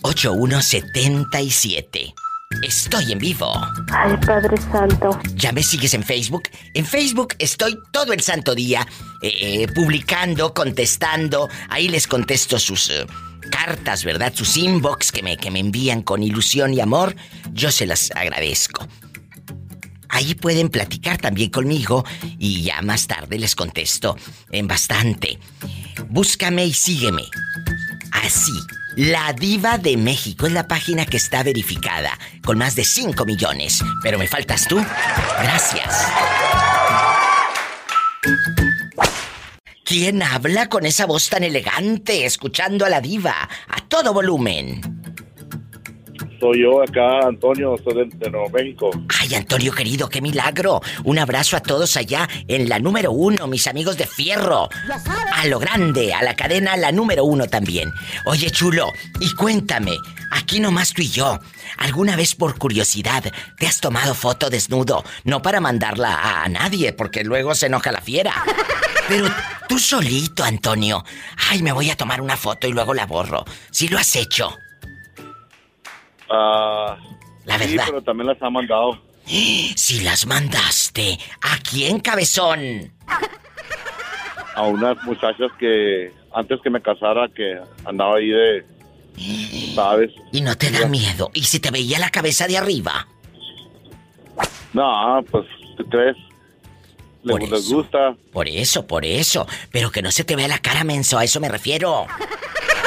8177. 0.02 2.14
Estoy 2.62 3.12
en 3.12 3.20
vivo. 3.20 3.51
Ay, 3.91 4.16
Padre 4.26 4.55
Santo. 4.72 5.20
¿Ya 5.36 5.51
me 5.51 5.64
sigues 5.64 5.93
en 5.95 6.03
Facebook? 6.03 6.43
En 6.74 6.86
Facebook 6.86 7.34
estoy 7.39 7.78
todo 7.91 8.14
el 8.14 8.22
santo 8.22 8.53
día 8.53 8.88
eh, 9.22 9.64
eh, 9.64 9.68
publicando, 9.74 10.53
contestando. 10.53 11.49
Ahí 11.70 11.88
les 11.88 12.07
contesto 12.07 12.59
sus 12.59 12.89
eh, 12.89 13.07
cartas, 13.49 14.03
¿verdad? 14.05 14.32
Sus 14.36 14.57
inbox 14.57 15.12
que 15.12 15.24
me, 15.24 15.38
que 15.38 15.49
me 15.49 15.59
envían 15.59 16.03
con 16.03 16.22
ilusión 16.22 16.74
y 16.74 16.80
amor. 16.80 17.16
Yo 17.51 17.72
se 17.72 17.88
las 17.88 18.12
agradezco. 18.12 18.88
Ahí 20.09 20.36
pueden 20.36 20.70
platicar 20.70 21.18
también 21.18 21.49
conmigo 21.49 22.05
y 22.38 22.64
ya 22.64 22.82
más 22.82 23.07
tarde 23.07 23.39
les 23.39 23.55
contesto 23.55 24.18
en 24.51 24.68
bastante. 24.68 25.39
Búscame 26.09 26.66
y 26.66 26.74
sígueme. 26.74 27.24
Así, 28.12 28.51
La 28.98 29.32
Diva 29.32 29.78
de 29.78 29.96
México 29.96 30.48
es 30.48 30.52
la 30.52 30.68
página 30.68 31.06
que 31.06 31.16
está 31.18 31.44
verificada 31.44 32.18
con 32.44 32.58
más 32.58 32.76
de 32.76 32.84
5 32.84 33.26
millones. 33.26 33.82
Pero 34.04 34.20
me 34.20 34.28
faltas 34.28 34.68
tú. 34.68 34.84
Gracias. 35.42 36.08
¿Quién 39.86 40.22
habla 40.22 40.68
con 40.68 40.86
esa 40.86 41.06
voz 41.06 41.30
tan 41.30 41.44
elegante 41.44 42.26
escuchando 42.26 42.86
a 42.86 42.89
la 42.89 43.02
diva 43.02 43.50
a 43.68 43.82
todo 43.88 44.14
volumen? 44.14 45.01
Soy 46.42 46.64
yo 46.64 46.82
acá, 46.82 47.28
Antonio, 47.28 47.76
soy 47.84 47.94
de, 47.94 48.06
de 48.18 48.32
Nuevo 48.32 48.50
México. 48.50 48.89
Ay, 49.20 49.36
Antonio 49.36 49.72
querido, 49.72 50.10
qué 50.10 50.22
milagro. 50.22 50.82
Un 51.04 51.20
abrazo 51.20 51.56
a 51.56 51.60
todos 51.60 51.96
allá 51.96 52.28
en 52.48 52.68
la 52.68 52.80
número 52.80 53.12
uno, 53.12 53.46
mis 53.46 53.68
amigos 53.68 53.96
de 53.96 54.08
Fierro. 54.08 54.68
A 55.34 55.46
lo 55.46 55.60
grande, 55.60 56.14
a 56.14 56.24
la 56.24 56.36
cadena 56.36 56.76
la 56.78 56.92
número 56.92 57.24
uno 57.24 57.46
también. 57.46 57.94
Oye, 58.26 58.50
chulo, 58.50 58.92
y 59.20 59.32
cuéntame, 59.36 59.96
aquí 60.32 60.60
nomás 60.60 60.94
tú 60.94 61.04
y 61.04 61.10
yo, 61.10 61.39
¿alguna 61.78 62.16
vez 62.16 62.34
por 62.34 62.58
curiosidad 62.58 63.24
te 63.60 63.68
has 63.68 63.80
tomado 63.80 64.16
foto 64.16 64.50
desnudo? 64.50 65.04
No 65.24 65.44
para 65.44 65.60
mandarla 65.60 66.16
a, 66.16 66.44
a 66.44 66.50
nadie, 66.50 66.92
porque 66.92 67.24
luego 67.24 67.54
se 67.54 67.68
enoja 67.68 67.92
la 67.92 68.02
fiera. 68.02 68.34
Pero 69.08 69.28
tú 69.70 69.78
solito, 69.78 70.44
Antonio. 70.44 71.04
Ay, 71.50 71.62
me 71.62 71.72
voy 71.72 71.92
a 71.92 71.98
tomar 71.98 72.20
una 72.20 72.36
foto 72.36 72.68
y 72.68 72.72
luego 72.72 72.96
la 72.96 73.06
borro. 73.06 73.46
Si 73.70 73.88
lo 73.88 74.00
has 74.00 74.16
hecho. 74.16 74.58
Ah, 76.32 76.98
La 77.46 77.60
sí, 77.60 77.72
verdad. 77.76 77.84
pero 77.88 78.02
también 78.02 78.28
las 78.28 78.42
ha 78.42 78.50
mandado. 78.50 79.00
Si 79.26 80.02
las 80.04 80.26
mandaste, 80.26 81.20
¿a 81.42 81.58
quién, 81.70 82.00
cabezón? 82.00 82.92
a 84.56 84.64
unas 84.64 85.02
muchachas 85.04 85.52
que 85.60 86.12
antes 86.34 86.60
que 86.62 86.70
me 86.70 86.82
casara 86.82 87.28
que 87.30 87.58
andaba 87.86 88.18
ahí 88.18 88.30
de 88.30 88.66
sabes 89.76 90.12
Y 90.32 90.42
no 90.42 90.58
te 90.58 90.70
da 90.72 90.88
miedo. 90.88 91.30
¿Y 91.34 91.44
si 91.44 91.60
te 91.60 91.72
veía 91.72 92.00
la 92.00 92.10
cabeza 92.10 92.48
de 92.48 92.58
arriba? 92.58 93.08
no 94.74 95.24
pues 95.30 95.46
¿tú 95.78 95.86
crees 95.90 96.16
les, 97.24 97.32
Por 97.38 97.42
les 97.50 97.66
eso. 97.66 97.76
gusta 97.76 98.16
Por 98.34 98.48
eso, 98.48 98.88
por 98.88 99.06
eso. 99.06 99.46
Pero 99.72 99.92
que 99.92 100.02
no 100.02 100.12
se 100.12 100.24
te 100.24 100.36
vea 100.36 100.48
la 100.48 100.58
cara, 100.60 100.84
menso. 100.84 101.18
A 101.20 101.24
eso 101.24 101.40
me 101.40 101.50
refiero. 101.50 102.08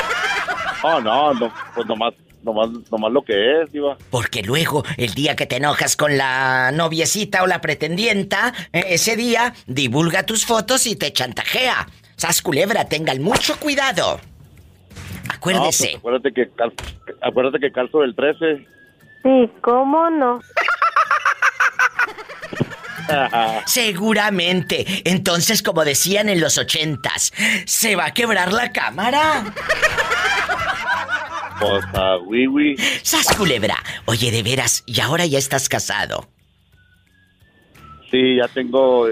oh 0.83 1.01
no 1.01 1.33
no 1.35 1.53
pues 1.75 1.87
nomás 1.87 2.13
nomás 2.45 2.69
nomás 2.91 3.13
lo 3.13 3.23
que 3.23 3.63
es 3.63 3.73
diva 3.73 3.97
Porque 4.11 4.43
luego, 4.43 4.85
el 4.97 5.15
día 5.15 5.37
que 5.37 5.47
te 5.47 5.57
enojas 5.57 5.97
con 5.97 6.17
la 6.17 6.71
noviecita 6.73 7.43
o 7.43 7.47
la 7.47 7.61
pretendienta, 7.61 8.53
eh, 8.73 8.85
ese 8.91 9.17
día 9.17 9.55
divulga 9.67 10.25
tus 10.25 10.45
fotos 10.47 10.87
y 10.87 10.97
te 10.97 11.13
chantajea. 11.13 11.89
Sas 12.17 12.43
culebra, 12.43 12.85
tengan 12.85 13.21
mucho 13.23 13.59
cuidado. 13.59 14.21
no, 15.27 15.33
Acuérdese. 15.35 15.85
pues, 15.87 15.97
acuérdate 15.97 16.33
que 16.33 16.49
cal- 16.51 16.73
acuérdate 17.23 17.59
que 17.61 17.73
calzo 17.73 18.01
del 18.01 18.15
13 18.15 18.67
Sí, 19.23 19.51
¿cómo 19.63 20.11
no? 20.11 20.41
Seguramente. 23.67 24.85
Entonces, 25.05 25.63
como 25.63 25.85
decían 25.85 26.29
en 26.29 26.41
los 26.41 26.59
ochentas, 26.59 27.33
¿se 27.67 27.97
va 27.97 28.07
a 28.07 28.15
quebrar 28.15 28.53
la 28.53 28.73
cámara? 28.73 29.45
pues 31.61 31.85
a 31.95 32.17
Wiwi 32.19 32.77
Sas 33.03 33.35
culebra. 33.37 33.77
Oye, 34.07 34.31
de 34.31 34.43
veras, 34.43 34.83
y 34.87 35.01
ahora 35.01 35.27
ya 35.27 35.39
estás 35.39 35.69
casado. 35.69 36.29
sí 38.11 38.37
ya 38.37 38.49
tengo 38.49 39.07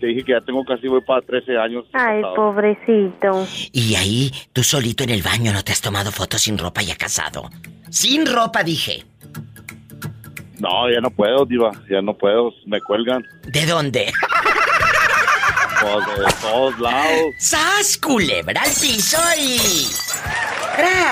te 0.00 0.06
dije 0.06 0.24
que 0.24 0.32
ya 0.32 0.40
tengo 0.40 0.64
casi 0.64 0.88
voy 0.88 1.02
para 1.02 1.20
13 1.20 1.58
años 1.58 1.84
Ay, 1.92 2.22
casado. 2.22 2.34
pobrecito. 2.34 3.46
Y 3.72 3.94
ahí, 3.96 4.32
tú 4.54 4.62
solito 4.62 5.04
en 5.04 5.10
el 5.10 5.22
baño 5.22 5.52
no 5.52 5.62
te 5.62 5.72
has 5.72 5.80
tomado 5.82 6.10
fotos 6.10 6.40
sin 6.42 6.56
ropa 6.56 6.80
ya 6.80 6.96
casado. 6.96 7.50
Sin 7.90 8.24
ropa, 8.24 8.62
dije. 8.64 9.04
no 10.58 10.90
ya 10.90 11.00
no 11.00 11.10
puedo 11.10 11.44
diva 11.44 11.70
ya 11.90 12.00
no 12.02 12.14
puedo 12.14 12.52
me 12.66 12.80
cuelgan 12.82 13.22
¿De 13.46 13.66
dónde? 13.66 14.12
pues 15.80 16.06
de 16.18 16.32
todos 16.42 16.78
lados 16.78 17.20
¡Sas, 17.38 17.98
culebra 17.98 18.60
al 18.62 18.70
piso 18.80 19.18
y... 19.38 19.58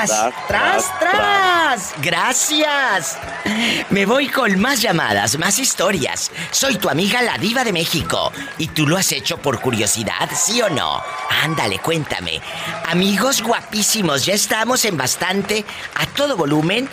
¡Tras! 0.07 0.99
Tras. 1.01 1.95
¡Gracias! 2.01 3.19
Me 3.91 4.07
voy 4.07 4.29
con 4.29 4.61
más 4.61 4.81
llamadas, 4.81 5.37
más 5.39 5.59
historias. 5.59 6.31
Soy 6.53 6.77
tu 6.77 6.89
amiga 6.89 7.21
la 7.21 7.37
diva 7.37 7.65
de 7.65 7.73
México. 7.73 8.33
¿Y 8.59 8.69
tú 8.69 8.87
lo 8.87 8.97
has 8.97 9.11
hecho 9.11 9.39
por 9.39 9.61
curiosidad, 9.61 10.31
sí 10.33 10.63
o 10.63 10.69
no? 10.69 11.03
Ándale, 11.43 11.81
cuéntame. 11.81 12.41
Amigos 12.87 13.43
guapísimos, 13.43 14.25
ya 14.25 14.35
estamos 14.35 14.85
en 14.85 14.97
bastante, 14.97 15.65
a 15.97 16.07
todo 16.07 16.37
volumen. 16.37 16.89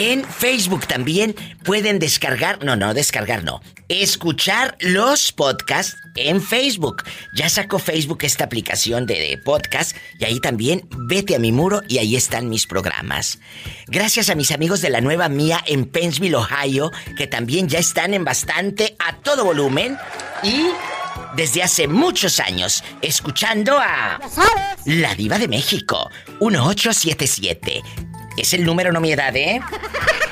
En 0.00 0.24
Facebook 0.24 0.86
también 0.86 1.34
pueden 1.64 1.98
descargar, 1.98 2.64
no, 2.64 2.76
no, 2.76 2.94
descargar 2.94 3.42
no. 3.42 3.60
Escuchar 3.88 4.76
los 4.78 5.32
podcasts 5.32 5.96
en 6.14 6.40
Facebook. 6.40 7.02
Ya 7.34 7.48
sacó 7.48 7.80
Facebook 7.80 8.18
esta 8.22 8.44
aplicación 8.44 9.06
de, 9.06 9.14
de 9.14 9.38
podcast 9.38 9.96
y 10.20 10.24
ahí 10.24 10.38
también 10.38 10.86
vete 11.08 11.34
a 11.34 11.40
mi 11.40 11.50
muro 11.50 11.82
y 11.88 11.98
ahí 11.98 12.14
están 12.14 12.48
mis 12.48 12.68
programas. 12.68 13.40
Gracias 13.88 14.30
a 14.30 14.36
mis 14.36 14.52
amigos 14.52 14.82
de 14.82 14.90
la 14.90 15.00
nueva 15.00 15.28
mía 15.28 15.64
en 15.66 15.84
Pennsville, 15.84 16.36
Ohio, 16.36 16.92
que 17.16 17.26
también 17.26 17.68
ya 17.68 17.80
están 17.80 18.14
en 18.14 18.24
bastante 18.24 18.94
a 19.00 19.16
todo 19.16 19.44
volumen 19.44 19.98
y 20.44 20.66
desde 21.34 21.64
hace 21.64 21.88
muchos 21.88 22.38
años 22.38 22.84
escuchando 23.02 23.76
a 23.76 24.20
La 24.84 25.16
Diva 25.16 25.40
de 25.40 25.48
México 25.48 26.08
1877. 26.40 27.82
Es 28.40 28.54
el 28.54 28.64
número 28.64 28.92
no 28.92 29.00
mi 29.00 29.12
edad, 29.12 29.34
¿eh? 29.36 29.60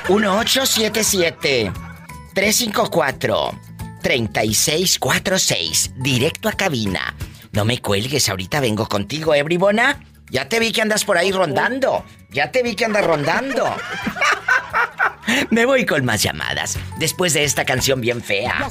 1877 0.09 1.71
354 2.33 3.59
3646 4.01 5.91
directo 5.97 6.49
a 6.49 6.53
cabina. 6.53 7.15
No 7.51 7.65
me 7.65 7.81
cuelgues, 7.81 8.29
ahorita 8.29 8.59
vengo 8.59 8.87
contigo, 8.87 9.33
¿eh, 9.33 9.43
bribona? 9.43 9.99
Ya 10.29 10.49
te 10.49 10.59
vi 10.59 10.71
que 10.71 10.81
andas 10.81 11.05
por 11.05 11.17
ahí 11.17 11.31
rondando. 11.31 12.03
Ya 12.29 12.51
te 12.51 12.61
vi 12.61 12.75
que 12.75 12.85
andas 12.85 13.05
rondando. 13.05 13.75
Me 15.49 15.65
voy 15.65 15.85
con 15.85 16.05
más 16.05 16.23
llamadas. 16.23 16.77
Después 16.99 17.33
de 17.33 17.43
esta 17.43 17.65
canción 17.65 17.99
bien 18.01 18.21
fea. 18.21 18.69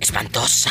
Espantosa. 0.00 0.70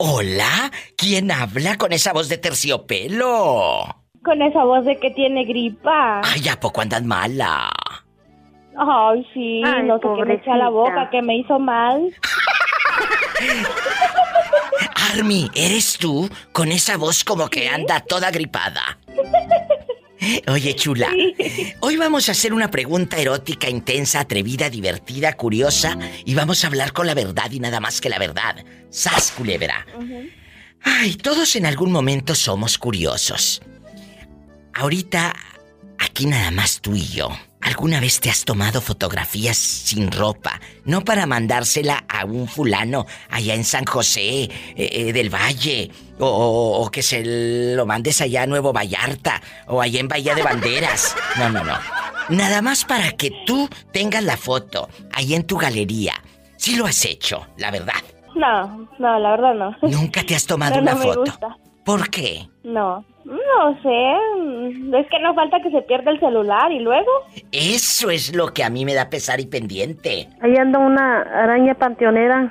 Hola, 0.00 0.70
¿quién 0.96 1.32
habla 1.32 1.76
con 1.76 1.92
esa 1.92 2.12
voz 2.12 2.28
de 2.28 2.38
terciopelo? 2.38 3.84
Con 4.24 4.42
esa 4.42 4.62
voz 4.62 4.84
de 4.84 4.96
que 4.96 5.10
tiene 5.10 5.44
gripa. 5.44 6.20
Ay, 6.24 6.48
¿a 6.48 6.60
poco 6.60 6.80
andas 6.80 7.02
mala? 7.02 7.68
Ay, 8.76 9.26
sí, 9.34 9.60
Ay, 9.66 9.82
no 9.88 9.98
sé 9.98 10.06
qué 10.16 10.24
me 10.24 10.34
echa 10.34 10.54
a 10.54 10.56
la 10.56 10.68
boca, 10.68 11.10
que 11.10 11.20
me 11.20 11.38
hizo 11.38 11.58
mal. 11.58 12.14
Army, 15.12 15.50
¿eres 15.56 15.98
tú 15.98 16.30
con 16.52 16.70
esa 16.70 16.96
voz 16.96 17.24
como 17.24 17.48
que 17.48 17.68
anda 17.68 17.98
toda 17.98 18.30
gripada? 18.30 18.98
Oye, 20.48 20.74
chula, 20.74 21.08
hoy 21.80 21.96
vamos 21.96 22.28
a 22.28 22.32
hacer 22.32 22.52
una 22.52 22.70
pregunta 22.70 23.18
erótica, 23.18 23.68
intensa, 23.68 24.20
atrevida, 24.20 24.68
divertida, 24.68 25.34
curiosa 25.34 25.96
y 26.24 26.34
vamos 26.34 26.64
a 26.64 26.66
hablar 26.66 26.92
con 26.92 27.06
la 27.06 27.14
verdad 27.14 27.50
y 27.50 27.60
nada 27.60 27.80
más 27.80 28.00
que 28.00 28.08
la 28.08 28.18
verdad. 28.18 28.64
Sas, 28.90 29.32
culebra. 29.36 29.86
Ay, 30.82 31.14
todos 31.14 31.54
en 31.56 31.66
algún 31.66 31.92
momento 31.92 32.34
somos 32.34 32.78
curiosos. 32.78 33.62
Ahorita, 34.74 35.34
aquí 35.98 36.26
nada 36.26 36.50
más 36.50 36.80
tú 36.80 36.94
y 36.94 37.06
yo. 37.06 37.30
¿Alguna 37.68 38.00
vez 38.00 38.18
te 38.20 38.30
has 38.30 38.46
tomado 38.46 38.80
fotografías 38.80 39.58
sin 39.58 40.10
ropa? 40.10 40.58
No 40.86 41.02
para 41.04 41.26
mandársela 41.26 42.02
a 42.08 42.24
un 42.24 42.48
fulano 42.48 43.04
allá 43.28 43.54
en 43.54 43.62
San 43.64 43.84
José 43.84 44.44
eh, 44.44 44.50
eh, 44.74 45.12
del 45.12 45.28
Valle. 45.28 45.90
O, 46.18 46.26
o- 46.26 46.82
o 46.82 46.90
que 46.90 47.02
se 47.02 47.74
lo 47.76 47.84
mandes 47.84 48.22
allá 48.22 48.44
a 48.44 48.46
Nuevo 48.46 48.72
Vallarta. 48.72 49.42
O 49.66 49.82
allá 49.82 50.00
en 50.00 50.08
Bahía 50.08 50.34
de 50.34 50.42
Banderas. 50.42 51.14
No, 51.36 51.50
no, 51.50 51.62
no. 51.62 51.74
Nada 52.30 52.62
más 52.62 52.86
para 52.86 53.12
que 53.12 53.32
tú 53.46 53.68
tengas 53.92 54.24
la 54.24 54.38
foto 54.38 54.88
ahí 55.12 55.34
en 55.34 55.44
tu 55.46 55.58
galería. 55.58 56.14
Sí 56.56 56.74
lo 56.74 56.86
has 56.86 57.04
hecho, 57.04 57.48
la 57.58 57.70
verdad. 57.70 58.00
No, 58.34 58.88
no, 58.98 59.18
la 59.18 59.30
verdad 59.32 59.54
no. 59.54 59.76
Nunca 59.90 60.22
te 60.24 60.34
has 60.34 60.46
tomado 60.46 60.76
No, 60.76 60.80
una 60.82 60.92
no 60.92 60.98
me 61.00 61.04
foto. 61.04 61.20
gusta. 61.20 61.56
¿Por 61.88 62.10
qué? 62.10 62.46
No, 62.64 63.02
no 63.24 63.82
sé. 63.82 64.98
Es 64.98 65.06
que 65.08 65.18
no 65.20 65.34
falta 65.34 65.58
que 65.62 65.70
se 65.70 65.80
pierda 65.80 66.10
el 66.10 66.20
celular 66.20 66.70
y 66.70 66.80
luego. 66.80 67.10
Eso 67.50 68.10
es 68.10 68.36
lo 68.36 68.52
que 68.52 68.62
a 68.62 68.68
mí 68.68 68.84
me 68.84 68.92
da 68.92 69.08
pesar 69.08 69.40
y 69.40 69.46
pendiente. 69.46 70.28
Ahí 70.42 70.54
anda 70.58 70.80
una 70.80 71.22
araña 71.22 71.72
panteonera. 71.76 72.50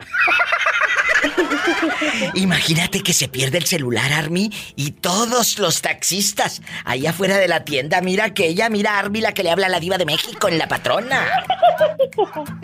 Imagínate 2.34 3.02
que 3.02 3.14
se 3.14 3.28
pierde 3.28 3.60
el 3.60 3.66
celular, 3.66 4.12
Army, 4.12 4.50
y 4.76 4.90
todos 4.94 5.60
los 5.60 5.84
taxistas 5.84 6.64
allá 6.84 7.12
afuera 7.12 7.38
de 7.38 7.48
la 7.48 7.64
tienda, 7.64 8.02
mira 8.02 8.26
aquella, 8.26 8.72
mira 8.72 8.96
a 8.96 9.00
Army 9.02 9.22
la 9.22 9.34
que 9.34 9.44
le 9.44 9.52
habla 9.52 9.68
a 9.68 9.70
la 9.70 9.80
diva 9.80 10.00
de 10.00 10.06
México 10.08 10.48
en 10.48 10.58
la 10.58 10.68
patrona. 10.68 11.28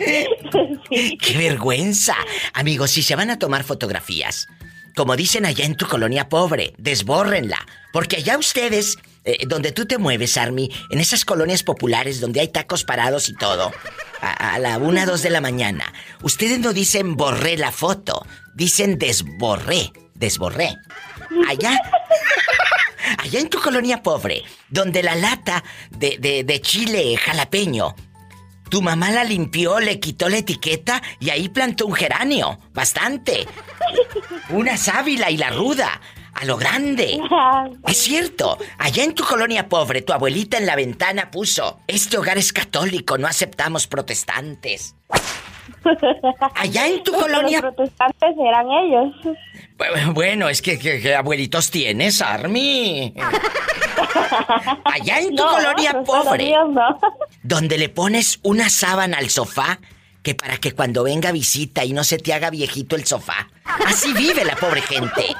¡Qué 0.00 1.38
vergüenza! 1.38 2.16
Amigos, 2.52 2.90
si 2.90 3.04
se 3.04 3.14
van 3.14 3.30
a 3.30 3.38
tomar 3.38 3.62
fotografías, 3.62 4.48
como 4.94 5.16
dicen 5.16 5.46
allá 5.46 5.64
en 5.64 5.76
tu 5.76 5.86
colonia 5.86 6.28
pobre, 6.28 6.74
desbórrenla. 6.78 7.66
Porque 7.92 8.16
allá 8.16 8.38
ustedes, 8.38 8.98
eh, 9.24 9.38
donde 9.46 9.72
tú 9.72 9.86
te 9.86 9.98
mueves, 9.98 10.36
Army, 10.36 10.70
en 10.90 11.00
esas 11.00 11.24
colonias 11.24 11.62
populares 11.62 12.20
donde 12.20 12.40
hay 12.40 12.48
tacos 12.48 12.84
parados 12.84 13.28
y 13.28 13.34
todo, 13.34 13.72
a, 14.20 14.58
la 14.58 14.78
una, 14.78 15.06
dos 15.06 15.22
de 15.22 15.30
la 15.30 15.40
mañana, 15.40 15.92
ustedes 16.22 16.58
no 16.58 16.72
dicen 16.72 17.16
borré 17.16 17.56
la 17.56 17.72
foto, 17.72 18.26
dicen 18.54 18.98
desborré, 18.98 19.92
desborré. 20.14 20.76
Allá, 21.48 21.78
allá 23.18 23.40
en 23.40 23.50
tu 23.50 23.60
colonia 23.60 24.02
pobre, 24.02 24.42
donde 24.70 25.02
la 25.02 25.14
lata 25.14 25.62
de, 25.90 26.44
de 26.44 26.60
chile 26.60 27.16
jalapeño 27.16 27.94
tu 28.68 28.82
mamá 28.82 29.10
la 29.10 29.24
limpió, 29.24 29.78
le 29.80 30.00
quitó 30.00 30.28
la 30.28 30.38
etiqueta 30.38 31.02
y 31.20 31.30
ahí 31.30 31.48
plantó 31.48 31.86
un 31.86 31.94
geranio. 31.94 32.58
Bastante. 32.72 33.46
Una 34.50 34.76
sábila 34.76 35.30
y 35.30 35.36
la 35.36 35.50
ruda. 35.50 36.00
A 36.34 36.44
lo 36.44 36.56
grande. 36.56 37.20
Es 37.86 37.98
cierto. 37.98 38.58
Allá 38.78 39.04
en 39.04 39.14
tu 39.14 39.22
colonia 39.24 39.68
pobre, 39.68 40.02
tu 40.02 40.12
abuelita 40.12 40.58
en 40.58 40.66
la 40.66 40.74
ventana 40.74 41.30
puso: 41.30 41.78
Este 41.86 42.18
hogar 42.18 42.38
es 42.38 42.52
católico, 42.52 43.18
no 43.18 43.28
aceptamos 43.28 43.86
protestantes. 43.86 44.96
Allá 46.54 46.86
en 46.86 47.02
tu 47.02 47.12
colonia. 47.12 47.60
Los 47.60 47.74
protestantes 47.74 48.34
eran 48.38 48.66
ellos. 48.70 49.14
Bueno, 50.12 50.48
es 50.48 50.62
que, 50.62 50.78
que- 50.78 51.00
que 51.00 51.14
abuelitos 51.14 51.70
tienes, 51.70 52.22
Army. 52.22 53.12
Allá 54.84 55.18
en 55.20 55.34
tu 55.34 55.42
No, 55.44 55.50
colonia 55.50 56.02
pobre. 56.04 56.44
míos 56.44 56.68
no. 56.70 56.98
donde 57.42 57.78
le 57.78 57.88
pones 57.88 58.40
una 58.42 58.68
sábana 58.68 59.18
al 59.18 59.30
sofá 59.30 59.78
que 60.24 60.34
para 60.34 60.56
que 60.56 60.72
cuando 60.72 61.04
venga 61.04 61.30
visita 61.30 61.84
y 61.84 61.92
no 61.92 62.02
se 62.02 62.18
te 62.18 62.32
haga 62.32 62.48
viejito 62.48 62.96
el 62.96 63.06
sofá. 63.06 63.50
Así 63.86 64.12
vive 64.14 64.44
la 64.44 64.56
pobre 64.56 64.80
gente. 64.80 65.36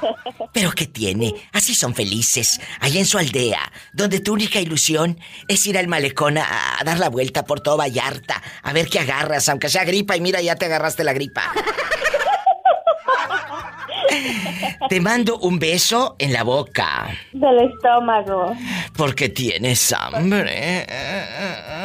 Pero 0.53 0.73
¿qué 0.73 0.87
tiene? 0.87 1.35
Así 1.53 1.75
son 1.75 1.95
felices, 1.95 2.61
allá 2.81 3.01
en 3.01 3.07
su 3.07 3.17
aldea, 3.19 3.73
donde 3.95 4.21
tu 4.21 4.35
única 4.35 4.61
ilusión 4.61 5.19
es 5.49 5.67
ir 5.67 5.79
al 5.79 5.89
malecón 5.89 6.37
a, 6.37 6.79
a 6.79 6.85
dar 6.85 6.99
la 6.99 7.09
vuelta 7.09 7.45
por 7.45 7.61
todo 7.61 7.79
Vallarta, 7.79 8.43
a 8.63 8.73
ver 8.73 8.89
qué 8.89 9.01
agarras, 9.01 9.49
aunque 9.49 9.71
sea 9.71 9.85
gripa 9.85 10.17
y 10.17 10.21
mira, 10.21 10.43
ya 10.43 10.55
te 10.55 10.67
agarraste 10.67 11.03
la 11.03 11.15
gripa. 11.15 11.51
Te 14.89 15.01
mando 15.01 15.39
un 15.39 15.59
beso 15.59 16.17
en 16.19 16.33
la 16.33 16.43
boca, 16.43 17.09
Del 17.33 17.71
estómago. 17.71 18.55
porque 18.97 19.29
tienes 19.29 19.93
hambre. 19.93 20.87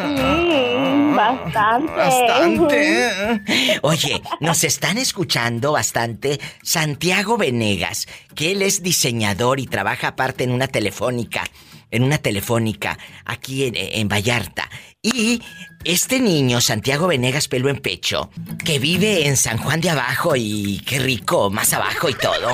Mm, 0.06 1.16
bastante. 1.16 1.92
Bastante. 1.94 3.42
Oye, 3.82 4.22
nos 4.40 4.64
están 4.64 4.98
escuchando 4.98 5.72
bastante 5.74 6.40
Santiago 6.64 7.38
Venegas, 7.38 8.08
que 8.36 8.52
él 8.52 8.62
es 8.62 8.84
diseñador 8.84 9.60
y 9.60 9.68
trabaja 9.68 10.10
aparte 10.10 10.44
en 10.44 10.52
una 10.52 10.68
telefónica, 10.68 11.44
en 11.92 12.04
una 12.04 12.18
telefónica 12.18 12.98
aquí 13.26 13.66
en, 13.66 13.74
en 13.76 14.08
Vallarta. 14.08 14.70
Y 15.02 15.42
este 15.84 16.20
niño, 16.20 16.62
Santiago 16.62 17.08
Venegas 17.08 17.48
Pelo 17.48 17.70
en 17.70 17.78
Pecho, 17.78 18.30
que 18.64 18.80
vive 18.80 19.28
en 19.28 19.38
San 19.38 19.58
Juan 19.58 19.82
de 19.82 19.90
Abajo 19.90 20.36
y 20.36 20.82
qué 20.86 21.00
rico, 21.00 21.50
más 21.50 21.74
abajo 21.74 22.10
y 22.10 22.14
todo. 22.14 22.52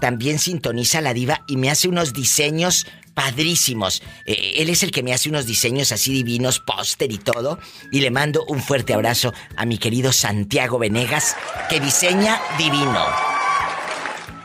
También 0.00 0.38
sintoniza 0.38 1.00
la 1.00 1.14
diva 1.14 1.42
y 1.46 1.56
me 1.56 1.70
hace 1.70 1.88
unos 1.88 2.12
diseños 2.12 2.86
padrísimos. 3.14 4.02
Eh, 4.26 4.56
él 4.58 4.68
es 4.68 4.82
el 4.82 4.90
que 4.90 5.02
me 5.02 5.14
hace 5.14 5.30
unos 5.30 5.46
diseños 5.46 5.90
así 5.90 6.12
divinos, 6.12 6.60
póster 6.60 7.10
y 7.10 7.18
todo. 7.18 7.58
Y 7.90 8.00
le 8.00 8.10
mando 8.10 8.44
un 8.46 8.62
fuerte 8.62 8.92
abrazo 8.92 9.32
a 9.56 9.64
mi 9.64 9.78
querido 9.78 10.12
Santiago 10.12 10.78
Venegas, 10.78 11.34
que 11.70 11.80
diseña 11.80 12.40
divino. 12.58 13.06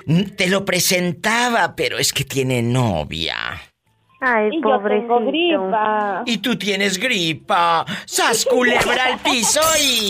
Mm, 0.05 0.21
Te 0.37 0.47
lo 0.47 0.63
presentaba, 0.63 1.75
pero 1.75 1.99
es 1.99 2.13
que 2.13 2.23
tiene 2.23 2.61
novia. 2.61 3.61
Ay, 4.21 4.49
Y 4.51 4.61
yo 4.61 4.61
tengo 4.61 4.77
pobrecito. 4.81 5.25
gripa. 5.25 6.23
Y 6.27 6.37
tú 6.37 6.55
tienes 6.55 6.97
gripa. 6.99 7.85
¡Sas 8.05 8.45
culebra 8.45 9.05
al 9.05 9.19
piso 9.19 9.59
y... 9.81 10.09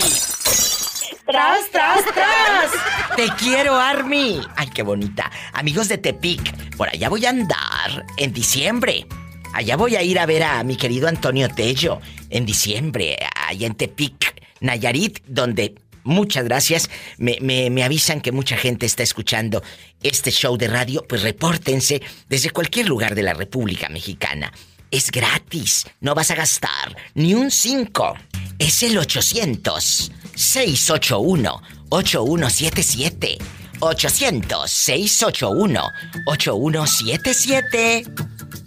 ¡Tras, 1.26 1.70
tras, 1.72 2.04
tras! 2.14 2.72
Te 3.16 3.28
quiero, 3.42 3.76
Army. 3.76 4.42
Ay, 4.58 4.68
qué 4.74 4.84
bonita. 4.84 5.32
Amigos 5.54 5.88
de 5.88 5.98
Tepic, 5.98 6.76
por 6.76 6.90
allá 6.90 7.08
voy 7.08 7.26
a 7.26 7.30
andar 7.30 8.06
en 8.18 8.34
diciembre. 8.34 9.06
Allá 9.54 9.78
voy 9.78 9.96
a 9.96 10.02
ir 10.02 10.20
a 10.20 10.26
ver 10.26 10.44
a 10.44 10.64
mi 10.64 10.76
querido 10.76 11.08
Antonio 11.08 11.48
Tello 11.50 12.00
en 12.30 12.46
diciembre, 12.46 13.18
allá 13.48 13.68
en 13.68 13.76
Tepic, 13.76 14.42
Nayarit, 14.62 15.20
donde 15.26 15.76
muchas 16.04 16.44
gracias. 16.46 16.90
Me, 17.18 17.38
me- 17.42 17.70
me 17.70 17.84
avisan 17.84 18.22
que 18.22 18.32
mucha 18.32 18.58
gente 18.58 18.86
está 18.86 19.04
escuchando 19.04 19.64
este 20.04 20.32
show 20.32 20.58
de 20.58 20.68
radio. 20.68 21.06
Pues 21.08 21.22
repórtense 21.24 22.02
desde 22.30 22.50
cualquier 22.52 22.88
lugar 22.88 23.16
de 23.16 23.24
la 23.24 23.34
República 23.34 23.90
Mexicana. 23.90 24.52
Es 24.92 25.10
gratis, 25.12 25.86
no 26.02 26.14
vas 26.16 26.32
a 26.32 26.36
gastar 26.36 26.96
ni 27.14 27.34
un 27.34 27.50
5. 27.52 28.14
Es 28.60 28.84
el 28.84 28.98
800 28.98 30.12
681 30.36 31.62
8177. 31.90 33.38
800 33.80 34.70
681 34.70 35.84
8177. 36.26 38.04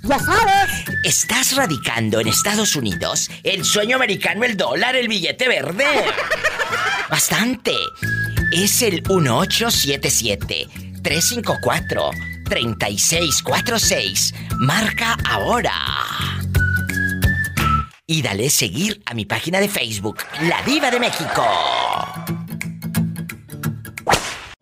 Ya 0.04 0.18
sabes. 0.18 0.84
¿Estás 1.02 1.56
radicando 1.56 2.20
en 2.20 2.28
Estados 2.28 2.76
Unidos? 2.76 3.30
El 3.42 3.64
sueño 3.64 3.96
americano, 3.96 4.44
el 4.44 4.56
dólar, 4.56 4.96
el 4.96 5.08
billete 5.08 5.48
verde. 5.48 5.84
Bastante. 7.10 7.72
Es 8.52 8.82
el 8.82 9.02
1877 9.02 10.68
354 11.02 12.10
3646. 12.48 14.34
Marca 14.58 15.16
ahora. 15.28 15.72
Y 18.06 18.20
dale 18.20 18.50
seguir 18.50 19.02
a 19.06 19.14
mi 19.14 19.24
página 19.24 19.58
de 19.60 19.68
Facebook, 19.68 20.18
La 20.42 20.60
Diva 20.62 20.90
de 20.90 21.00
México. 21.00 21.46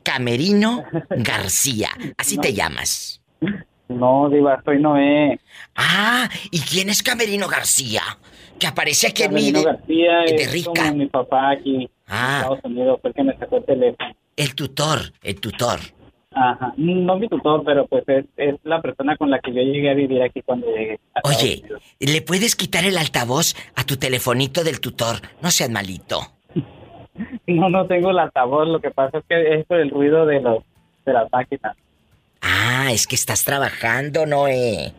Camerino 0.05 0.85
García, 1.11 1.91
así 2.17 2.39
te 2.39 2.55
llamas. 2.55 3.21
No, 3.93 4.29
Diva, 4.31 4.61
soy 4.65 4.81
Noé. 4.81 5.39
Ah, 5.77 6.29
¿y 6.51 6.61
quién 6.61 6.89
es 6.91 7.03
Camerino 7.03 7.49
García? 7.49 8.03
Que 8.59 8.67
aparece 8.67 9.09
aquí 9.09 9.23
en 9.25 9.35
mi... 9.35 9.53
Camerino 9.53 9.63
García 9.73 10.19
de 10.27 10.35
es 10.37 10.53
rica. 10.53 10.71
como 10.77 10.95
mi 10.95 11.07
papá 11.07 11.51
aquí 11.51 11.89
Ah. 12.09 12.29
en 12.31 12.37
Estados 12.43 12.65
Unidos, 12.65 12.99
fue 13.01 13.11
el 13.11 13.15
que 13.15 13.23
me 13.25 13.37
sacó 13.39 13.57
el 13.59 13.65
teléfono. 13.65 14.15
El 14.37 14.55
tutor, 14.55 14.99
el 15.23 15.41
tutor. 15.41 15.79
Ajá, 16.35 16.73
no 16.79 17.17
mi 17.19 17.29
tutor, 17.29 17.63
pero 17.65 17.87
pues 17.87 18.05
es, 18.09 18.25
es 18.39 18.55
la 18.65 18.81
persona 18.81 19.17
con 19.19 19.31
la 19.31 19.39
que 19.41 19.53
yo 19.53 19.61
llegué 19.61 19.91
a 19.91 19.95
vivir 19.95 20.23
aquí 20.23 20.41
cuando 20.43 20.67
llegué. 20.69 20.99
a 21.15 21.21
Oye. 21.29 21.63
¿le 22.01 22.23
puedes 22.23 22.57
quitar 22.57 22.85
el 22.87 22.97
altavoz 22.97 23.55
a 23.77 23.85
tu 23.85 23.97
telefonito 23.99 24.65
del 24.65 24.81
tutor? 24.81 25.17
No 25.43 25.51
seas 25.51 25.71
malito. 25.71 26.21
No, 27.47 27.69
no 27.69 27.87
tengo 27.87 28.11
el 28.11 28.19
altavoz, 28.19 28.67
lo 28.69 28.81
que 28.81 28.91
pasa 28.91 29.19
es 29.19 29.25
que 29.29 29.55
es 29.57 29.67
por 29.67 29.79
el 29.79 29.91
ruido 29.91 30.25
de 30.25 30.41
los 30.41 30.65
de 31.05 31.13
las 31.13 31.31
máquinas. 31.31 31.77
Ah, 32.75 32.91
es 32.91 33.07
que 33.07 33.17
estás 33.17 33.45
trabajando, 33.45 34.25
Noé. 34.25 34.95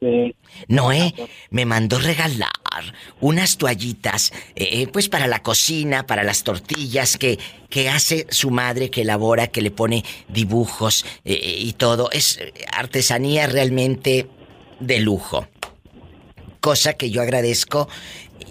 Sí. 0.00 0.34
Noé 0.68 1.12
me 1.50 1.66
mandó 1.66 1.98
regalar 1.98 2.48
unas 3.20 3.58
toallitas, 3.58 4.32
eh, 4.54 4.86
pues 4.86 5.08
para 5.08 5.26
la 5.26 5.42
cocina, 5.42 6.06
para 6.06 6.22
las 6.22 6.44
tortillas 6.44 7.16
que, 7.18 7.38
que 7.68 7.88
hace 7.90 8.26
su 8.30 8.50
madre, 8.50 8.88
que 8.88 9.02
elabora, 9.02 9.48
que 9.48 9.60
le 9.62 9.70
pone 9.72 10.04
dibujos 10.28 11.04
eh, 11.24 11.56
y 11.58 11.72
todo. 11.72 12.08
Es 12.12 12.38
eh, 12.38 12.52
artesanía 12.72 13.46
realmente 13.48 14.28
de 14.78 15.00
lujo. 15.00 15.48
Cosa 16.60 16.94
que 16.94 17.10
yo 17.10 17.20
agradezco 17.20 17.88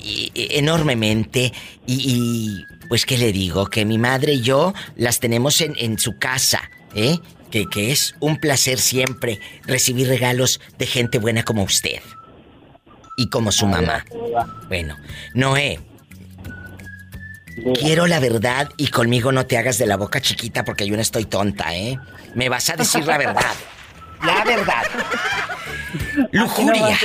y- 0.04 0.32
enormemente 0.36 1.54
y, 1.88 1.96
y, 2.06 2.88
pues 2.90 3.06
qué 3.06 3.18
le 3.18 3.32
digo, 3.32 3.68
que 3.68 3.86
mi 3.86 3.98
madre 3.98 4.34
y 4.34 4.42
yo 4.42 4.74
las 4.98 5.20
tenemos 5.20 5.62
en, 5.62 5.74
en 5.78 5.98
su 5.98 6.18
casa, 6.20 6.70
¿eh? 6.94 7.18
Que, 7.52 7.66
que 7.66 7.92
es 7.92 8.16
un 8.20 8.38
placer 8.38 8.80
siempre 8.80 9.40
recibir 9.64 10.08
regalos 10.08 10.62
de 10.78 10.86
gente 10.86 11.18
buena 11.18 11.44
como 11.44 11.64
usted. 11.64 12.00
Y 13.18 13.30
como 13.30 13.52
su 13.52 13.66
mamá. 13.66 14.06
Bueno, 14.68 14.96
Noé, 15.34 15.80
quiero 17.80 18.08
la 18.08 18.20
verdad 18.20 18.70
y 18.78 18.88
conmigo 18.88 19.32
no 19.32 19.46
te 19.46 19.58
hagas 19.58 19.78
de 19.78 19.86
la 19.86 19.98
boca 19.98 20.22
chiquita 20.22 20.64
porque 20.64 20.88
yo 20.88 20.96
no 20.96 21.02
estoy 21.02 21.26
tonta, 21.26 21.76
¿eh? 21.76 21.98
Me 22.36 22.50
vas 22.50 22.70
a 22.70 22.76
decir 22.76 23.06
la 23.06 23.18
verdad. 23.18 23.54
La 24.24 24.44
verdad. 24.44 24.84
Lujuria. 26.32 26.98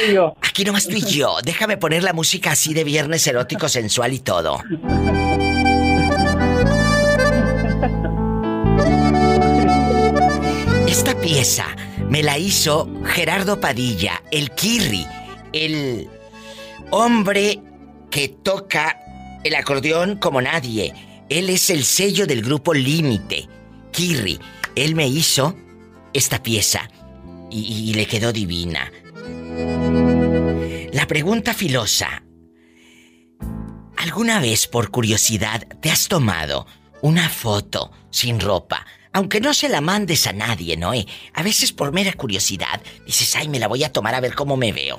Aquí 0.42 0.64
nomás 0.64 0.86
tú 0.86 0.96
y 0.96 1.04
yo. 1.04 1.36
Déjame 1.42 1.76
poner 1.76 2.02
la 2.02 2.12
música 2.12 2.52
así 2.52 2.74
de 2.74 2.84
viernes 2.84 3.26
erótico, 3.26 3.68
sensual 3.68 4.12
y 4.12 4.20
todo. 4.20 4.62
Esta 10.96 11.20
pieza 11.20 11.74
me 12.08 12.22
la 12.22 12.38
hizo 12.38 12.88
Gerardo 13.04 13.58
Padilla, 13.58 14.22
el 14.30 14.52
Kirri, 14.52 15.04
el 15.52 16.08
hombre 16.92 17.60
que 18.12 18.28
toca 18.28 19.00
el 19.42 19.56
acordeón 19.56 20.18
como 20.18 20.40
nadie. 20.40 20.94
Él 21.28 21.50
es 21.50 21.68
el 21.70 21.82
sello 21.82 22.28
del 22.28 22.42
grupo 22.42 22.72
Límite. 22.72 23.48
Kirri, 23.90 24.38
él 24.76 24.94
me 24.94 25.08
hizo 25.08 25.56
esta 26.12 26.40
pieza 26.40 26.88
y, 27.50 27.90
y 27.90 27.94
le 27.94 28.06
quedó 28.06 28.32
divina. 28.32 28.92
La 30.92 31.08
pregunta 31.08 31.54
filosa. 31.54 32.22
¿Alguna 33.96 34.38
vez 34.38 34.68
por 34.68 34.92
curiosidad 34.92 35.66
te 35.80 35.90
has 35.90 36.06
tomado 36.06 36.68
una 37.02 37.28
foto 37.28 37.90
sin 38.10 38.38
ropa? 38.38 38.86
Aunque 39.14 39.40
no 39.40 39.54
se 39.54 39.68
la 39.68 39.80
mandes 39.80 40.26
a 40.26 40.32
nadie, 40.32 40.76
Noé. 40.76 41.06
A 41.34 41.42
veces 41.44 41.72
por 41.72 41.92
mera 41.92 42.12
curiosidad 42.12 42.80
dices, 43.06 43.34
ay, 43.36 43.48
me 43.48 43.60
la 43.60 43.68
voy 43.68 43.84
a 43.84 43.92
tomar 43.92 44.14
a 44.14 44.20
ver 44.20 44.34
cómo 44.34 44.56
me 44.56 44.72
veo. 44.72 44.98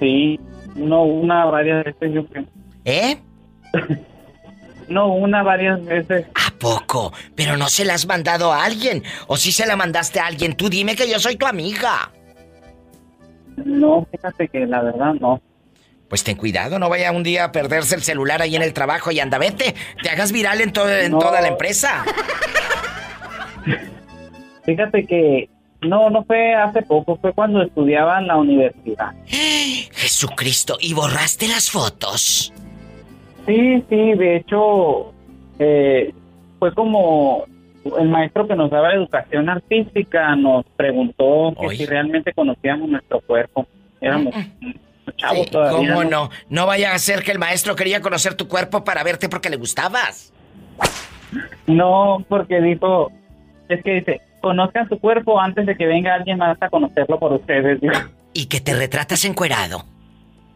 Sí, 0.00 0.38
no 0.74 1.04
una, 1.04 1.44
varias 1.46 1.84
veces 1.84 2.12
yo 2.12 2.26
creo. 2.26 2.44
¿Eh? 2.84 3.18
No, 4.88 5.12
una, 5.12 5.42
varias 5.42 5.84
veces. 5.84 6.24
¿A 6.34 6.50
poco? 6.58 7.12
Pero 7.34 7.58
no 7.58 7.68
se 7.68 7.84
la 7.84 7.92
has 7.92 8.06
mandado 8.06 8.54
a 8.54 8.64
alguien. 8.64 9.02
¿O 9.26 9.36
si 9.36 9.52
se 9.52 9.66
la 9.66 9.76
mandaste 9.76 10.18
a 10.18 10.24
alguien? 10.24 10.56
Tú 10.56 10.70
dime 10.70 10.96
que 10.96 11.06
yo 11.06 11.18
soy 11.18 11.36
tu 11.36 11.44
amiga. 11.44 12.10
No, 13.66 14.06
fíjate 14.10 14.48
que 14.48 14.66
la 14.66 14.80
verdad 14.80 15.12
no. 15.20 15.42
Pues 16.08 16.24
ten 16.24 16.36
cuidado, 16.36 16.78
no 16.78 16.88
vaya 16.88 17.12
un 17.12 17.22
día 17.22 17.44
a 17.44 17.52
perderse 17.52 17.94
el 17.94 18.02
celular 18.02 18.40
ahí 18.40 18.56
en 18.56 18.62
el 18.62 18.72
trabajo 18.72 19.10
y 19.10 19.20
anda, 19.20 19.36
vete. 19.38 19.74
Te 20.02 20.08
hagas 20.10 20.32
viral 20.32 20.60
en, 20.60 20.72
todo, 20.72 20.90
en 20.90 21.12
No. 21.12 21.18
toda 21.18 21.40
la 21.42 21.48
empresa. 21.48 22.04
Fíjate 24.64 25.06
que 25.06 25.48
no, 25.82 26.10
no 26.10 26.24
fue 26.24 26.54
hace 26.54 26.82
poco, 26.82 27.16
fue 27.16 27.32
cuando 27.32 27.62
estudiaba 27.62 28.18
en 28.18 28.26
la 28.26 28.36
universidad. 28.36 29.12
Jesucristo, 29.26 30.76
¿y 30.80 30.94
borraste 30.94 31.48
las 31.48 31.70
fotos? 31.70 32.52
Sí, 33.46 33.82
sí, 33.88 34.12
de 34.14 34.36
hecho, 34.36 35.12
eh, 35.58 36.12
fue 36.58 36.74
como 36.74 37.44
el 37.98 38.08
maestro 38.08 38.46
que 38.46 38.54
nos 38.54 38.70
daba 38.70 38.92
educación 38.92 39.48
artística 39.48 40.36
nos 40.36 40.66
preguntó 40.76 41.54
que 41.58 41.76
si 41.76 41.86
realmente 41.86 42.34
conocíamos 42.34 42.88
nuestro 42.90 43.20
cuerpo. 43.20 43.66
Éramos 44.00 44.34
chavos 45.16 45.46
Sí, 45.46 45.50
todavía. 45.50 45.94
¿Cómo 45.94 46.04
no? 46.04 46.30
No 46.48 46.66
vaya 46.66 46.94
a 46.94 46.98
ser 46.98 47.22
que 47.22 47.32
el 47.32 47.38
maestro 47.38 47.76
quería 47.76 48.00
conocer 48.00 48.34
tu 48.34 48.48
cuerpo 48.48 48.84
para 48.84 49.02
verte 49.02 49.28
porque 49.28 49.50
le 49.50 49.56
gustabas. 49.56 50.32
No, 51.66 52.24
porque 52.28 52.60
dijo, 52.60 53.12
es 53.68 53.82
que 53.82 53.94
dice, 53.94 54.20
conozcan 54.40 54.88
su 54.88 54.98
cuerpo 54.98 55.40
antes 55.40 55.66
de 55.66 55.76
que 55.76 55.86
venga 55.86 56.14
alguien 56.14 56.38
más 56.38 56.56
a 56.60 56.70
conocerlo 56.70 57.18
por 57.18 57.32
ustedes. 57.32 57.80
Y 58.32 58.46
que 58.46 58.60
te 58.60 58.74
retratas 58.74 59.24
encuerado. 59.24 59.84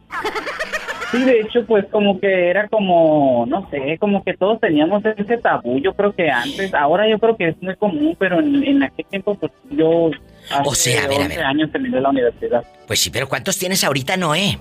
Sí, 1.13 1.23
de 1.23 1.41
hecho, 1.41 1.63
pues 1.67 1.85
como 1.91 2.19
que 2.19 2.49
era 2.49 2.67
como, 2.67 3.45
no 3.47 3.69
sé, 3.69 3.99
como 3.99 4.23
que 4.23 4.33
todos 4.33 4.59
teníamos 4.59 5.05
ese 5.05 5.37
tabú, 5.37 5.77
yo 5.79 5.93
creo 5.93 6.11
que 6.11 6.27
antes, 6.27 6.73
ahora 6.73 7.07
yo 7.07 7.19
creo 7.19 7.37
que 7.37 7.49
es 7.49 7.61
muy 7.61 7.75
común, 7.75 8.15
pero 8.17 8.39
en, 8.39 8.63
en 8.63 8.81
aquel 8.81 9.05
tiempo, 9.05 9.35
pues 9.35 9.51
yo 9.69 10.09
hace 10.49 10.67
O 10.69 10.73
sea, 10.73 11.03
a 11.03 11.07
ver, 11.07 11.21
a 11.21 11.25
11 11.25 11.37
ver. 11.37 11.45
años 11.45 11.71
terminé 11.71 12.01
la 12.01 12.09
universidad. 12.09 12.63
Pues 12.87 12.99
sí, 12.99 13.11
pero 13.11 13.29
¿cuántos 13.29 13.59
tienes 13.59 13.83
ahorita, 13.83 14.17
Noé? 14.17 14.57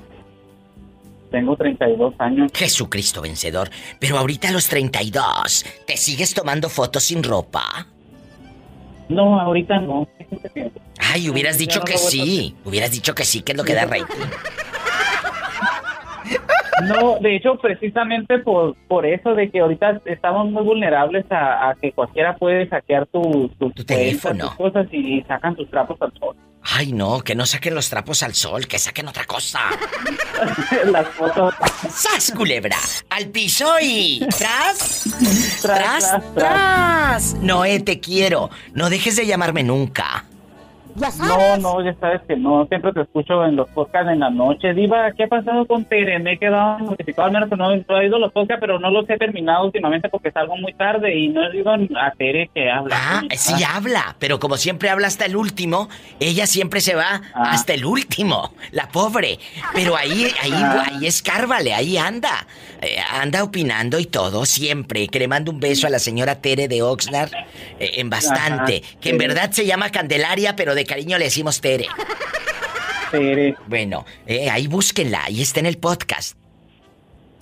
Tengo 1.31 1.57
32 1.57 2.15
años. 2.19 2.53
Jesucristo 2.55 3.23
vencedor. 3.23 3.71
Pero 3.99 4.19
ahorita 4.19 4.49
a 4.49 4.53
los 4.53 4.69
32, 4.69 5.65
¿te 5.87 5.97
sigues 5.97 6.35
tomando 6.35 6.69
fotos 6.69 7.05
sin 7.05 7.23
ropa? 7.23 7.87
No, 9.09 9.41
ahorita 9.41 9.79
no. 9.79 10.07
Ay, 10.99 11.31
hubieras 11.31 11.57
dicho 11.57 11.79
no 11.79 11.85
que 11.87 11.97
sí. 11.97 12.55
Hubieras 12.67 12.91
dicho 12.91 13.15
que 13.15 13.25
sí, 13.25 13.41
que 13.41 13.53
es 13.53 13.59
lo 13.59 13.65
que 13.65 13.73
da 13.75 13.87
rating. 13.87 14.05
No, 16.85 17.19
de 17.21 17.37
hecho, 17.37 17.57
precisamente 17.59 18.39
por, 18.39 18.75
por 18.89 19.05
eso 19.07 19.35
de 19.35 19.51
que 19.51 19.61
ahorita 19.61 20.01
estamos 20.07 20.51
muy 20.51 20.63
vulnerables 20.65 21.25
a, 21.31 21.71
a 21.71 21.75
que 21.75 21.93
cualquiera 21.93 22.37
puede 22.37 22.67
hackear 22.67 23.07
tu, 23.07 23.21
tus 23.49 23.59
cuentas, 23.59 23.87
teléfono. 23.87 24.49
tus 24.49 24.57
cosas 24.57 24.87
y, 24.91 25.19
y 25.19 25.23
sacan 25.25 25.55
tus 25.55 25.69
trapos 25.71 26.01
al 26.01 26.13
sol. 26.19 26.35
Ay, 26.65 26.93
no, 26.93 27.21
que 27.23 27.35
no 27.35 27.45
saquen 27.45 27.75
los 27.75 27.91
trapos 27.91 28.23
al 28.23 28.35
sol, 28.35 28.67
que 28.69 28.79
saquen 28.79 29.09
otra 29.09 29.25
cosa. 29.25 29.59
Las 30.87 31.09
fotos. 31.09 31.55
¡Sas, 31.91 32.33
culebra! 32.37 32.77
¡Al 33.11 33.27
piso 33.31 33.69
y... 33.83 34.21
¡Tras! 34.39 35.05
¡Tras, 35.19 35.61
tras, 35.61 36.11
tras! 36.11 36.35
tras. 36.35 37.35
Noé, 37.43 37.81
te 37.81 37.99
quiero. 37.99 38.49
No 38.75 38.91
dejes 38.91 39.17
de 39.17 39.27
llamarme 39.27 39.65
nunca. 39.65 40.25
No, 40.95 41.57
no, 41.59 41.85
ya 41.85 41.95
sabes 41.99 42.21
que 42.29 42.37
no, 42.37 42.67
siempre 42.67 42.93
te 42.93 43.01
escucho 43.03 43.45
en 43.45 43.57
los 43.57 43.69
podcasts 43.71 44.11
en 44.13 44.21
la 44.21 44.31
noche. 44.31 44.75
Diva, 44.75 45.11
¿qué 45.13 45.25
ha 45.25 45.29
pasado 45.29 45.67
con 45.67 45.85
Tere? 45.85 46.19
Me 46.19 46.33
he 46.35 46.39
quedado 46.39 46.79
notificado, 46.81 47.27
al 47.27 47.33
menos 47.33 47.49
que 47.49 47.57
no 47.57 47.73
he 47.73 47.85
oído 47.89 48.19
los 48.19 48.33
podcasts, 48.33 48.61
pero 48.61 48.79
no 48.79 48.91
los 48.91 49.09
he 49.09 49.17
terminado 49.17 49.65
últimamente 49.67 50.09
porque 50.09 50.31
salgo 50.31 50.57
muy 50.57 50.75
tarde 50.75 51.15
y 51.19 51.29
no 51.29 51.43
he 51.45 51.49
oído 51.51 51.73
a 51.73 52.11
Tere 52.17 52.51
que 52.55 52.71
habla. 52.71 52.97
Ah, 52.99 53.23
sí 53.37 53.55
habla, 53.65 54.17
pero 54.19 54.39
como 54.39 54.57
siempre 54.57 54.91
habla 54.91 55.07
hasta 55.07 55.25
el 55.25 55.37
último, 55.37 55.89
ella 56.21 56.47
siempre 56.47 56.81
se 56.81 56.95
va 56.95 57.23
Ah. 57.35 57.51
hasta 57.53 57.73
el 57.75 57.85
último, 57.85 58.53
la 58.71 58.89
pobre. 58.89 59.39
Pero 59.75 59.97
ahí, 59.97 60.27
ahí, 60.43 60.53
Ah. 60.55 60.85
ahí 60.91 61.07
escárvale, 61.07 61.73
ahí 61.75 61.97
anda. 61.97 62.47
Eh, 62.83 62.97
anda 63.13 63.45
opinando 63.45 63.99
y 64.01 64.07
todo, 64.07 64.45
siempre. 64.45 65.07
Que 65.07 65.21
le 65.21 65.29
mando 65.29 65.53
un 65.53 65.61
beso 65.61 65.87
a 65.87 65.91
la 65.91 66.01
señora 66.01 66.41
Tere 66.41 66.67
de 66.69 66.83
Oxnard 66.83 67.31
eh, 67.79 67.93
en 67.97 68.11
bastante. 68.11 68.83
Que 69.01 69.11
en 69.11 69.19
verdad 69.19 69.53
se 69.53 69.65
llama 69.67 69.91
Candelaria, 69.91 70.57
pero 70.57 70.75
de 70.75 70.82
cariño 70.85 71.19
le 71.19 71.25
decimos 71.25 71.61
Tere. 71.61 71.87
Tere. 73.11 73.57
Bueno, 73.67 74.05
eh, 74.27 74.51
ahí 74.51 74.67
búsquenla, 74.67 75.25
ahí 75.25 75.43
está 75.43 75.61
en 75.61 75.67
el 75.67 75.79
podcast. 75.79 76.37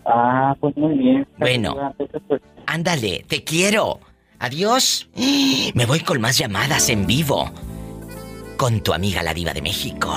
Ah, 0.05 0.55
pues 0.61 0.77
muy 0.77 0.97
bien. 0.99 1.27
Bueno. 1.39 1.95
Pues, 2.27 2.43
Ándale, 2.67 3.25
te 3.29 3.45
quiero. 3.45 4.01
Adiós. 4.39 5.09
Me 5.75 5.87
voy 5.87 6.01
con 6.01 6.21
más 6.21 6.39
llamadas 6.39 6.89
en 6.89 7.07
vivo. 7.07 7.51
Con 8.57 8.81
tu 8.83 8.93
amiga 8.93 9.23
la 9.23 9.35
diva 9.35 9.53
de 9.53 9.63
México. 9.63 10.13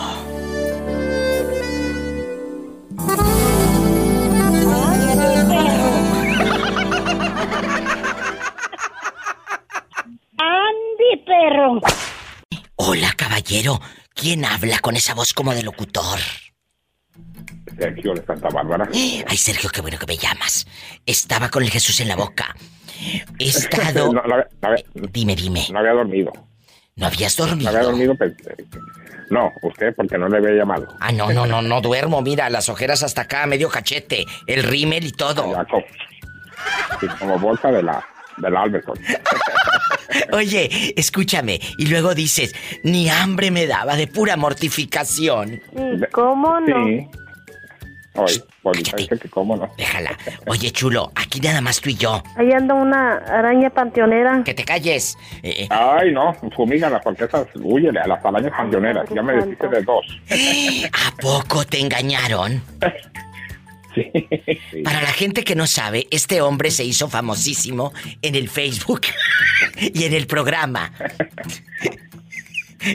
Andy, 10.37 11.23
perro. 11.25 11.79
Hola, 12.75 13.13
caballero. 13.15 13.79
¿Quién 14.13 14.45
habla 14.45 14.79
con 14.79 14.95
esa 14.95 15.13
voz 15.13 15.33
como 15.33 15.53
de 15.53 15.63
locutor? 15.63 16.19
Sergio 17.77 18.13
de 18.13 18.25
Santa 18.25 18.49
Bárbara. 18.49 18.87
Ay, 18.93 19.37
Sergio, 19.37 19.69
qué 19.69 19.81
bueno 19.81 19.97
que 19.97 20.05
me 20.05 20.17
llamas. 20.17 20.67
Estaba 21.05 21.49
con 21.49 21.63
el 21.63 21.69
Jesús 21.71 21.99
en 22.01 22.07
la 22.07 22.15
boca. 22.15 22.55
He 23.39 23.45
estado... 23.49 24.11
No, 24.13 24.21
no 24.23 24.37
no 24.37 24.75
Dime, 25.11 25.35
dime. 25.35 25.65
No 25.71 25.79
había 25.79 25.91
dormido. 25.93 26.31
¿No 26.95 27.07
habías 27.07 27.37
No 27.39 27.47
dormido? 27.47 27.69
había 27.69 27.81
dormido, 27.83 28.15
pues, 28.15 28.33
eh, 28.47 28.65
No, 29.31 29.51
usted 29.63 29.95
porque 29.95 30.17
no 30.17 30.27
le 30.29 30.37
había 30.37 30.51
llamado. 30.51 30.87
Ah, 30.99 31.11
no, 31.11 31.31
no, 31.33 31.45
no, 31.47 31.61
no 31.61 31.81
duermo. 31.81 32.21
Mira, 32.21 32.49
las 32.51 32.69
ojeras 32.69 33.01
hasta 33.03 33.21
acá, 33.23 33.45
medio 33.47 33.69
cachete, 33.69 34.25
el 34.45 34.61
rímel 34.63 35.05
y 35.05 35.11
todo. 35.11 35.51
Ya, 35.51 35.65
co- 35.65 35.83
sí, 36.99 37.07
como 37.19 37.39
bolsa 37.39 37.71
de 37.71 37.81
la, 37.81 38.05
de 38.37 38.51
la 38.51 38.61
Alberton. 38.61 38.95
Oye, 40.31 40.93
escúchame. 40.95 41.59
Y 41.77 41.87
luego 41.87 42.15
dices, 42.15 42.53
ni 42.83 43.09
hambre 43.09 43.51
me 43.51 43.67
daba 43.67 43.95
de 43.95 44.07
pura 44.07 44.37
mortificación. 44.37 45.61
¿Cómo 46.11 46.59
no? 46.59 46.85
Sí. 46.85 47.07
Oye, 48.15 48.43
dice 48.95 49.17
que 49.17 49.29
cómo 49.29 49.57
no. 49.57 49.67
Déjala. 49.75 50.17
Oye, 50.45 50.71
chulo, 50.71 51.11
aquí 51.15 51.39
nada 51.39 51.61
más 51.61 51.81
tú 51.81 51.89
y 51.89 51.95
yo. 51.95 52.21
Ahí 52.37 52.51
anda 52.51 52.75
una 52.75 53.15
araña 53.15 53.71
panteonera. 53.71 54.43
Que 54.43 54.53
te 54.53 54.63
calles. 54.63 55.17
Eh, 55.41 55.67
Ay, 55.69 56.11
no, 56.13 56.33
fumígala 56.55 57.01
porque 57.01 57.23
esas, 57.25 57.47
huyele 57.55 57.99
a 57.99 58.07
las 58.07 58.23
arañas 58.23 58.51
camioneras. 58.55 59.09
Ya 59.13 59.23
me 59.23 59.33
dijiste 59.33 59.67
de 59.67 59.81
dos. 59.81 60.05
¿A 60.93 61.15
poco 61.19 61.65
te 61.65 61.79
engañaron? 61.79 62.61
Sí. 64.71 64.81
Para 64.83 65.01
la 65.01 65.11
gente 65.11 65.43
que 65.43 65.55
no 65.55 65.67
sabe, 65.67 66.07
este 66.09 66.41
hombre 66.41 66.71
se 66.71 66.83
hizo 66.83 67.09
famosísimo 67.09 67.93
en 68.21 68.35
el 68.35 68.49
Facebook 68.49 69.01
y 69.93 70.03
en 70.03 70.13
el 70.13 70.27
programa. 70.27 70.91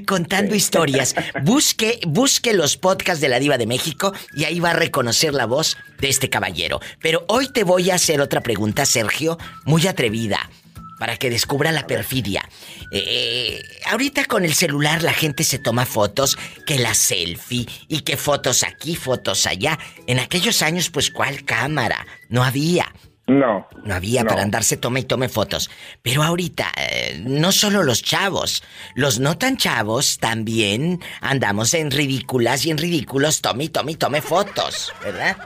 Contando 0.06 0.54
historias. 0.54 1.14
Busque, 1.42 2.00
busque 2.06 2.52
los 2.52 2.76
podcasts 2.76 3.20
de 3.20 3.28
la 3.28 3.38
Diva 3.38 3.58
de 3.58 3.66
México 3.66 4.12
y 4.34 4.44
ahí 4.44 4.60
va 4.60 4.70
a 4.70 4.74
reconocer 4.74 5.32
la 5.34 5.46
voz 5.46 5.76
de 5.98 6.08
este 6.08 6.28
caballero. 6.28 6.80
Pero 7.00 7.24
hoy 7.28 7.50
te 7.52 7.64
voy 7.64 7.90
a 7.90 7.94
hacer 7.94 8.20
otra 8.20 8.42
pregunta, 8.42 8.84
Sergio, 8.84 9.38
muy 9.64 9.86
atrevida, 9.86 10.50
para 10.98 11.16
que 11.16 11.30
descubra 11.30 11.72
la 11.72 11.86
perfidia. 11.86 12.48
Eh, 12.92 13.60
ahorita 13.86 14.24
con 14.24 14.44
el 14.44 14.54
celular 14.54 15.02
la 15.02 15.12
gente 15.12 15.44
se 15.44 15.58
toma 15.58 15.86
fotos, 15.86 16.36
que 16.66 16.78
la 16.78 16.94
selfie 16.94 17.66
y 17.88 18.00
que 18.00 18.16
fotos 18.16 18.62
aquí, 18.62 18.96
fotos 18.96 19.46
allá. 19.46 19.78
En 20.06 20.18
aquellos 20.18 20.62
años, 20.62 20.90
pues, 20.90 21.10
¿cuál 21.10 21.44
cámara? 21.44 22.06
No 22.28 22.44
había. 22.44 22.92
No. 23.26 23.68
No 23.84 23.94
había 23.94 24.22
No. 24.22 24.30
para 24.30 24.42
andarse 24.42 24.78
tome 24.78 25.00
y 25.00 25.04
tome 25.04 25.28
fotos. 25.28 25.70
Pero 26.02 26.22
ahorita, 26.22 26.72
eh, 26.76 27.22
no 27.26 27.52
solo 27.52 27.82
los 27.82 28.02
chavos, 28.02 28.62
los 28.94 29.18
no 29.20 29.36
tan 29.36 29.58
chavos 29.58 30.16
también 30.18 31.02
andamos 31.20 31.74
en 31.74 31.90
ridículas 31.90 32.64
y 32.64 32.70
en 32.70 32.78
ridículos 32.78 33.42
tome 33.42 33.64
y 33.64 33.68
tome 33.68 33.92
y 33.92 33.96
tome 33.96 34.22
fotos, 34.22 34.94
¿verdad? 35.04 35.36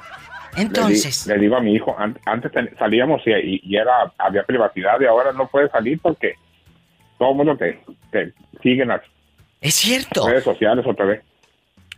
Entonces. 0.56 1.26
Le, 1.26 1.38
digo 1.38 1.56
a 1.56 1.60
mi 1.60 1.74
hijo, 1.74 1.96
antes 1.98 2.52
salíamos 2.78 3.22
y, 3.26 3.60
y, 3.62 3.76
era 3.76 4.12
había 4.18 4.42
privacidad 4.44 5.00
y 5.00 5.06
ahora 5.06 5.32
no 5.32 5.48
puede 5.48 5.68
salir 5.70 5.98
porque 6.00 6.34
todo 7.18 7.30
el 7.30 7.36
mundo 7.36 7.56
te, 7.56 7.80
te 8.10 8.32
sigue 8.62 8.82
en 8.82 8.88
las 8.88 9.02
es 9.62 9.74
cierto. 9.74 10.28
redes 10.28 10.44
sociales 10.44 10.84
otra 10.86 11.06
vez. 11.06 11.22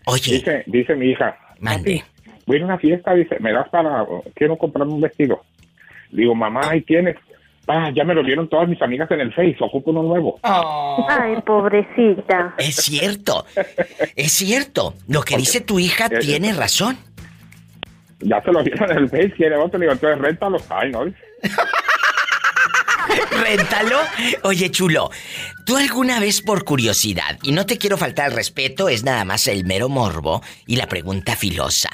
Oye. 0.06 0.32
Dice, 0.34 0.64
dice 0.66 0.94
mi 0.94 1.10
hija. 1.10 1.36
Mande. 1.60 2.04
Voy 2.46 2.60
a 2.60 2.64
una 2.64 2.78
fiesta, 2.78 3.14
dice, 3.14 3.38
me 3.40 3.52
das 3.52 3.68
para, 3.70 4.04
quiero 4.34 4.58
comprarme 4.58 4.92
un 4.92 5.00
vestido. 5.00 5.42
Digo, 6.10 6.34
mamá, 6.34 6.60
ahí 6.70 6.82
tienes. 6.82 7.16
Ah, 7.66 7.90
ya 7.94 8.04
me 8.04 8.14
lo 8.14 8.22
vieron 8.22 8.48
todas 8.48 8.68
mis 8.68 8.80
amigas 8.82 9.10
en 9.10 9.20
el 9.20 9.32
Face, 9.32 9.56
ocupo 9.60 9.90
uno 9.90 10.02
nuevo. 10.02 10.38
Ay, 10.42 11.36
pobrecita. 11.46 12.54
Es 12.58 12.76
cierto, 12.76 13.46
es 14.14 14.32
cierto. 14.32 14.94
Lo 15.08 15.22
que 15.22 15.38
dice 15.38 15.62
tu 15.62 15.78
hija 15.78 16.10
tiene 16.10 16.52
razón. 16.52 16.98
Ya 18.20 18.42
se 18.42 18.52
lo 18.52 18.62
vieron 18.62 18.90
en 18.90 18.98
el 18.98 19.08
Face, 19.08 19.32
quiere 19.36 19.56
otro, 19.56 19.78
le 19.78 19.86
digo, 19.86 19.92
entonces 19.92 20.18
réntalo. 20.18 20.58
Ay, 20.68 20.90
no. 20.90 21.04
Réntalo. 23.42 23.98
Oye, 24.42 24.70
chulo, 24.70 25.10
¿tú 25.66 25.76
alguna 25.76 26.20
vez 26.20 26.40
por 26.40 26.64
curiosidad, 26.64 27.38
y 27.42 27.52
no 27.52 27.66
te 27.66 27.78
quiero 27.78 27.96
faltar 27.96 28.30
el 28.30 28.36
respeto, 28.36 28.88
es 28.88 29.04
nada 29.04 29.24
más 29.24 29.46
el 29.46 29.64
mero 29.64 29.88
morbo 29.88 30.42
y 30.66 30.76
la 30.76 30.86
pregunta 30.86 31.36
filosa, 31.36 31.90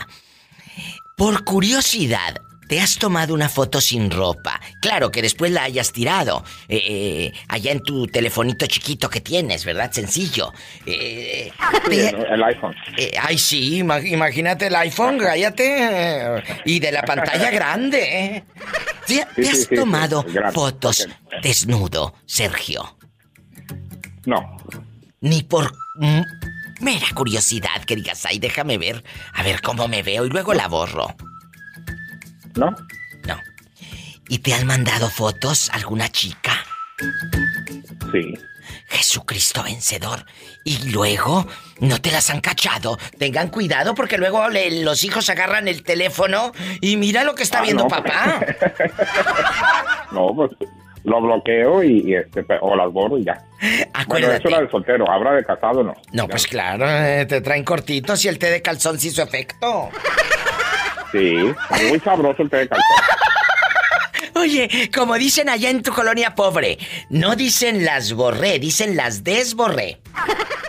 por 1.17 1.45
curiosidad, 1.45 2.37
¿Te 2.71 2.81
has 2.81 2.99
tomado 2.99 3.35
una 3.35 3.49
foto 3.49 3.81
sin 3.81 4.13
ropa? 4.13 4.61
Claro 4.81 5.11
que 5.11 5.23
después 5.23 5.51
la 5.51 5.65
hayas 5.65 5.91
tirado. 5.91 6.45
Eh, 6.69 6.81
eh, 6.87 7.33
allá 7.49 7.73
en 7.73 7.81
tu 7.81 8.07
telefonito 8.07 8.65
chiquito 8.67 9.11
que 9.11 9.21
tienes, 9.21 9.65
¿verdad? 9.65 9.91
Sencillo. 9.91 10.53
Eh, 10.87 11.51
el 11.91 12.45
iPhone. 12.45 12.77
ay, 13.21 13.39
sí, 13.39 13.79
imagínate 13.79 14.69
el 14.69 14.77
iPhone, 14.77 15.19
cállate. 15.19 16.45
y 16.65 16.79
de 16.79 16.93
la 16.93 17.03
pantalla 17.03 17.51
grande. 17.51 18.45
¿Te, 19.05 19.49
has 19.49 19.69
tomado 19.69 20.25
fotos 20.55 21.09
desnudo, 21.43 22.15
Sergio? 22.25 22.97
No. 24.27 24.59
Ni 25.21 25.43
por 25.43 25.73
mera 26.79 27.07
curiosidad 27.17 27.83
que 27.85 27.97
digas, 27.97 28.25
ay, 28.27 28.39
déjame 28.39 28.79
ver, 28.79 29.03
a 29.35 29.43
ver 29.43 29.61
cómo 29.61 29.89
me 29.89 30.05
veo 30.05 30.25
y 30.25 30.29
luego 30.29 30.55
la 30.55 30.69
borro. 30.69 31.17
¿No? 32.57 32.71
No. 33.27 33.41
¿Y 34.29 34.39
te 34.39 34.55
han 34.55 34.67
mandado 34.67 35.09
fotos 35.09 35.71
alguna 35.73 36.09
chica? 36.09 36.53
Sí. 38.13 38.35
Jesucristo 38.89 39.63
vencedor. 39.63 40.25
Y 40.65 40.91
luego, 40.91 41.47
no 41.81 42.01
te 42.01 42.11
las 42.11 42.31
han 42.31 42.41
cachado. 42.41 42.99
Tengan 43.19 43.49
cuidado 43.49 43.95
porque 43.95 44.19
luego 44.19 44.43
los 44.49 45.05
hijos 45.05 45.31
agarran 45.31 45.69
el 45.69 45.83
teléfono 45.83 46.53
y 46.81 46.97
mira 46.97 47.25
lo 47.25 47.35
que 47.35 47.45
está 47.45 47.61
ah, 47.61 47.63
viendo 47.63 47.89
papá. 47.89 48.41
no, 50.13 50.35
pues 50.35 50.51
lo 51.05 51.21
bloqueo 51.21 51.83
y, 51.83 52.15
este, 52.15 52.45
o 52.61 52.77
las 52.77 52.93
borro 52.93 53.19
y 53.19 53.25
ya. 53.25 53.43
Acuérdate. 53.95 54.07
Bueno, 54.07 54.33
eso 54.33 54.49
era 54.49 54.61
de 54.61 54.71
soltero, 54.71 55.11
habrá 55.11 55.33
de 55.33 55.45
casado 55.45 55.83
no. 55.83 55.95
No, 56.13 56.29
pues 56.29 56.47
claro, 56.47 56.89
eh, 56.89 57.27
te 57.27 57.41
traen 57.41 57.65
cortitos 57.65 58.25
y 58.25 58.29
el 58.29 58.39
té 58.39 58.51
de 58.51 58.61
calzón 58.61 58.99
sí 58.99 59.09
hizo 59.09 59.23
efecto. 59.23 59.89
Sí, 61.13 61.37
muy 61.89 62.01
sabroso 62.01 62.43
el 62.43 62.51
té 62.51 62.59
de 62.59 62.69
calzón. 62.69 62.87
Oye, 64.37 64.91
como 64.95 65.17
dicen 65.17 65.49
allá 65.49 65.71
en 65.71 65.83
tu 65.83 65.93
colonia 65.93 66.35
pobre, 66.35 66.79
no 67.09 67.37
dicen 67.37 67.85
las 67.85 68.13
borré, 68.13 68.59
dicen 68.59 68.97
las 68.97 69.25
desborré. 69.25 70.01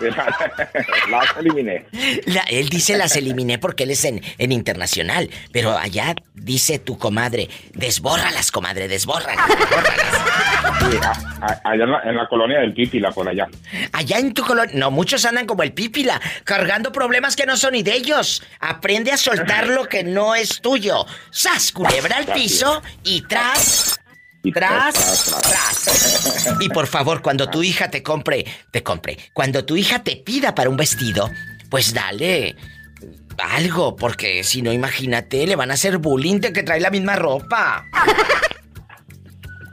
las 1.10 1.36
eliminé. 1.38 1.86
él 2.48 2.68
dice 2.68 2.96
las 2.96 3.16
eliminé 3.16 3.58
porque 3.58 3.84
él 3.84 3.90
es 3.90 4.04
en, 4.04 4.22
internacional. 4.38 5.30
Pero 5.52 5.76
allá 5.76 6.14
dice 6.34 6.78
tu 6.78 6.98
comadre, 6.98 7.48
desbórralas, 7.74 8.50
comadre, 8.50 8.88
desbórralas. 8.88 9.38
allá 11.64 11.84
en 12.04 12.16
la, 12.16 12.28
colonia 12.28 12.60
del 12.60 12.72
Pípila, 12.74 13.10
por 13.10 13.28
allá. 13.28 13.48
Allá 13.92 14.18
en 14.18 14.34
tu 14.34 14.44
colonia. 14.44 14.74
No, 14.74 14.90
muchos 14.90 15.24
andan 15.24 15.46
como 15.46 15.62
el 15.62 15.72
Pípila, 15.72 16.20
cargando 16.44 16.92
problemas 16.92 17.36
que 17.36 17.46
no 17.46 17.56
son 17.56 17.72
ni 17.72 17.82
de 17.82 17.94
ellos. 17.94 18.42
Aprende 18.60 19.12
a 19.12 19.16
soltar 19.16 19.66
lo 19.68 19.88
que 19.88 20.04
no 20.04 20.34
es 20.34 20.60
tuyo. 20.60 21.06
Sas, 21.30 21.72
culebra 21.72 22.16
al 22.16 22.26
piso 22.26 22.82
y 23.04 23.22
tras 23.22 23.97
tras, 24.52 25.40
tras. 25.42 26.56
Y 26.60 26.68
por 26.68 26.86
favor, 26.86 27.22
cuando 27.22 27.48
tu 27.48 27.62
hija 27.62 27.90
te 27.90 28.02
compre, 28.02 28.44
te 28.70 28.82
compre, 28.82 29.18
cuando 29.32 29.64
tu 29.64 29.76
hija 29.76 30.02
te 30.02 30.16
pida 30.16 30.54
para 30.54 30.70
un 30.70 30.76
vestido, 30.76 31.30
pues 31.70 31.92
dale 31.92 32.56
algo, 33.38 33.96
porque 33.96 34.42
si 34.42 34.62
no, 34.62 34.72
imagínate, 34.72 35.46
le 35.46 35.56
van 35.56 35.70
a 35.70 35.74
hacer 35.74 35.98
bullying 35.98 36.40
de 36.40 36.52
que 36.52 36.62
trae 36.62 36.80
la 36.80 36.90
misma 36.90 37.16
ropa. 37.16 37.84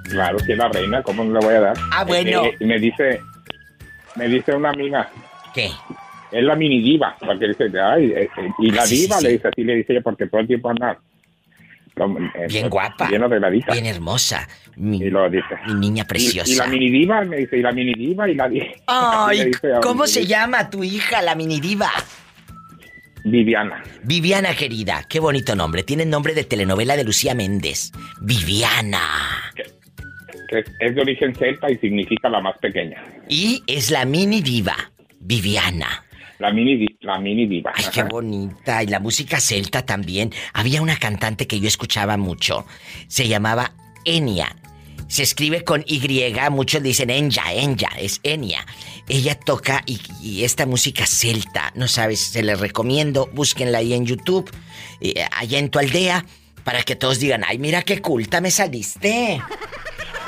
Claro, 0.10 0.38
si 0.40 0.52
es 0.52 0.58
la 0.58 0.70
reina, 0.70 1.02
¿cómo 1.02 1.24
no 1.24 1.40
le 1.40 1.46
voy 1.46 1.56
a 1.56 1.62
dar? 1.62 1.78
Ah, 1.92 2.04
bueno. 2.04 2.44
me 2.60 2.80
dice, 2.80 3.20
me 4.16 4.28
dice 4.28 4.54
una 4.54 4.70
amiga. 4.70 5.10
¿Qué? 5.54 5.72
Es 6.32 6.44
la 6.44 6.56
mini 6.56 6.82
diva, 6.82 7.16
porque 7.20 7.48
dice, 7.48 7.72
ay, 7.80 8.12
eh, 8.12 8.30
eh", 8.38 8.50
y 8.60 8.72
la 8.72 8.84
ah, 8.84 8.86
diva 8.86 9.22
le 9.22 9.30
dice 9.30 9.48
así, 9.48 9.64
le 9.64 9.76
dice 9.76 9.94
ella, 9.94 10.02
porque 10.02 10.28
todo 10.28 10.42
el 10.42 10.48
tiempo 10.48 10.70
anda 10.70 11.00
eh, 11.98 12.48
bien 12.50 12.70
guapa. 12.70 13.08
Bien 13.08 13.24
arregladita. 13.24 13.74
Bien 13.74 13.86
hermosa. 13.86 14.48
Mi, 14.76 14.98
y 14.98 15.10
lo 15.10 15.30
dice. 15.30 15.56
Mi 15.68 15.74
niña 15.76 16.06
preciosa. 16.06 16.52
Y, 16.52 16.56
la 16.56 16.68
mini 16.68 16.90
diva, 16.90 17.24
me 17.24 17.38
dice, 17.38 17.58
y 17.58 17.62
la 17.62 17.72
mini 17.72 17.94
diva, 17.94 18.30
y 18.30 18.36
la 18.36 18.50
Ay, 18.88 19.52
¿cómo 19.82 20.06
se 20.08 20.26
llama 20.26 20.70
tu 20.70 20.84
hija, 20.84 21.22
la 21.22 21.36
mini 21.36 21.60
diva? 21.60 21.92
Viviana. 23.24 23.82
Viviana, 24.04 24.54
querida. 24.56 25.04
Qué 25.10 25.20
bonito 25.20 25.56
nombre. 25.56 25.84
Tiene 25.84 26.06
nombre 26.06 26.34
de 26.36 26.44
telenovela 26.44 26.96
de 26.96 27.04
Lucía 27.04 27.34
Méndez. 27.34 27.92
Viviana. 28.22 29.02
es 30.80 30.96
de 30.96 31.02
origen 31.02 31.34
celta 31.34 31.72
y 31.72 31.78
significa 31.78 32.30
la 32.30 32.40
más 32.40 32.58
pequeña. 32.60 33.04
Y 33.28 33.64
es 33.66 33.90
la 33.90 34.06
mini 34.06 34.42
diva. 34.42 34.76
Viviana. 35.20 36.05
La 36.40 36.52
mini, 36.52 36.86
la 37.02 37.20
mini 37.20 37.48
diva. 37.48 37.72
Ay, 37.76 37.86
qué 37.94 38.04
bonita. 38.04 38.84
Y 38.84 38.88
la 38.88 39.00
música 39.00 39.40
celta 39.40 39.86
también. 39.86 40.32
Había 40.54 40.82
una 40.82 40.98
cantante 40.98 41.48
que 41.48 41.60
yo 41.60 41.68
escuchaba 41.68 42.18
mucho. 42.18 42.66
Se 43.08 43.28
llamaba 43.28 43.72
Enya. 44.04 44.56
Se 45.08 45.24
escribe 45.24 45.64
con 45.64 45.84
Y, 45.86 46.02
muchos 46.50 46.82
dicen 46.82 47.10
Enya, 47.10 47.54
Enya, 47.54 47.90
es 47.98 48.20
Enya. 48.24 48.66
Ella 49.08 49.36
toca 49.36 49.84
y, 49.86 50.44
esta 50.44 50.66
música 50.66 51.06
celta, 51.06 51.72
no 51.76 51.88
sabes, 51.88 52.20
se 52.22 52.42
les 52.42 52.60
recomiendo, 52.60 53.30
búsquenla 53.32 53.78
ahí 53.78 53.94
en 53.94 54.06
YouTube, 54.08 54.50
eh, 55.02 55.24
allá 55.32 55.60
en 55.60 55.70
tu 55.70 55.78
aldea, 55.78 56.26
para 56.64 56.82
que 56.82 56.96
todos 56.96 57.20
digan, 57.20 57.44
ay, 57.46 57.60
mira 57.60 57.84
qué 57.84 58.02
culta 58.02 58.42
me 58.42 58.50
saliste. 58.50 59.40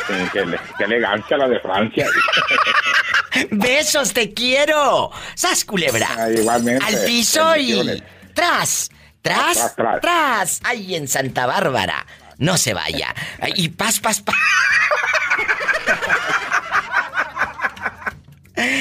Qué, 0.08 0.60
qué 0.78 0.84
elegancia 0.84 1.38
la 1.38 1.48
de 1.48 1.60
Francia. 1.60 2.08
Besos, 3.52 4.14
te 4.14 4.34
quiero. 4.34 5.12
¡Sas, 5.36 5.66
culebra! 5.66 6.08
Ah, 6.18 6.30
igualmente. 6.30 6.86
Al 6.86 7.04
piso 7.06 7.56
y. 7.56 8.04
¡Tras! 8.34 8.90
¡Tras! 9.22 9.76
¡Tras! 10.02 10.60
¡Ay, 10.64 10.96
en 10.96 11.08
Santa 11.08 11.46
Bárbara! 11.46 12.06
No 12.38 12.58
se 12.58 12.74
vaya. 12.74 13.14
Y 13.56 13.70
paz, 13.70 14.00
paz, 14.00 14.22
paz. 14.22 14.36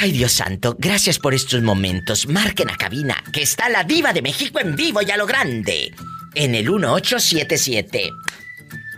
Ay, 0.00 0.12
Dios 0.12 0.32
santo, 0.32 0.76
gracias 0.78 1.18
por 1.18 1.34
estos 1.34 1.62
momentos. 1.62 2.26
Marquen 2.26 2.68
a 2.70 2.76
cabina, 2.76 3.22
que 3.32 3.42
está 3.42 3.68
la 3.68 3.84
diva 3.84 4.12
de 4.12 4.22
México 4.22 4.60
en 4.60 4.74
vivo 4.76 5.00
y 5.02 5.10
a 5.10 5.16
lo 5.16 5.26
grande. 5.26 5.94
En 6.34 6.54
el 6.54 6.68
1877 6.68 8.10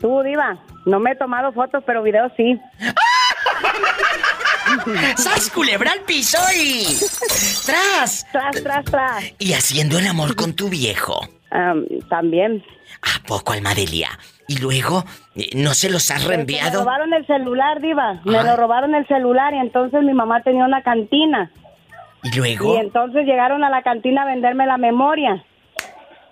Tú, 0.00 0.20
Diva, 0.22 0.60
no 0.86 0.98
me 0.98 1.12
he 1.12 1.16
tomado 1.16 1.52
fotos, 1.52 1.84
pero 1.86 2.02
videos 2.02 2.32
sí. 2.36 2.60
¡Sas, 5.16 5.50
culebra 5.50 5.92
al 5.92 6.00
piso 6.00 6.38
y... 6.56 6.84
¡Tras! 7.64 8.26
Tras, 8.32 8.62
tras, 8.62 8.84
tras. 8.84 9.24
Y 9.38 9.52
haciendo 9.52 9.98
el 9.98 10.06
amor 10.06 10.34
con 10.34 10.54
tu 10.54 10.68
viejo. 10.68 11.20
Am, 11.50 11.84
también. 12.08 12.64
¿A 13.02 13.22
poco, 13.26 13.52
Almadelia? 13.52 14.18
Y 14.48 14.58
luego, 14.60 15.04
eh, 15.36 15.50
¿no 15.54 15.70
se 15.74 15.88
los 15.90 16.10
has 16.10 16.18
Este, 16.18 16.28
Me 16.28 16.34
reenviado? 16.36 16.80
robaron 16.80 17.12
el 17.14 17.26
celular, 17.26 17.80
Diva. 17.80 18.20
Me 18.24 18.38
Ay. 18.38 18.46
lo 18.46 18.56
robaron 18.56 18.94
el 18.94 19.06
celular 19.06 19.54
y 19.54 19.58
entonces 19.58 20.02
mi 20.02 20.12
mamá 20.14 20.42
tenía 20.42 20.64
una 20.64 20.82
cantina. 20.82 21.50
¿Y 22.24 22.36
luego? 22.36 22.74
Y 22.74 22.78
entonces 22.78 23.24
llegaron 23.26 23.64
a 23.64 23.70
la 23.70 23.82
cantina 23.82 24.22
a 24.22 24.26
venderme 24.26 24.66
la 24.66 24.76
memoria. 24.78 25.44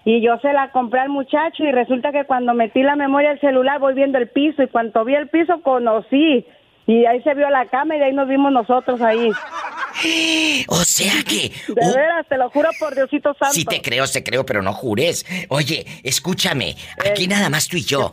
Y 0.04 0.22
yo 0.22 0.38
se 0.38 0.52
la 0.52 0.70
compré 0.70 1.00
al 1.00 1.08
muchacho 1.10 1.62
y 1.62 1.72
resulta 1.72 2.10
que 2.10 2.24
cuando 2.24 2.54
metí 2.54 2.82
la 2.82 2.96
memoria 2.96 3.30
del 3.30 3.40
celular 3.40 3.78
voy 3.80 3.94
viendo 3.94 4.18
el 4.18 4.28
piso 4.28 4.62
y 4.62 4.68
cuando 4.68 5.04
vi 5.04 5.14
el 5.14 5.28
piso 5.28 5.60
conocí. 5.62 6.46
Y 6.90 7.06
ahí 7.06 7.22
se 7.22 7.34
vio 7.34 7.48
la 7.50 7.66
cama 7.66 7.94
y 7.94 8.00
de 8.00 8.06
ahí 8.06 8.12
nos 8.12 8.26
vimos 8.26 8.50
nosotros 8.50 9.00
ahí. 9.00 9.30
O 10.68 10.82
sea 10.82 11.12
que... 11.28 11.52
De 11.68 11.86
uh, 11.86 11.94
veras, 11.94 12.26
te 12.28 12.38
lo 12.38 12.48
juro 12.50 12.70
por 12.78 12.94
Diosito 12.94 13.34
Santo. 13.38 13.54
Sí 13.54 13.64
te 13.64 13.82
creo, 13.82 14.06
te 14.08 14.24
creo, 14.24 14.46
pero 14.46 14.62
no 14.62 14.72
jures. 14.72 15.26
Oye, 15.50 15.84
escúchame, 16.02 16.74
aquí 17.08 17.28
nada 17.28 17.50
más 17.50 17.68
tú 17.68 17.76
y 17.76 17.82
yo. 17.84 18.10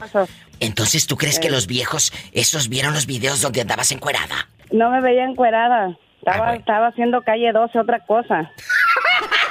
Entonces, 0.59 1.07
¿tú 1.07 1.15
crees 1.15 1.39
que 1.39 1.47
Eh. 1.47 1.51
los 1.51 1.65
viejos, 1.65 2.11
esos 2.33 2.67
vieron 2.67 2.93
los 2.93 3.05
videos 3.05 3.41
donde 3.41 3.61
andabas 3.61 3.91
encuerada? 3.91 4.49
No 4.71 4.89
me 4.89 5.01
veía 5.01 5.23
encuerada. 5.23 5.97
Estaba, 6.19 6.55
estaba 6.55 6.87
haciendo 6.87 7.21
calle 7.23 7.51
12, 7.53 7.79
otra 7.79 8.05
cosa. 8.05 8.51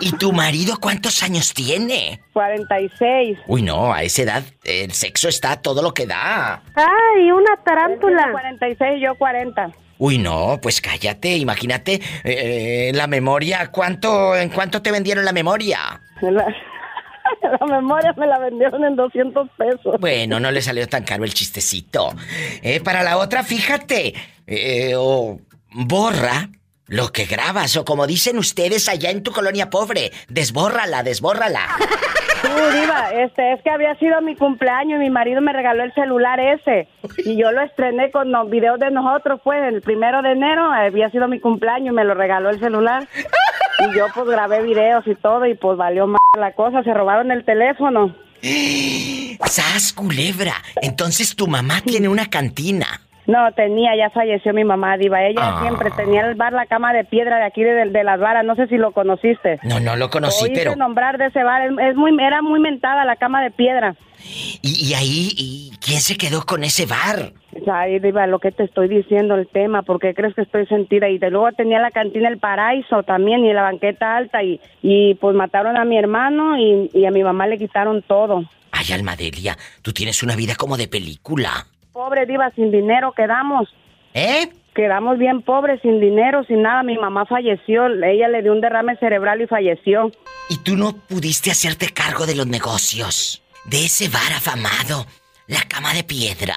¿Y 0.00 0.12
tu 0.12 0.32
marido 0.32 0.78
cuántos 0.80 1.22
años 1.22 1.52
tiene? 1.54 2.20
46. 2.32 3.38
Uy, 3.46 3.62
no, 3.62 3.92
a 3.92 4.02
esa 4.02 4.22
edad 4.22 4.44
el 4.64 4.92
sexo 4.92 5.28
está 5.28 5.52
a 5.52 5.62
todo 5.62 5.82
lo 5.82 5.92
que 5.94 6.06
da. 6.06 6.62
¡Ay, 6.74 7.30
una 7.30 7.56
tarántula! 7.64 8.30
46 8.32 8.98
y 8.98 9.04
yo 9.04 9.14
40. 9.16 9.70
Uy, 9.98 10.18
no, 10.18 10.58
pues 10.60 10.80
cállate, 10.80 11.36
imagínate 11.36 12.00
eh, 12.24 12.92
la 12.94 13.06
memoria. 13.06 13.70
¿Cuánto, 13.70 14.36
en 14.36 14.50
cuánto 14.50 14.82
te 14.82 14.92
vendieron 14.92 15.24
la 15.24 15.32
memoria? 15.32 16.00
La, 16.20 16.30
la 17.60 17.66
memoria 17.66 18.12
me 18.16 18.26
la 18.26 18.38
vendieron 18.38 18.84
en 18.84 18.96
200 18.96 19.48
pesos. 19.56 19.96
Bueno, 20.00 20.38
no 20.38 20.50
le 20.50 20.60
salió 20.60 20.86
tan 20.86 21.04
caro 21.04 21.24
el 21.24 21.32
chistecito. 21.32 22.10
Eh, 22.62 22.80
para 22.80 23.02
la 23.02 23.16
otra, 23.16 23.42
fíjate, 23.42 24.14
eh, 24.46 24.92
o 24.96 25.40
borra 25.72 26.50
lo 26.88 27.08
que 27.12 27.24
grabas, 27.24 27.76
o 27.76 27.84
como 27.84 28.06
dicen 28.06 28.38
ustedes 28.38 28.88
allá 28.88 29.10
en 29.10 29.22
tu 29.22 29.32
colonia 29.32 29.70
pobre, 29.70 30.12
desbórrala, 30.28 31.02
desbórrala. 31.02 31.66
Tú, 32.42 32.48
Diva, 32.48 33.10
este, 33.12 33.54
es 33.54 33.62
que 33.62 33.70
había 33.70 33.98
sido 33.98 34.20
mi 34.20 34.36
cumpleaños 34.36 34.98
y 35.00 35.04
mi 35.04 35.10
marido 35.10 35.40
me 35.40 35.52
regaló 35.52 35.82
el 35.82 35.92
celular 35.94 36.38
ese. 36.38 36.88
Y 37.24 37.36
yo 37.36 37.50
lo 37.50 37.62
estrené 37.62 38.10
con 38.12 38.30
los 38.30 38.48
videos 38.48 38.78
de 38.78 38.90
nosotros, 38.90 39.40
pues, 39.42 39.58
el 39.64 39.82
primero 39.82 40.22
de 40.22 40.32
enero 40.32 40.70
había 40.70 41.10
sido 41.10 41.26
mi 41.28 41.40
cumpleaños 41.40 41.92
y 41.92 41.96
me 41.96 42.04
lo 42.04 42.14
regaló 42.14 42.50
el 42.50 42.60
celular. 42.60 43.08
Y 43.80 43.96
yo, 43.96 44.06
pues, 44.14 44.26
grabé 44.26 44.62
videos 44.62 45.04
y 45.06 45.14
todo 45.16 45.44
y, 45.46 45.54
pues, 45.54 45.76
valió 45.76 46.06
más 46.06 46.20
la 46.38 46.52
cosa. 46.52 46.82
Se 46.82 46.94
robaron 46.94 47.32
el 47.32 47.44
teléfono. 47.44 48.14
¡Sas, 49.44 49.92
culebra! 49.92 50.54
Entonces 50.82 51.34
tu 51.34 51.46
mamá 51.48 51.80
tiene 51.80 52.08
una 52.08 52.30
cantina. 52.30 53.05
No, 53.26 53.50
tenía, 53.52 53.96
ya 53.96 54.10
falleció 54.10 54.52
mi 54.54 54.62
mamá, 54.64 54.96
Diva. 54.96 55.24
Ella 55.24 55.40
Ah. 55.42 55.58
siempre 55.62 55.90
tenía 55.96 56.26
el 56.26 56.36
bar 56.36 56.52
La 56.52 56.66
Cama 56.66 56.92
de 56.92 57.04
Piedra 57.04 57.38
de 57.38 57.44
aquí 57.44 57.62
de, 57.62 57.86
de 57.90 58.04
las 58.04 58.20
varas. 58.20 58.44
No 58.44 58.54
sé 58.54 58.68
si 58.68 58.76
lo 58.76 58.92
conociste. 58.92 59.58
No, 59.64 59.80
no 59.80 59.96
lo 59.96 60.10
conocí, 60.10 60.44
Oíste 60.44 60.60
pero... 60.60 60.76
nombrar 60.76 61.18
de 61.18 61.26
ese 61.26 61.42
bar. 61.42 61.62
Es, 61.80 61.96
muy, 61.96 62.16
era 62.20 62.40
muy 62.42 62.60
mentada 62.60 63.04
la 63.04 63.16
Cama 63.16 63.42
de 63.42 63.50
Piedra. 63.50 63.96
¿Y, 64.62 64.90
y 64.90 64.94
ahí, 64.94 65.28
y 65.36 65.72
quién 65.84 66.00
se 66.00 66.16
quedó 66.16 66.44
con 66.46 66.62
ese 66.64 66.86
bar? 66.86 67.32
Ay, 67.70 67.98
Diva, 67.98 68.26
lo 68.26 68.38
que 68.38 68.52
te 68.52 68.64
estoy 68.64 68.86
diciendo, 68.88 69.34
el 69.34 69.48
tema, 69.48 69.82
porque 69.82 70.14
crees 70.14 70.34
que 70.34 70.42
estoy 70.42 70.66
sentida. 70.66 71.08
Y 71.08 71.18
de 71.18 71.30
luego 71.30 71.50
tenía 71.52 71.80
la 71.80 71.90
cantina 71.90 72.28
El 72.28 72.38
Paraíso 72.38 73.02
también 73.02 73.44
y 73.44 73.52
la 73.52 73.62
banqueta 73.62 74.16
alta. 74.16 74.42
Y, 74.44 74.60
y 74.82 75.14
pues 75.16 75.34
mataron 75.34 75.76
a 75.76 75.84
mi 75.84 75.98
hermano 75.98 76.56
y, 76.58 76.90
y 76.94 77.06
a 77.06 77.10
mi 77.10 77.24
mamá 77.24 77.46
le 77.48 77.58
quitaron 77.58 78.02
todo. 78.02 78.44
Ay, 78.70 78.92
Almadelia, 78.92 79.56
tú 79.82 79.92
tienes 79.92 80.22
una 80.22 80.36
vida 80.36 80.54
como 80.54 80.76
de 80.76 80.86
película. 80.86 81.66
Pobre 81.96 82.26
Diva, 82.26 82.50
sin 82.54 82.70
dinero 82.70 83.12
quedamos. 83.12 83.74
¿Eh? 84.12 84.50
Quedamos 84.74 85.16
bien 85.16 85.40
pobres, 85.40 85.80
sin 85.80 85.98
dinero, 85.98 86.44
sin 86.44 86.60
nada. 86.60 86.82
Mi 86.82 86.98
mamá 86.98 87.24
falleció. 87.24 87.86
Ella 87.86 88.28
le 88.28 88.42
dio 88.42 88.52
un 88.52 88.60
derrame 88.60 88.98
cerebral 88.98 89.40
y 89.40 89.46
falleció. 89.46 90.12
¿Y 90.50 90.58
tú 90.58 90.76
no 90.76 90.92
pudiste 90.92 91.50
hacerte 91.50 91.88
cargo 91.94 92.26
de 92.26 92.36
los 92.36 92.46
negocios? 92.46 93.42
De 93.64 93.86
ese 93.86 94.10
bar 94.10 94.30
afamado, 94.36 95.06
la 95.46 95.62
cama 95.62 95.94
de 95.94 96.04
piedra. 96.04 96.56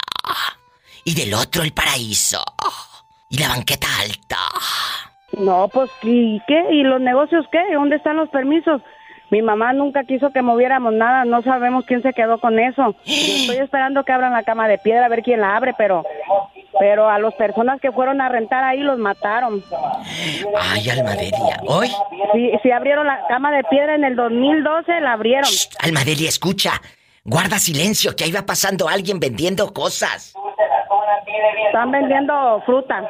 Y 1.06 1.16
del 1.16 1.34
otro, 1.34 1.64
el 1.64 1.72
paraíso. 1.72 2.44
Y 3.30 3.38
la 3.38 3.48
banqueta 3.48 3.88
alta. 4.02 4.40
No, 5.38 5.70
pues, 5.70 5.90
¿y 6.04 6.42
qué? 6.50 6.66
¿Y 6.70 6.84
los 6.84 7.00
negocios 7.00 7.46
qué? 7.50 7.62
¿Dónde 7.74 7.96
están 7.96 8.18
los 8.18 8.28
permisos? 8.28 8.82
Mi 9.32 9.42
mamá 9.42 9.74
nunca 9.74 10.04
quiso 10.04 10.32
que 10.32 10.42
moviéramos 10.42 10.94
nada, 10.94 11.26
no 11.26 11.42
sabemos 11.44 11.86
quién 11.86 12.02
se 12.02 12.14
quedó 12.14 12.40
con 12.40 12.60
eso. 12.60 12.96
Yo 13.06 13.14
estoy 13.14 13.58
esperando 13.58 14.04
que 14.04 14.12
abran 14.12 14.34
la 14.34 14.44
cama 14.44 14.68
de 14.68 14.78
piedra 14.78 15.06
a 15.06 15.10
ver 15.10 15.24
quién 15.24 15.42
la 15.42 15.56
abre, 15.56 15.74
pero 15.78 16.04
pero 16.80 17.10
a 17.10 17.20
las 17.20 17.34
personas 17.34 17.82
que 17.82 17.92
fueron 17.92 18.22
a 18.22 18.30
rentar 18.30 18.64
ahí 18.64 18.80
los 18.80 18.98
mataron. 18.98 19.62
Ay, 20.58 20.90
Almadelia. 20.90 21.60
¿Hoy? 21.68 21.90
Sí, 22.34 22.52
sí 22.64 22.72
abrieron 22.72 23.06
la 23.06 23.28
cama 23.28 23.52
de 23.52 23.64
piedra 23.66 23.96
en 23.96 24.06
el 24.06 24.16
2012, 24.16 25.02
la 25.02 25.14
abrieron. 25.14 25.50
Almadelia, 25.80 26.30
escucha. 26.30 26.72
Guarda 27.26 27.60
silencio, 27.60 28.16
que 28.16 28.24
ahí 28.24 28.32
va 28.32 28.46
pasando 28.46 28.88
alguien 28.88 29.20
vendiendo 29.20 29.74
cosas. 29.74 30.34
Están 31.68 31.92
vendiendo 31.92 32.62
fruta. 32.66 33.04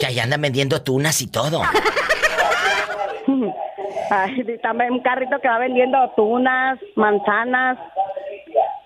Que 0.00 0.06
ahí 0.06 0.18
andan 0.18 0.40
vendiendo 0.40 0.82
tunas 0.82 1.20
y 1.20 1.30
todo. 1.30 1.62
Ay, 4.10 4.58
también 4.62 4.92
un 4.92 5.00
carrito 5.02 5.38
que 5.40 5.48
va 5.48 5.58
vendiendo 5.58 5.98
tunas, 6.16 6.78
manzanas. 6.96 7.78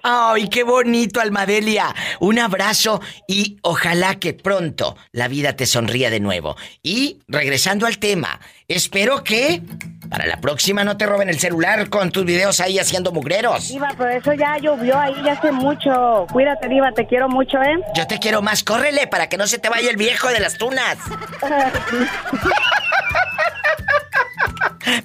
¡Ay, 0.07 0.51
qué 0.51 0.65
bonito, 0.65 1.19
Almadelia! 1.19 1.95
Un 2.21 2.39
abrazo 2.39 3.01
y 3.27 3.57
ojalá 3.63 4.17
que 4.17 4.35
pronto 4.35 4.99
la 5.13 5.29
vida 5.29 5.57
te 5.57 5.65
sonría 5.65 6.11
de 6.11 6.21
nuevo. 6.21 6.57
Y 6.83 7.21
regresando 7.27 7.87
al 7.87 7.97
tema, 7.97 8.39
espero 8.69 9.25
que 9.25 9.63
para 10.11 10.27
la 10.27 10.43
próxima 10.43 10.85
no 10.85 10.99
te 10.99 11.07
roben 11.07 11.31
el 11.31 11.41
celular 11.41 11.89
con 11.89 12.11
tus 12.11 12.27
videos 12.27 12.61
ahí 12.61 12.79
haciendo 12.79 13.13
mugreros. 13.13 13.69
Diva, 13.69 13.95
pero 13.97 14.11
eso 14.11 14.35
ya 14.35 14.59
llovió 14.59 15.01
ahí 15.01 15.15
ya 15.25 15.33
hace 15.33 15.51
mucho. 15.51 16.27
Cuídate, 16.31 16.69
Diva, 16.69 16.93
te 16.93 17.07
quiero 17.07 17.31
mucho, 17.31 17.57
¿eh? 17.63 17.79
Yo 17.97 18.07
te 18.07 18.19
quiero 18.19 18.43
más, 18.43 18.63
córrele 18.63 19.07
para 19.07 19.31
que 19.31 19.39
no 19.39 19.47
se 19.47 19.59
te 19.59 19.71
vaya 19.71 19.89
el 19.89 19.97
viejo 19.97 20.29
de 20.29 20.41
las 20.41 20.59
tunas. 20.59 20.99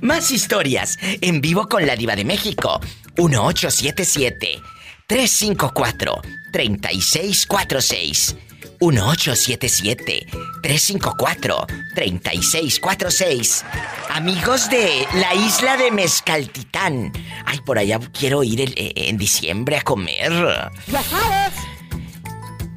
Más 0.01 0.29
historias 0.31 0.97
en 1.21 1.39
vivo 1.39 1.69
con 1.69 1.87
la 1.87 1.95
Diva 1.95 2.17
de 2.17 2.25
México. 2.25 2.81
1877 3.15 4.61
354 5.09 6.21
3646. 6.51 8.35
1877 8.79 10.25
354 10.61 11.67
3646. 11.95 13.65
Amigos 14.11 14.69
de 14.69 15.05
la 15.15 15.33
isla 15.35 15.75
de 15.77 15.91
Mezcaltitán. 15.91 17.11
Ay, 17.45 17.59
por 17.65 17.77
allá 17.79 17.99
quiero 18.17 18.43
ir 18.43 18.61
el- 18.61 18.73
eh, 18.77 18.93
en 18.95 19.17
diciembre 19.17 19.77
a 19.77 19.81
comer. 19.81 20.31
Ya 20.87 21.03
sabes. 21.03 21.53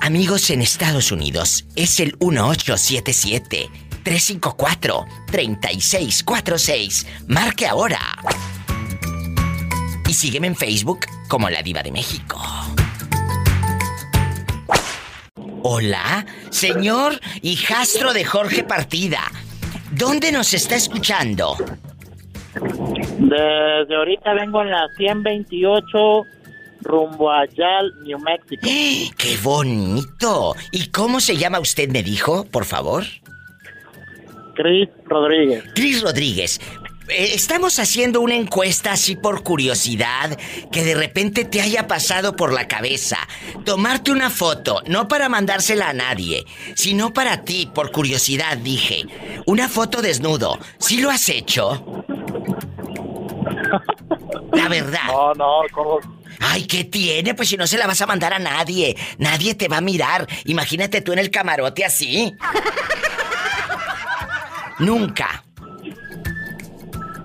Amigos 0.01 0.49
en 0.51 0.63
Estados 0.63 1.13
Unidos, 1.13 1.67
es 1.77 2.01
el 2.01 2.17
1877 2.19 3.69
354 4.03 5.05
3646. 5.31 7.07
Marque 7.29 7.67
ahora. 7.69 8.01
Y 10.13 10.15
sígueme 10.15 10.47
en 10.47 10.57
Facebook 10.57 11.07
como 11.27 11.49
La 11.49 11.63
Diva 11.63 11.83
de 11.83 11.91
México. 11.91 12.39
Hola, 15.63 16.27
señor 16.51 17.19
hijastro 17.41 18.13
de 18.13 18.23
Jorge 18.23 18.63
Partida. 18.63 19.21
¿Dónde 19.91 20.31
nos 20.31 20.53
está 20.53 20.75
escuchando? 20.77 21.57
Desde 23.21 23.97
ahorita 23.97 24.35
vengo 24.35 24.61
en 24.61 24.73
la 24.73 24.87
128 24.99 25.89
rumbo 26.83 27.31
a 27.31 27.47
Yal, 27.47 27.91
New 28.05 28.19
Mexico. 28.19 28.61
¡Qué 28.63 29.39
bonito! 29.43 30.55
¿Y 30.73 30.89
cómo 30.91 31.21
se 31.21 31.39
llama 31.39 31.59
usted, 31.59 31.89
me 31.89 32.03
dijo, 32.03 32.45
por 32.45 32.67
favor? 32.67 33.05
Chris 34.57 34.91
Rodríguez. 35.07 35.65
Chris 35.75 36.03
Rodríguez. 36.03 36.61
Eh, 37.09 37.33
Estamos 37.35 37.79
haciendo 37.79 38.21
una 38.21 38.35
encuesta 38.35 38.93
así 38.93 39.17
por 39.17 39.43
curiosidad 39.43 40.39
que 40.71 40.85
de 40.85 40.95
repente 40.95 41.45
te 41.45 41.61
haya 41.61 41.87
pasado 41.87 42.37
por 42.37 42.53
la 42.53 42.69
cabeza. 42.69 43.19
Tomarte 43.65 44.11
una 44.11 44.31
foto, 44.31 44.83
no 44.87 45.09
para 45.09 45.29
mandársela 45.29 45.91
a 45.91 45.93
nadie, 45.93 46.45
sino 46.75 47.13
para 47.13 47.45
ti, 47.45 47.71
por 47.73 47.93
curiosidad, 47.93 48.57
dije. 48.59 49.05
Una 49.47 49.69
foto 49.69 50.03
desnudo. 50.03 50.59
¿Sí 50.79 51.01
lo 51.01 51.11
has 51.11 51.29
hecho? 51.29 52.05
La 54.53 54.69
verdad. 54.69 55.07
No, 55.07 55.35
no, 55.35 55.61
¿cómo? 55.73 56.01
Ay, 56.41 56.67
¿qué 56.67 56.85
tiene? 56.85 57.35
Pues 57.35 57.49
si 57.49 57.57
no 57.57 57.67
se 57.67 57.79
la 57.79 57.87
vas 57.87 58.01
a 58.03 58.07
mandar 58.07 58.35
a 58.35 58.39
nadie. 58.39 58.97
Nadie 59.19 59.55
te 59.55 59.69
va 59.69 59.79
a 59.79 59.81
mirar. 59.81 60.27
Imagínate 60.45 61.01
tú 61.01 61.13
en 61.13 61.21
el 61.21 61.31
camarote 61.31 61.85
así. 61.85 62.35
Nunca. 64.81 65.45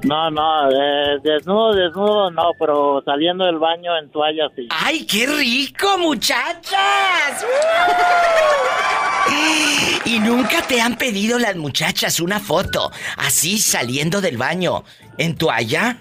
No, 0.07 0.31
no, 0.31 0.71
eh, 0.71 1.19
desnudo, 1.21 1.73
desnudo, 1.73 2.31
no, 2.31 2.51
pero 2.57 3.01
saliendo 3.03 3.45
del 3.45 3.59
baño 3.59 3.97
en 3.97 4.09
toalla 4.09 4.49
sí. 4.55 4.65
¡Ay, 4.71 5.05
qué 5.05 5.25
rico, 5.25 5.97
muchachas! 5.97 7.45
Y 10.05 10.19
nunca 10.19 10.61
te 10.61 10.79
han 10.79 10.97
pedido 10.97 11.37
las 11.37 11.57
muchachas 11.57 12.21
una 12.21 12.39
foto 12.39 12.89
así 13.17 13.57
saliendo 13.57 14.21
del 14.21 14.37
baño 14.37 14.85
en 15.17 15.35
toalla. 15.35 15.97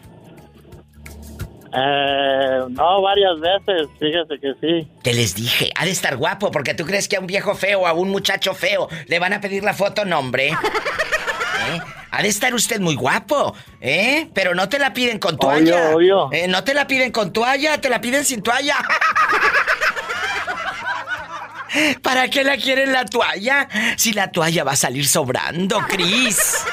Eh, 1.77 2.61
no, 2.71 3.03
varias 3.03 3.41
veces, 3.41 3.89
fíjese 3.99 4.39
que 4.41 4.55
sí. 4.61 4.89
Te 5.03 5.15
les 5.15 5.35
dije, 5.35 5.73
ha 5.75 5.85
de 5.85 5.91
estar 5.91 6.17
guapo, 6.17 6.53
porque 6.53 6.75
tú 6.75 6.85
crees 6.85 7.09
que 7.09 7.17
a 7.17 7.21
un 7.21 7.27
viejo 7.27 7.57
feo 7.57 7.81
o 7.81 7.87
a 7.89 7.93
un 7.93 8.11
muchacho 8.11 8.55
feo 8.55 8.89
le 9.09 9.19
van 9.19 9.33
a 9.33 9.41
pedir 9.41 9.65
la 9.65 9.75
foto, 9.75 10.05
nombre. 10.05 10.51
¿Eh? 11.69 11.81
Ha 12.17 12.23
de 12.23 12.29
estar 12.29 12.55
usted 12.55 12.81
muy 12.81 12.95
guapo, 12.95 13.55
¿eh? 13.79 14.31
Pero 14.33 14.55
no 14.55 14.71
te 14.71 14.79
la 14.79 14.95
piden 14.95 15.19
con 15.19 15.39
toalla. 15.39 15.91
obvio. 15.95 16.33
Eh, 16.33 16.49
no 16.49 16.65
te 16.65 16.73
la 16.73 16.87
piden 16.87 17.13
con 17.13 17.31
toalla, 17.31 17.79
te 17.79 17.91
la 17.91 18.01
piden 18.01 18.25
sin 18.25 18.43
toalla. 18.43 18.79
¿Para 22.03 22.31
qué 22.31 22.43
la 22.43 22.57
quieren 22.57 22.95
la 22.95 23.05
toalla? 23.05 23.69
Si 23.99 24.15
la 24.15 24.33
toalla 24.33 24.65
va 24.65 24.73
a 24.73 24.77
salir 24.77 25.07
sobrando, 25.07 25.79
Cris. 25.81 26.65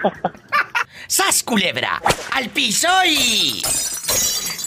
¡Sas, 1.06 1.42
culebra! 1.42 2.00
¡Al 2.32 2.48
piso 2.48 2.88
y... 3.06 3.60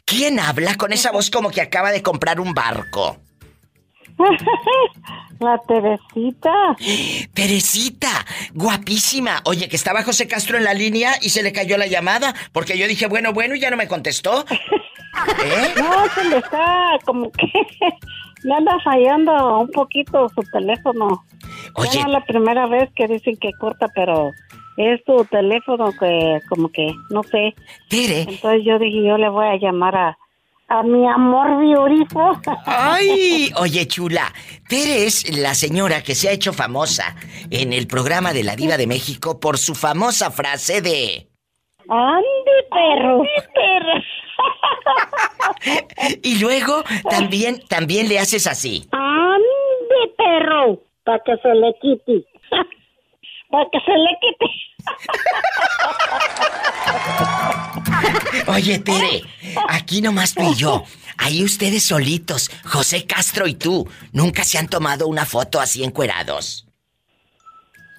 ¿Quién 0.04 0.40
habla 0.40 0.76
con 0.76 0.92
esa 0.92 1.12
voz 1.12 1.30
como 1.30 1.50
que 1.50 1.60
acaba 1.60 1.92
de 1.92 2.02
comprar 2.02 2.40
un 2.40 2.52
barco? 2.52 3.22
La 5.40 5.58
Teresita. 5.66 6.76
Teresita, 7.32 8.26
guapísima. 8.52 9.40
Oye, 9.44 9.68
que 9.68 9.76
estaba 9.76 10.02
José 10.02 10.28
Castro 10.28 10.58
en 10.58 10.64
la 10.64 10.74
línea 10.74 11.12
y 11.22 11.30
se 11.30 11.42
le 11.42 11.52
cayó 11.52 11.78
la 11.78 11.86
llamada 11.86 12.34
porque 12.52 12.76
yo 12.76 12.86
dije, 12.86 13.06
bueno, 13.06 13.32
bueno, 13.32 13.54
y 13.54 13.60
ya 13.60 13.70
no 13.70 13.78
me 13.78 13.88
contestó. 13.88 14.44
¿Eh? 15.44 15.74
No, 15.78 16.08
se 16.14 16.24
le 16.24 16.36
está 16.36 16.98
como 17.06 17.32
que 17.32 17.46
le 18.42 18.54
anda 18.54 18.78
fallando 18.84 19.60
un 19.60 19.70
poquito 19.70 20.28
su 20.28 20.42
teléfono. 20.52 21.24
Oye. 21.74 21.90
Ya 21.94 22.02
no 22.02 22.08
es 22.08 22.12
la 22.12 22.24
primera 22.26 22.66
vez 22.66 22.90
que 22.94 23.06
dicen 23.06 23.36
que 23.36 23.52
corta, 23.58 23.88
pero 23.94 24.30
es 24.76 25.02
tu 25.04 25.24
teléfono 25.24 25.92
que 25.98 26.40
como 26.48 26.70
que 26.70 26.92
no 27.08 27.22
sé. 27.22 27.54
Tere. 27.88 28.26
Entonces 28.28 28.62
yo 28.64 28.78
dije, 28.78 29.02
yo 29.02 29.16
le 29.16 29.28
voy 29.28 29.46
a 29.46 29.56
llamar 29.56 29.96
a 29.96 30.18
a 30.70 30.82
mi 30.84 31.06
amor 31.06 31.60
viorifo. 31.60 32.40
¡Ay! 32.64 33.52
Oye, 33.56 33.86
chula, 33.88 34.32
Tere 34.68 35.04
es 35.04 35.36
la 35.36 35.54
señora 35.54 36.02
que 36.02 36.14
se 36.14 36.28
ha 36.28 36.32
hecho 36.32 36.52
famosa 36.52 37.16
en 37.50 37.72
el 37.72 37.88
programa 37.88 38.32
de 38.32 38.44
la 38.44 38.54
Diva 38.54 38.76
de 38.76 38.86
México 38.86 39.40
por 39.40 39.58
su 39.58 39.74
famosa 39.74 40.30
frase 40.30 40.80
de... 40.80 41.28
¡Ande, 41.88 42.56
perro! 42.70 43.22
perro! 43.52 44.00
Y 46.22 46.40
luego 46.40 46.84
también, 47.10 47.60
también 47.68 48.08
le 48.08 48.20
haces 48.20 48.46
así. 48.46 48.84
¡Ande, 48.92 50.14
perro! 50.16 50.78
Para 51.04 51.18
que 51.24 51.36
se 51.38 51.52
le 51.52 51.74
quite. 51.80 52.24
Para 53.50 53.68
que 53.70 53.80
se 53.80 53.90
le 53.90 54.18
quite. 54.20 54.69
Oye, 58.46 58.78
Tere, 58.78 59.22
aquí 59.68 60.00
nomás 60.00 60.34
tú 60.34 60.52
y 60.52 60.54
yo. 60.56 60.84
Ahí 61.18 61.44
ustedes 61.44 61.82
solitos, 61.84 62.50
José 62.64 63.06
Castro 63.06 63.46
y 63.46 63.54
tú, 63.54 63.88
¿nunca 64.12 64.44
se 64.44 64.58
han 64.58 64.68
tomado 64.68 65.06
una 65.06 65.26
foto 65.26 65.60
así 65.60 65.84
encuerados? 65.84 66.66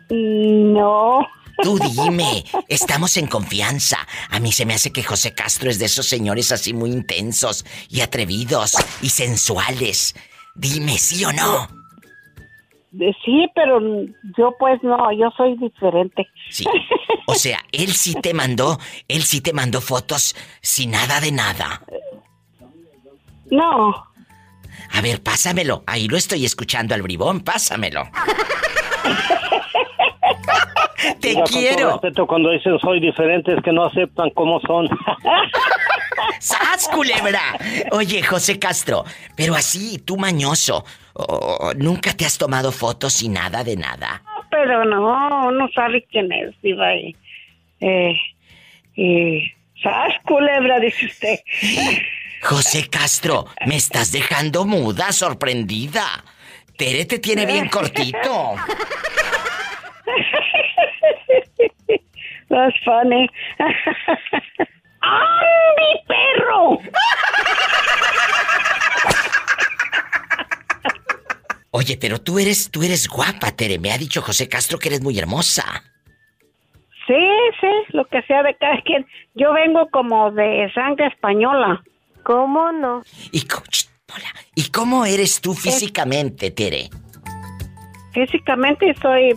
No. 0.09 1.25
Tú 1.61 1.77
dime, 1.77 2.43
estamos 2.67 3.17
en 3.17 3.27
confianza. 3.27 4.07
A 4.29 4.39
mí 4.39 4.51
se 4.51 4.65
me 4.65 4.73
hace 4.73 4.91
que 4.91 5.03
José 5.03 5.33
Castro 5.33 5.69
es 5.69 5.77
de 5.77 5.85
esos 5.85 6.07
señores 6.07 6.51
así 6.51 6.73
muy 6.73 6.91
intensos 6.91 7.65
y 7.89 8.01
atrevidos 8.01 8.75
y 9.01 9.09
sensuales. 9.09 10.15
Dime, 10.55 10.97
¿sí 10.97 11.23
o 11.23 11.31
no? 11.31 11.80
Sí, 12.91 13.47
pero 13.55 13.80
yo 14.38 14.53
pues 14.59 14.84
no, 14.84 15.11
yo 15.13 15.31
soy 15.38 15.57
diferente. 15.57 16.27
Sí. 16.49 16.65
O 17.26 17.35
sea, 17.35 17.59
él 17.72 17.93
sí 17.93 18.15
te 18.22 18.34
mandó, 18.34 18.77
él 19.07 19.23
sí 19.23 19.39
te 19.39 19.53
mandó 19.53 19.80
fotos 19.80 20.35
sin 20.61 20.91
nada 20.91 21.22
de 21.22 21.31
nada. 21.31 21.81
No. 23.49 24.07
A 24.93 25.01
ver, 25.01 25.23
pásamelo. 25.23 25.84
Ahí 25.88 26.07
lo 26.07 26.18
estoy 26.18 26.43
escuchando 26.45 26.93
al 26.93 27.01
bribón, 27.01 27.41
pásamelo. 27.41 28.03
Te 31.19 31.34
con 31.34 31.43
todo 31.45 31.59
quiero. 31.59 31.91
respeto, 31.93 32.27
cuando 32.27 32.51
dicen 32.51 32.77
soy 32.80 32.99
diferente 32.99 33.53
es 33.53 33.63
que 33.63 33.72
no 33.72 33.85
aceptan 33.85 34.30
cómo 34.31 34.59
son. 34.61 34.89
¡Sas, 36.39 36.88
culebra! 36.89 37.41
Oye, 37.91 38.22
José 38.22 38.59
Castro, 38.59 39.05
pero 39.35 39.55
así, 39.55 39.97
tú 39.99 40.18
mañoso, 40.18 40.85
oh, 41.13 41.73
¿nunca 41.75 42.13
te 42.13 42.25
has 42.25 42.38
tomado 42.38 42.71
fotos 42.71 43.13
sin 43.13 43.33
nada 43.33 43.63
de 43.63 43.75
nada? 43.75 44.23
Pero 44.49 44.85
no, 44.85 45.47
uno 45.47 45.69
sabe 45.73 46.05
quién 46.11 46.31
es, 46.31 46.53
diva. 46.61 46.93
Y, 46.95 47.15
eh, 47.79 48.15
y, 48.95 49.51
¿sabes, 49.81 50.15
culebra? 50.25 50.79
Dice 50.79 51.05
usted. 51.05 51.39
José 52.41 52.89
Castro, 52.89 53.45
me 53.67 53.75
estás 53.75 54.11
dejando 54.11 54.65
muda, 54.65 55.11
sorprendida. 55.11 56.23
Tere 56.75 57.05
te 57.05 57.19
tiene 57.19 57.45
bien 57.45 57.69
cortito. 57.69 58.55
That's 62.49 62.75
funny. 62.83 63.29
¡Ay, 65.01 65.47
mi 65.77 66.03
perro! 66.07 66.79
Oye, 71.72 71.98
pero 71.98 72.19
tú 72.19 72.38
eres, 72.38 72.69
tú 72.69 72.84
eres 72.84 73.07
guapa, 73.07 73.52
Tere. 73.52 73.80
Me 73.80 73.91
ha 73.91 73.98
dicho 73.98 74.22
José 74.22 74.49
Castro 74.49 74.77
que 74.77 74.89
eres 74.89 75.02
muy 75.02 75.18
hermosa. 75.18 75.84
Sí, 77.07 77.15
sí, 77.60 77.68
lo 77.93 78.06
que 78.06 78.22
sea 78.23 78.43
de 78.43 78.56
cada 78.56 78.81
quien. 78.84 79.06
Yo 79.35 79.53
vengo 79.53 79.89
como 79.89 80.31
de 80.31 80.69
sangre 80.73 81.07
española. 81.07 81.81
¿Cómo 82.23 82.72
no? 82.73 83.02
¿Y, 83.31 83.48
¿Y 84.56 84.69
cómo 84.69 85.06
eres 85.06 85.41
tú 85.41 85.53
físicamente, 85.53 86.52
Tere? 86.52 86.89
Físicamente 88.14 88.93
soy 89.02 89.34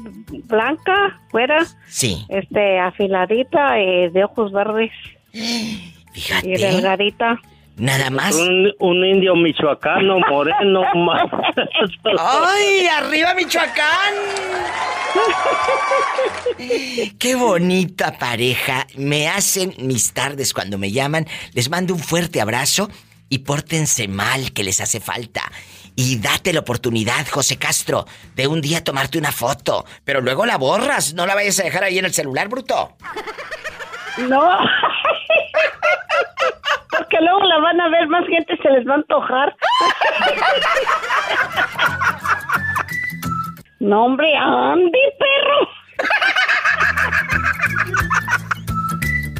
blanca, 0.46 1.20
fuera, 1.30 1.64
Sí. 1.86 2.26
este, 2.28 2.80
afiladita, 2.80 3.78
eh, 3.78 4.10
de 4.10 4.24
ojos 4.24 4.52
verdes. 4.52 4.90
Fíjate. 6.12 6.48
Y 6.48 6.56
delgadita. 6.56 7.40
Nada 7.76 8.08
más. 8.10 8.34
Un, 8.36 8.72
un 8.78 9.04
indio 9.04 9.34
michoacano, 9.34 10.20
moreno, 10.20 10.82
más. 10.94 11.28
¡Ay, 12.18 12.86
arriba 12.86 13.34
Michoacán! 13.34 14.14
Qué 17.18 17.34
bonita 17.34 18.16
pareja. 18.18 18.86
Me 18.96 19.28
hacen 19.28 19.74
mis 19.78 20.12
tardes 20.12 20.52
cuando 20.52 20.78
me 20.78 20.92
llaman. 20.92 21.26
Les 21.52 21.68
mando 21.68 21.94
un 21.94 22.00
fuerte 22.00 22.40
abrazo 22.40 22.88
y 23.28 23.38
pórtense 23.38 24.06
mal 24.08 24.52
que 24.52 24.64
les 24.64 24.80
hace 24.80 25.00
falta. 25.00 25.42
Y 25.96 26.16
date 26.18 26.52
la 26.52 26.60
oportunidad, 26.60 27.26
José 27.28 27.56
Castro, 27.56 28.06
de 28.34 28.46
un 28.48 28.60
día 28.60 28.82
tomarte 28.82 29.18
una 29.18 29.32
foto. 29.32 29.84
Pero 30.04 30.20
luego 30.20 30.46
la 30.46 30.58
borras. 30.58 31.14
No 31.14 31.26
la 31.26 31.34
vayas 31.34 31.58
a 31.60 31.64
dejar 31.64 31.84
ahí 31.84 31.98
en 31.98 32.04
el 32.04 32.12
celular, 32.14 32.48
bruto. 32.48 32.96
No. 34.28 34.58
Porque 36.98 37.20
luego 37.20 37.40
la 37.44 37.58
van 37.58 37.80
a 37.80 37.88
ver, 37.88 38.08
más 38.08 38.26
gente 38.26 38.56
se 38.56 38.70
les 38.70 38.86
va 38.86 38.92
a 38.92 38.96
antojar. 38.96 39.56
No, 43.80 44.04
hombre, 44.06 44.34
Andy, 44.36 44.98
perro. 45.18 45.68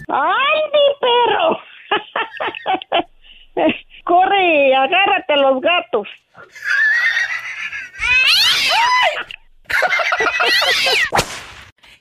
Andy, 0.08 0.86
perro. 1.00 1.60
Corre 4.04 4.74
agárrate 4.74 5.32
a 5.32 5.36
los 5.36 5.60
gatos. 5.62 6.08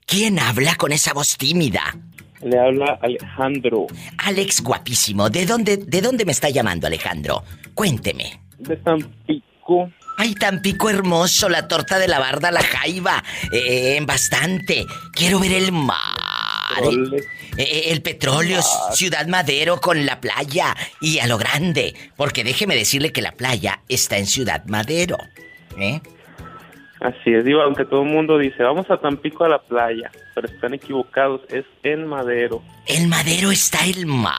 ¿Quién 0.06 0.40
habla 0.40 0.76
con 0.76 0.92
esa 0.92 1.14
voz 1.14 1.38
tímida? 1.38 1.96
Le 2.44 2.60
habla 2.60 3.00
Alejandro 3.02 3.88
Alex 4.18 4.62
guapísimo. 4.62 5.30
¿De 5.30 5.46
dónde, 5.46 5.78
de 5.78 6.02
dónde 6.02 6.26
me 6.26 6.32
está 6.32 6.50
llamando 6.50 6.88
Alejandro? 6.88 7.44
Cuénteme. 7.74 8.42
de 8.60 8.78
Tampico. 8.78 9.90
Ay, 10.18 10.36
Tampico 10.36 10.90
hermoso, 10.90 11.50
la 11.50 11.68
torta 11.68 11.98
de 11.98 12.08
la 12.08 12.20
barda, 12.20 12.52
la 12.52 12.62
jaiba. 12.62 13.24
Eh, 13.52 13.96
en 13.98 14.06
bastante. 14.06 14.86
Quiero 15.14 15.40
ver 15.40 15.54
el 15.54 15.72
mar. 15.72 15.98
Ole. 16.82 17.24
Eh, 17.58 17.92
el 17.92 18.02
petróleo, 18.02 18.62
Ciudad 18.94 19.28
Madero 19.28 19.80
con 19.80 20.06
la 20.06 20.20
playa. 20.20 20.76
Y 21.02 21.20
a 21.20 21.28
lo 21.28 21.38
grande. 21.38 21.96
Porque 22.16 22.44
déjeme 22.44 22.76
decirle 22.76 23.12
que 23.12 23.22
la 23.22 23.32
playa 23.32 23.82
está 23.90 24.18
en 24.18 24.28
Ciudad 24.28 24.66
Madero. 24.66 25.18
¿Eh? 25.78 26.02
Así 27.04 27.34
es, 27.34 27.44
digo, 27.44 27.62
aunque 27.62 27.84
todo 27.84 28.04
el 28.04 28.10
mundo 28.10 28.38
dice, 28.38 28.64
vamos 28.64 28.90
a 28.90 28.96
Tampico 28.96 29.44
a 29.44 29.50
la 29.50 29.60
playa, 29.60 30.10
pero 30.34 30.48
están 30.48 30.74
equivocados, 30.74 31.42
es 31.50 31.66
en 31.84 32.08
Madero. 32.08 32.64
En 32.86 33.10
Madero 33.10 33.52
está 33.52 33.84
el 33.84 34.06
mar. 34.06 34.34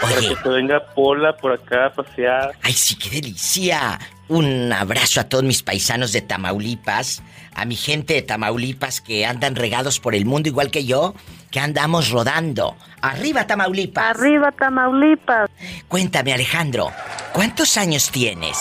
Para 0.00 0.16
que 0.16 0.34
se 0.34 0.48
venga 0.48 0.84
Pola 0.96 1.36
por 1.36 1.52
acá 1.52 1.86
a 1.86 1.92
pasear. 1.92 2.52
Ay, 2.62 2.72
sí, 2.72 2.96
qué 2.96 3.08
delicia. 3.10 4.00
Un 4.26 4.72
abrazo 4.72 5.20
a 5.20 5.24
todos 5.28 5.44
mis 5.44 5.62
paisanos 5.62 6.12
de 6.12 6.22
Tamaulipas, 6.22 7.22
a 7.54 7.64
mi 7.64 7.76
gente 7.76 8.14
de 8.14 8.22
Tamaulipas 8.22 9.00
que 9.00 9.26
andan 9.26 9.54
regados 9.54 10.00
por 10.00 10.16
el 10.16 10.24
mundo 10.24 10.48
igual 10.48 10.72
que 10.72 10.84
yo, 10.84 11.14
que 11.52 11.60
andamos 11.60 12.10
rodando. 12.10 12.76
Arriba 13.00 13.46
Tamaulipas. 13.46 14.16
Arriba, 14.16 14.50
Tamaulipas. 14.50 15.48
Cuéntame, 15.86 16.32
Alejandro, 16.32 16.90
¿cuántos 17.32 17.76
años 17.76 18.10
tienes? 18.10 18.58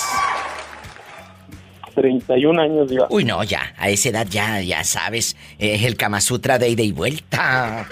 31 1.99 2.61
años, 2.61 2.89
diva. 2.89 3.07
Uy, 3.09 3.26
no, 3.26 3.43
ya, 3.43 3.73
a 3.77 3.89
esa 3.89 4.09
edad 4.09 4.27
ya, 4.30 4.61
ya 4.61 4.84
sabes, 4.84 5.35
es 5.57 5.84
el 5.84 5.97
Kama 5.97 6.21
Sutra 6.21 6.57
de 6.57 6.69
ida 6.69 6.84
y 6.84 6.91
vuelta. 6.91 7.88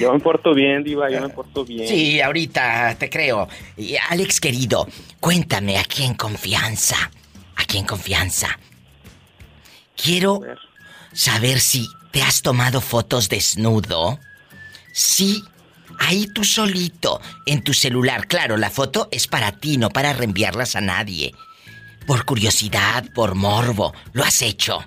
Yo 0.00 0.12
me 0.12 0.20
porto 0.20 0.54
bien, 0.54 0.82
diva, 0.82 1.10
yo 1.10 1.20
me 1.20 1.28
porto 1.28 1.64
bien. 1.64 1.88
Sí, 1.88 2.20
ahorita 2.20 2.96
te 2.98 3.08
creo. 3.08 3.48
Y 3.76 3.96
Alex, 4.10 4.40
querido, 4.40 4.86
cuéntame 5.20 5.78
aquí 5.78 6.04
en 6.04 6.14
confianza. 6.14 7.10
Aquí 7.56 7.78
en 7.78 7.86
confianza. 7.86 8.58
Quiero 9.96 10.40
saber 11.12 11.60
si 11.60 11.88
te 12.12 12.22
has 12.22 12.42
tomado 12.42 12.80
fotos 12.80 13.28
desnudo. 13.28 14.18
Sí, 14.92 15.42
ahí 15.98 16.26
tú 16.26 16.44
solito, 16.44 17.20
en 17.46 17.62
tu 17.62 17.72
celular. 17.74 18.26
Claro, 18.26 18.56
la 18.56 18.70
foto 18.70 19.08
es 19.10 19.26
para 19.26 19.52
ti, 19.52 19.76
no 19.76 19.88
para 19.90 20.12
reenviarlas 20.12 20.76
a 20.76 20.80
nadie. 20.80 21.32
Por 22.08 22.24
curiosidad, 22.24 23.04
por 23.14 23.34
morbo. 23.36 23.92
¿Lo 24.14 24.24
has 24.24 24.42
hecho? 24.42 24.78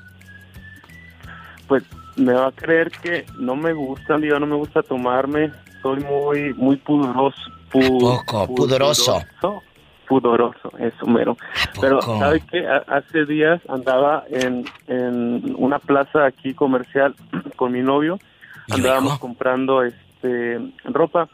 Pues 1.67 1.83
me 2.17 2.33
va 2.33 2.47
a 2.47 2.51
creer 2.51 2.91
que 2.91 3.25
no 3.37 3.55
me 3.55 3.71
gusta, 3.73 4.17
diva, 4.17 4.39
no 4.39 4.47
me 4.47 4.55
gusta 4.55 4.81
tomarme. 4.83 5.51
Soy 5.81 5.99
muy, 6.03 6.53
muy 6.55 6.75
pudoroso. 6.77 7.39
pu- 7.71 7.99
poco? 7.99 8.47
Pudoroso. 8.55 9.21
Pudoroso, 9.39 9.63
pudoroso, 10.07 10.71
eso 10.79 11.05
mero. 11.05 11.37
Pero? 11.79 12.01
¿sabe 12.01 12.41
qué? 12.51 12.67
Ha- 12.67 12.83
Hace 12.97 13.25
días 13.25 13.61
andaba 13.69 14.23
en, 14.29 14.65
en 14.87 15.55
una 15.57 15.77
plaza 15.79 16.25
aquí 16.25 16.53
comercial 16.55 17.15
con 17.55 17.71
mi 17.71 17.81
novio. 17.81 18.19
Andábamos 18.69 19.19
comprando 19.19 19.83
este 19.83 20.59
ropa 20.85 21.29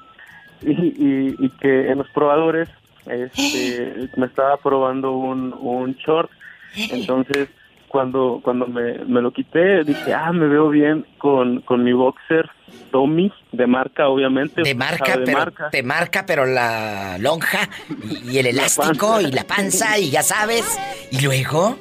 y, 0.61 0.71
y, 0.71 1.35
y 1.39 1.49
que 1.61 1.89
en 1.91 1.97
los 1.99 2.09
probadores 2.09 2.67
este, 3.09 4.09
me 4.17 4.25
estaba 4.25 4.57
probando 4.57 5.11
un, 5.13 5.53
un 5.59 5.93
short. 5.95 6.29
Entonces, 6.75 7.49
cuando 7.87 8.41
cuando 8.43 8.67
me, 8.67 8.99
me 9.05 9.21
lo 9.21 9.31
quité, 9.31 9.83
dije, 9.83 10.13
ah, 10.13 10.31
me 10.33 10.47
veo 10.47 10.69
bien 10.69 11.05
con, 11.17 11.61
con 11.61 11.83
mi 11.83 11.93
boxer 11.93 12.49
Tommy, 12.91 13.31
de 13.51 13.67
marca, 13.67 14.07
obviamente. 14.07 14.61
De 14.61 14.75
marca, 14.75 15.17
de 15.17 15.25
pero 15.25 15.37
marca. 15.39 15.69
te 15.69 15.83
marca, 15.83 16.25
pero 16.25 16.45
la 16.45 17.17
lonja 17.19 17.69
y, 18.03 18.31
y 18.31 18.39
el 18.39 18.47
elástico 18.47 19.21
y 19.21 19.31
la 19.31 19.45
panza 19.45 19.97
y 19.97 20.09
ya 20.09 20.23
sabes. 20.23 20.77
Y 21.11 21.21
luego, 21.21 21.77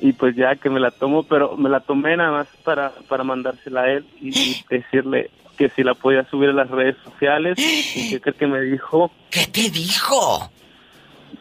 y 0.00 0.12
pues 0.12 0.36
ya 0.36 0.56
que 0.56 0.70
me 0.70 0.80
la 0.80 0.90
tomo, 0.90 1.22
pero 1.22 1.56
me 1.56 1.68
la 1.70 1.80
tomé 1.80 2.16
nada 2.16 2.30
más 2.30 2.48
para, 2.64 2.92
para 3.08 3.24
mandársela 3.24 3.82
a 3.82 3.90
él 3.90 4.06
y, 4.20 4.38
y 4.38 4.64
decirle 4.68 5.30
que 5.54 5.70
si 5.70 5.82
la 5.82 5.94
podía 5.94 6.28
subir 6.28 6.50
a 6.50 6.52
las 6.52 6.70
redes 6.70 6.96
sociales 7.04 7.56
y 7.58 8.10
que 8.10 8.20
creo 8.20 8.36
que 8.36 8.46
me 8.46 8.60
dijo 8.60 9.10
¿qué 9.30 9.46
te 9.46 9.70
dijo? 9.70 10.50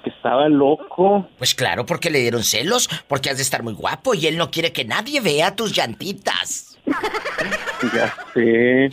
que 0.03 0.10
estaba 0.10 0.49
loco. 0.49 1.30
Pues 1.38 1.56
claro, 1.56 1.85
porque 1.85 2.10
le 2.10 2.19
dieron 2.19 2.44
celos, 2.44 2.90
porque 3.07 3.30
has 3.30 3.38
de 3.38 3.44
estar 3.44 3.64
muy 3.64 3.73
guapo 3.73 4.14
y 4.14 4.27
él 4.27 4.38
no 4.38 4.52
quiere 4.52 4.73
que 4.73 4.85
nadie 4.85 5.22
vea 5.22 5.56
tus 5.56 5.76
llantitas. 5.76 6.72
Ya 7.93 8.15
sé. 8.34 8.89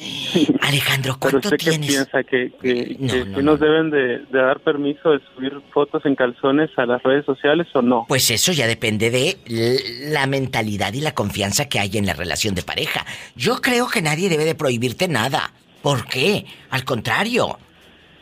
Alejandro, 0.62 1.17
Pero 1.21 1.41
¿cuánto 1.41 1.51
qué 1.51 1.57
tienes? 1.59 1.89
piensa 1.91 2.25
que, 2.25 2.51
que, 2.61 2.97
que 2.97 3.25
sí 3.37 3.43
nos 3.43 3.61
deben 3.61 3.91
de, 3.91 4.19
de 4.19 4.39
dar 4.39 4.59
permiso 4.61 5.11
de 5.12 5.21
subir 5.33 5.61
fotos 5.73 6.05
en 6.07 6.17
calzones 6.17 6.71
a 6.77 6.87
las 6.87 7.01
redes 7.05 7.25
sociales 7.25 7.69
o 7.75 7.83
no? 7.83 8.05
Pues 8.09 8.29
eso 8.33 8.51
ya 8.51 8.67
depende 8.67 9.11
de 9.11 9.37
la 10.11 10.27
mentalidad 10.27 10.93
y 10.93 11.01
la 11.01 11.15
confianza 11.15 11.69
que 11.69 11.79
hay 11.79 11.99
en 11.99 12.07
la 12.07 12.15
relación 12.15 12.57
de 12.57 12.62
pareja. 12.62 13.07
Yo 13.37 13.61
creo 13.61 13.89
que 13.89 14.03
nadie 14.03 14.29
debe 14.29 14.45
de 14.45 14.57
prohibirte 14.57 15.07
nada. 15.07 15.53
¿Por 15.83 16.07
qué? 16.07 16.47
Al 16.71 16.85
contrario. 16.85 17.59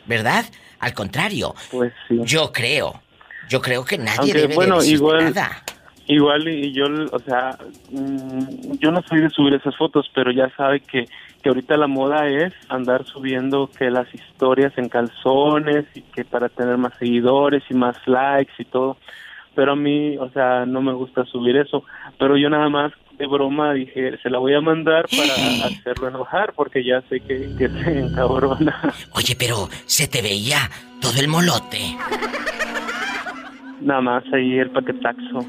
¿Verdad? 0.05 0.45
Al 0.79 0.93
contrario. 0.93 1.55
Pues 1.71 1.91
sí. 2.07 2.19
Yo 2.25 2.51
creo. 2.51 3.01
Yo 3.49 3.59
creo 3.61 3.83
que 3.83 3.97
nadie 3.97 4.19
Aunque 4.19 4.41
debe 4.41 4.53
bueno, 4.55 4.79
de 4.81 4.87
igual 4.87 5.23
nada. 5.33 5.63
Igual 6.09 6.47
y 6.47 6.73
yo, 6.73 6.85
o 7.11 7.19
sea, 7.19 7.57
mm, 7.91 8.77
yo 8.79 8.91
no 8.91 9.01
soy 9.03 9.21
de 9.21 9.29
subir 9.29 9.53
esas 9.53 9.75
fotos, 9.77 10.11
pero 10.13 10.31
ya 10.31 10.49
sabe 10.57 10.81
que 10.81 11.05
que 11.41 11.49
ahorita 11.49 11.77
la 11.77 11.87
moda 11.87 12.27
es 12.27 12.53
andar 12.67 13.05
subiendo 13.05 13.69
que 13.69 13.89
las 13.89 14.13
historias 14.13 14.73
en 14.77 14.89
calzones 14.89 15.85
y 15.95 16.01
que 16.01 16.25
para 16.25 16.49
tener 16.49 16.77
más 16.77 16.93
seguidores 16.97 17.63
y 17.69 17.73
más 17.73 17.95
likes 18.07 18.53
y 18.57 18.65
todo. 18.65 18.97
Pero 19.55 19.73
a 19.73 19.75
mí, 19.75 20.17
o 20.17 20.29
sea, 20.29 20.65
no 20.65 20.81
me 20.81 20.93
gusta 20.93 21.25
subir 21.25 21.57
eso. 21.57 21.83
Pero 22.17 22.37
yo 22.37 22.49
nada 22.49 22.69
más 22.69 22.91
de 23.17 23.25
broma 23.25 23.73
dije, 23.73 24.17
se 24.21 24.29
la 24.29 24.37
voy 24.37 24.53
a 24.53 24.61
mandar 24.61 25.05
para 25.09 25.65
hacerlo 25.65 26.09
enojar 26.09 26.53
porque 26.53 26.83
ya 26.83 27.01
sé 27.03 27.19
que, 27.21 27.49
que 27.57 27.69
se 27.69 27.99
encabrona. 27.99 28.93
Oye, 29.13 29.35
pero 29.37 29.69
se 29.85 30.07
te 30.07 30.21
veía 30.21 30.69
todo 31.01 31.19
el 31.19 31.27
molote. 31.27 31.97
Nada 33.81 34.01
más 34.01 34.23
ahí 34.33 34.59
el 34.59 34.71
paquetaxo. 34.71 35.45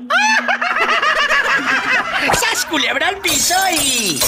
¡Sas 2.61 2.69
culebra 2.69 3.09
al 3.09 3.16
piso 3.23 3.55
y... 3.73 4.19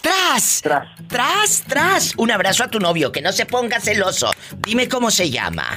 ¡Tras! 0.00 0.60
¡Tras! 0.62 0.88
¡Tras, 1.08 1.64
tras! 1.66 2.14
Un 2.16 2.30
abrazo 2.30 2.62
a 2.62 2.68
tu 2.68 2.78
novio, 2.78 3.10
que 3.10 3.20
no 3.20 3.32
se 3.32 3.44
ponga 3.44 3.80
celoso. 3.80 4.30
Dime 4.58 4.88
cómo 4.88 5.10
se 5.10 5.30
llama. 5.30 5.76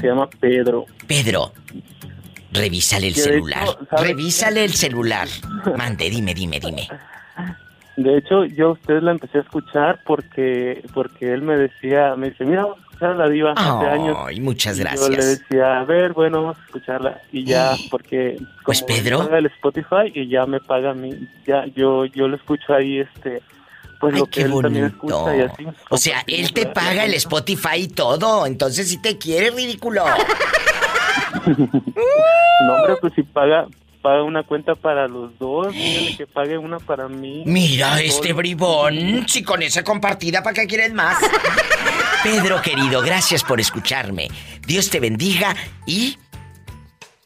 Se 0.00 0.06
llama 0.06 0.30
Pedro. 0.40 0.86
Pedro, 1.06 1.52
revísale 2.52 3.08
el 3.08 3.16
celular. 3.16 3.64
hecho, 3.64 3.86
¿sabe 3.90 4.08
Revísale 4.08 4.64
el 4.64 4.72
celular. 4.72 5.28
Mande, 5.76 6.08
dime, 6.08 6.32
dime, 6.32 6.58
dime. 6.58 6.88
De 7.98 8.16
hecho, 8.16 8.46
yo 8.46 8.68
a 8.68 8.72
usted 8.72 9.02
la 9.02 9.10
empecé 9.10 9.38
a 9.38 9.42
escuchar 9.42 10.00
porque 10.06 10.82
porque 10.94 11.34
él 11.34 11.42
me 11.42 11.56
decía, 11.56 12.16
me 12.16 12.30
dice, 12.30 12.46
mira, 12.46 12.64
escuchar 13.00 13.10
a 13.10 13.14
la 13.14 13.28
diva 13.28 13.52
hace 13.56 13.86
años. 13.86 14.16
Ay, 14.26 14.40
muchas 14.40 14.76
Y 14.76 14.80
gracias. 14.80 15.08
Yo 15.10 15.16
le 15.16 15.24
decía, 15.24 15.80
a 15.80 15.84
ver, 15.84 16.12
bueno, 16.12 16.42
vamos 16.42 16.58
a 16.58 16.64
escucharla. 16.64 17.20
Y 17.32 17.44
ya, 17.44 17.74
porque 17.90 18.36
Pues, 18.64 18.80
como 18.82 18.86
Pedro. 18.94 19.18
me 19.20 19.24
paga 19.26 19.38
el 19.38 19.46
Spotify 19.46 20.12
y 20.14 20.28
ya 20.28 20.46
me 20.46 20.60
paga 20.60 20.90
a 20.90 20.94
mí, 20.94 21.12
ya 21.46 21.64
yo 21.74 22.04
yo 22.06 22.28
lo 22.28 22.36
escucho 22.36 22.74
ahí, 22.74 23.00
este, 23.00 23.42
pues 24.00 24.14
Ay, 24.14 24.20
lo 24.20 24.26
que 24.26 24.44
qué 24.44 24.48
también 24.48 24.62
bonito. 25.00 25.28
escucha 25.28 25.36
y 25.36 25.40
así. 25.40 25.66
O 25.88 25.96
sea, 25.96 26.22
él 26.26 26.52
te 26.52 26.66
paga 26.66 27.04
el 27.04 27.14
Spotify 27.14 27.76
y 27.78 27.88
todo, 27.88 28.46
entonces 28.46 28.88
sí 28.88 29.00
te 29.00 29.18
quiere, 29.18 29.50
ridículo. 29.50 30.04
No, 31.46 32.74
hombre, 32.74 32.96
pues 33.00 33.12
si 33.14 33.22
paga 33.22 33.66
paga 34.02 34.22
una 34.22 34.42
cuenta 34.42 34.74
para 34.74 35.06
los 35.08 35.38
dos, 35.38 35.72
dígale 35.72 36.16
que 36.16 36.26
pague 36.26 36.56
una 36.58 36.78
para 36.78 37.06
mí. 37.08 37.42
Mira 37.46 38.00
este 38.00 38.32
bribón, 38.32 39.26
si 39.28 39.42
con 39.42 39.62
esa 39.62 39.84
compartida, 39.84 40.42
¿para 40.42 40.54
qué 40.54 40.66
quieres 40.66 40.92
más? 40.94 41.18
Pedro 42.22 42.60
querido, 42.60 43.00
gracias 43.00 43.42
por 43.42 43.60
escucharme. 43.60 44.28
Dios 44.66 44.90
te 44.90 45.00
bendiga 45.00 45.56
y 45.86 46.18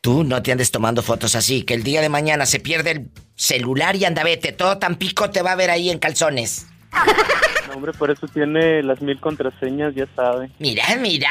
tú 0.01 0.23
no 0.23 0.41
te 0.43 0.53
andes 0.53 0.71
tomando 0.71 1.03
fotos 1.03 1.35
así, 1.35 1.65
que 1.65 1.75
el 1.75 1.83
día 1.83 2.01
de 2.01 2.09
mañana 2.09 2.47
se 2.47 2.61
pierde 2.61 2.91
el 2.93 3.11
celular 3.35 3.97
y 3.97 4.05
anda 4.05 4.23
vete, 4.23 4.53
todo 4.53 4.79
tan 4.79 4.95
pico 4.95 5.31
te 5.31 5.43
va 5.43 5.53
a 5.53 5.57
ver 5.57 5.71
ahí 5.71 5.91
en 5.91 5.99
calzones. 5.99 6.69
No, 7.69 7.75
hombre, 7.75 7.93
por 7.93 8.11
eso 8.13 8.29
tiene 8.29 8.85
las 8.85 9.01
mil 9.01 9.19
contraseñas, 9.19 9.95
ya 9.97 10.07
sabe. 10.15 10.51
Mira, 10.61 10.85
mira. 11.01 11.31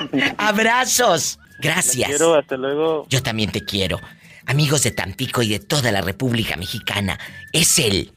Abrazos. 0.38 1.38
Gracias. 1.60 2.08
Te 2.08 2.16
quiero, 2.16 2.34
hasta 2.34 2.56
luego. 2.56 3.06
Yo 3.08 3.22
también 3.22 3.52
te 3.52 3.64
quiero. 3.64 4.00
Amigos 4.46 4.82
de 4.82 4.90
Tampico 4.90 5.42
y 5.42 5.50
de 5.50 5.60
toda 5.60 5.92
la 5.92 6.00
República 6.00 6.56
Mexicana, 6.56 7.18
es 7.52 7.78
el 7.78 8.12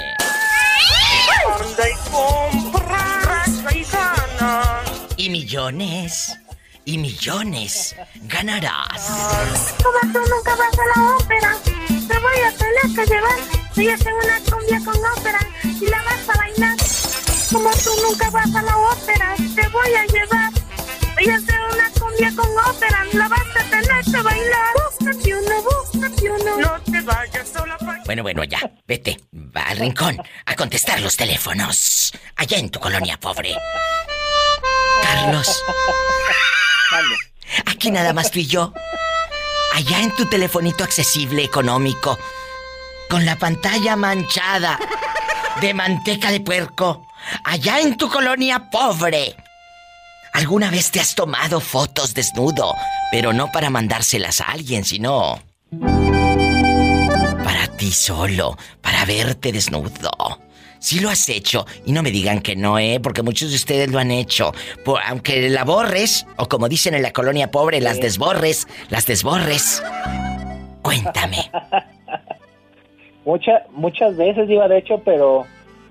Anda 1.44 1.88
y 1.88 2.10
compra, 2.10 3.44
y 3.74 3.84
gana. 3.84 4.81
Y 5.22 5.30
millones. 5.30 6.36
Y 6.84 6.98
millones. 6.98 7.94
Ganarás. 8.22 9.06
Como 9.80 10.12
tú 10.12 10.18
nunca 10.18 10.56
vas 10.56 10.76
a 10.76 11.00
la 11.00 11.16
ópera, 11.16 11.56
te 11.86 12.18
voy 12.18 12.38
a 12.44 12.50
tener 12.56 12.96
que 12.96 13.14
llevar. 13.14 13.38
Voy 13.76 13.88
a 13.88 13.94
hacer 13.94 14.12
una 14.14 14.40
cumbia 14.50 14.80
con 14.84 14.96
ópera 15.16 15.38
y 15.62 15.86
la 15.86 16.02
vas 16.02 16.28
a 16.28 16.38
bailar. 16.38 16.76
Como 17.52 17.70
tú 17.70 17.90
nunca 18.02 18.30
vas 18.30 18.52
a 18.52 18.62
la 18.62 18.76
ópera, 18.76 19.36
te 19.54 19.68
voy 19.68 19.94
a 19.94 20.06
llevar. 20.06 20.52
Voy 21.14 21.30
a 21.30 21.36
hacer 21.36 21.60
una 21.72 21.90
cumbia 22.00 22.32
con 22.34 22.74
ópera, 22.74 23.06
la 23.12 23.28
vas 23.28 23.56
a 23.60 23.70
tener 23.70 24.04
que 24.04 24.22
bailar. 24.22 24.74
Búscate 24.74 25.36
uno, 25.36 25.62
búscate 25.62 26.30
uno. 26.32 26.56
No 26.56 26.80
te 26.80 27.00
vayas 27.00 27.48
sola 27.48 27.78
por... 27.78 28.04
Bueno, 28.06 28.24
bueno, 28.24 28.42
ya. 28.42 28.58
Vete. 28.88 29.20
Va 29.56 29.62
al 29.62 29.76
rincón 29.76 30.20
a 30.46 30.56
contestar 30.56 31.00
los 31.00 31.16
teléfonos. 31.16 32.12
Allá 32.34 32.58
en 32.58 32.70
tu 32.70 32.80
colonia 32.80 33.16
pobre. 33.20 33.54
Carlos. 35.12 35.64
Aquí 37.66 37.90
nada 37.90 38.12
más 38.12 38.30
tú 38.30 38.38
y 38.38 38.46
yo. 38.46 38.72
Allá 39.74 40.00
en 40.00 40.14
tu 40.14 40.26
telefonito 40.26 40.84
accesible 40.84 41.44
económico. 41.44 42.18
Con 43.08 43.24
la 43.24 43.36
pantalla 43.36 43.96
manchada 43.96 44.78
de 45.60 45.74
manteca 45.74 46.30
de 46.30 46.40
puerco. 46.40 47.06
Allá 47.44 47.80
en 47.80 47.96
tu 47.96 48.08
colonia 48.08 48.70
pobre. 48.70 49.36
¿Alguna 50.32 50.70
vez 50.70 50.90
te 50.90 51.00
has 51.00 51.14
tomado 51.14 51.60
fotos 51.60 52.14
desnudo? 52.14 52.74
Pero 53.10 53.34
no 53.34 53.52
para 53.52 53.68
mandárselas 53.68 54.40
a 54.40 54.44
alguien, 54.44 54.84
sino 54.84 55.42
para 57.44 57.66
ti 57.76 57.92
solo, 57.92 58.56
para 58.80 59.04
verte 59.04 59.52
desnudo. 59.52 60.40
Sí 60.82 60.98
lo 60.98 61.10
has 61.10 61.28
hecho, 61.28 61.64
y 61.86 61.92
no 61.92 62.02
me 62.02 62.10
digan 62.10 62.40
que 62.40 62.56
no, 62.56 62.76
¿eh? 62.76 62.98
Porque 63.00 63.22
muchos 63.22 63.50
de 63.50 63.54
ustedes 63.56 63.90
lo 63.92 64.00
han 64.00 64.10
hecho. 64.10 64.52
Por- 64.84 65.00
aunque 65.06 65.48
la 65.48 65.62
borres, 65.64 66.26
o 66.36 66.48
como 66.48 66.68
dicen 66.68 66.94
en 66.94 67.02
la 67.02 67.12
colonia 67.12 67.52
pobre, 67.52 67.80
las 67.80 68.00
desborres, 68.00 68.66
las 68.90 69.06
desborres. 69.06 69.80
Cuéntame. 70.82 71.50
Muchas, 73.24 73.62
muchas 73.70 74.16
veces, 74.16 74.48
Diva, 74.48 74.66
de 74.66 74.78
hecho, 74.78 75.00
pero... 75.04 75.46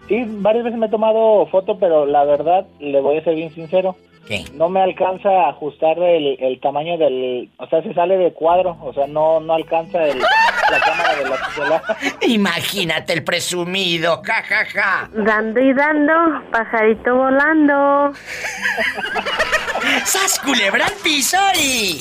Sí, 0.09 0.25
varias 0.27 0.65
veces 0.65 0.77
me 0.77 0.87
he 0.87 0.89
tomado 0.89 1.45
foto, 1.45 1.79
pero 1.79 2.05
la 2.05 2.25
verdad, 2.25 2.65
le 2.81 2.99
voy 2.99 3.17
a 3.17 3.23
ser 3.23 3.35
bien 3.35 3.53
sincero. 3.55 3.95
¿Qué? 4.27 4.45
No 4.53 4.69
me 4.69 4.81
alcanza 4.81 5.29
a 5.29 5.49
ajustar 5.49 5.97
el, 5.99 6.37
el 6.39 6.59
tamaño 6.61 6.97
del... 6.97 7.49
O 7.57 7.67
sea, 7.67 7.81
se 7.81 7.93
sale 7.93 8.17
de 8.17 8.31
cuadro. 8.33 8.77
O 8.81 8.93
sea, 8.93 9.07
no, 9.07 9.39
no 9.39 9.53
alcanza 9.55 10.03
el, 10.03 10.19
la 10.19 10.79
cámara 10.85 11.15
de 11.15 11.23
la... 11.29 11.37
la- 11.69 11.83
Imagínate 12.27 13.13
el 13.13 13.23
presumido, 13.23 14.21
ja, 14.23 14.43
ja, 14.43 14.65
ja. 14.65 15.09
Dando 15.13 15.59
y 15.59 15.73
dando, 15.73 16.13
pajarito 16.51 17.15
volando. 17.15 18.13
¡Sas 20.05 20.39
culebra 20.39 20.85
al 20.85 20.93
piso 21.03 21.37
y... 21.59 21.99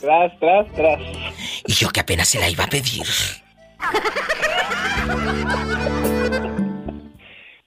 Tras, 0.00 0.38
tras, 0.40 0.66
tras. 0.74 1.00
Y 1.66 1.72
yo 1.74 1.90
que 1.90 2.00
apenas 2.00 2.28
se 2.28 2.40
la 2.40 2.48
iba 2.48 2.64
a 2.64 2.68
pedir. 2.68 3.04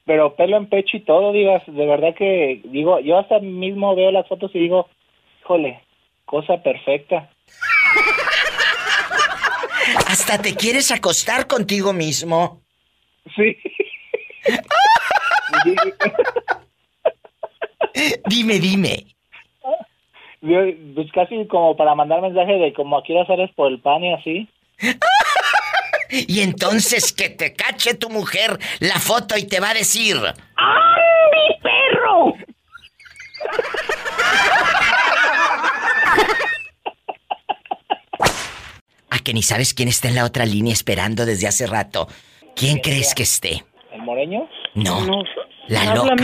Pero 0.08 0.36
pelo 0.36 0.58
en 0.58 0.68
pecho 0.68 0.98
y 0.98 1.02
todo, 1.02 1.34
digas, 1.34 1.62
de 1.68 1.86
verdad 1.86 2.16
que, 2.16 2.62
digo, 2.64 3.00
yo 3.02 3.20
hasta 3.20 3.38
mismo 3.40 3.96
veo 3.96 4.12
las 4.12 4.28
fotos 4.28 4.50
y 4.56 4.60
digo, 4.60 4.88
híjole, 5.42 5.84
cosa 6.26 6.64
perfecta. 6.64 7.30
Hasta 10.08 10.42
te 10.42 10.56
quieres 10.56 10.92
acostar 10.92 11.48
contigo 11.48 11.94
mismo. 11.94 12.62
Sí. 13.36 13.56
Dime, 18.30 18.60
dime. 18.60 19.06
Pues 20.42 21.12
casi 21.14 21.48
como 21.48 21.76
para 21.76 21.96
mandar 21.96 22.22
mensaje 22.22 22.54
de 22.54 22.74
como 22.74 22.98
aquí 22.98 23.18
hacer 23.18 23.40
es 23.40 23.52
por 23.54 23.72
el 23.72 23.80
pan 23.80 24.04
y 24.04 24.14
así. 24.14 24.48
Y 26.10 26.42
entonces 26.42 27.12
que 27.14 27.30
te 27.30 27.54
cache 27.54 27.94
tu 27.96 28.10
mujer 28.10 28.60
la 28.80 29.00
foto 29.00 29.38
y 29.38 29.44
te 29.46 29.60
va 29.60 29.72
a 29.72 29.74
decir... 29.74 30.18
¡Ay, 30.18 31.04
mi 31.34 31.62
perro! 31.62 32.36
A 39.10 39.20
que 39.20 39.34
ni 39.34 39.42
sabes 39.44 39.74
quién 39.74 39.88
está 39.90 40.08
en 40.10 40.16
la 40.16 40.26
otra 40.26 40.46
línea 40.46 40.74
esperando 40.74 41.26
desde 41.26 41.48
hace 41.48 41.66
rato. 41.68 42.08
¿Quién 42.56 42.80
crees 42.80 43.14
que 43.16 43.24
esté? 43.24 43.64
¿El 43.92 44.02
moreño? 44.02 44.50
No. 44.74 45.06
La 45.68 45.82
¿Habla 45.82 45.96
loca. 45.96 46.16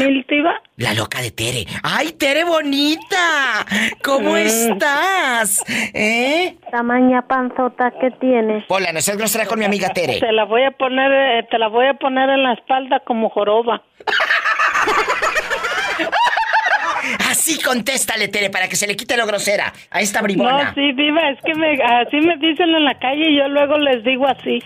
La 0.77 0.93
loca 0.93 1.21
de 1.21 1.31
Tere. 1.31 1.65
¡Ay, 1.83 2.13
Tere 2.13 2.43
bonita! 2.45 3.65
¿Cómo 4.03 4.31
Mm. 4.33 4.37
estás? 4.37 5.63
¿Eh? 5.93 6.55
Tamaña 6.73 7.21
panzota 7.27 7.91
que 8.01 8.09
tienes. 8.19 8.63
Hola, 8.67 8.91
no 8.91 8.99
seas 8.99 9.15
grosera 9.15 9.45
con 9.45 9.59
mi 9.59 9.65
amiga 9.65 9.89
Tere. 9.89 10.19
Te 10.19 10.31
la 10.31 10.45
voy 10.45 10.63
a 10.63 10.71
poner, 10.71 11.11
eh, 11.11 11.47
te 11.51 11.59
la 11.59 11.67
voy 11.67 11.85
a 11.85 11.93
poner 11.93 12.27
en 12.31 12.41
la 12.41 12.53
espalda 12.53 12.99
como 13.05 13.29
joroba. 13.29 13.83
Así 17.29 17.61
contéstale, 17.61 18.27
Tere, 18.27 18.49
para 18.49 18.67
que 18.67 18.75
se 18.75 18.87
le 18.87 18.95
quite 18.95 19.15
lo 19.17 19.27
grosera 19.27 19.71
a 19.91 20.01
esta 20.01 20.23
bribona. 20.23 20.63
No, 20.63 20.73
sí, 20.73 20.93
viva, 20.93 21.29
es 21.29 21.37
que 21.45 21.53
me, 21.53 21.73
así 21.73 22.17
me 22.17 22.37
dicen 22.37 22.73
en 22.73 22.85
la 22.85 22.97
calle 22.97 23.29
y 23.29 23.37
yo 23.37 23.47
luego 23.49 23.77
les 23.77 24.03
digo 24.03 24.25
así. 24.27 24.57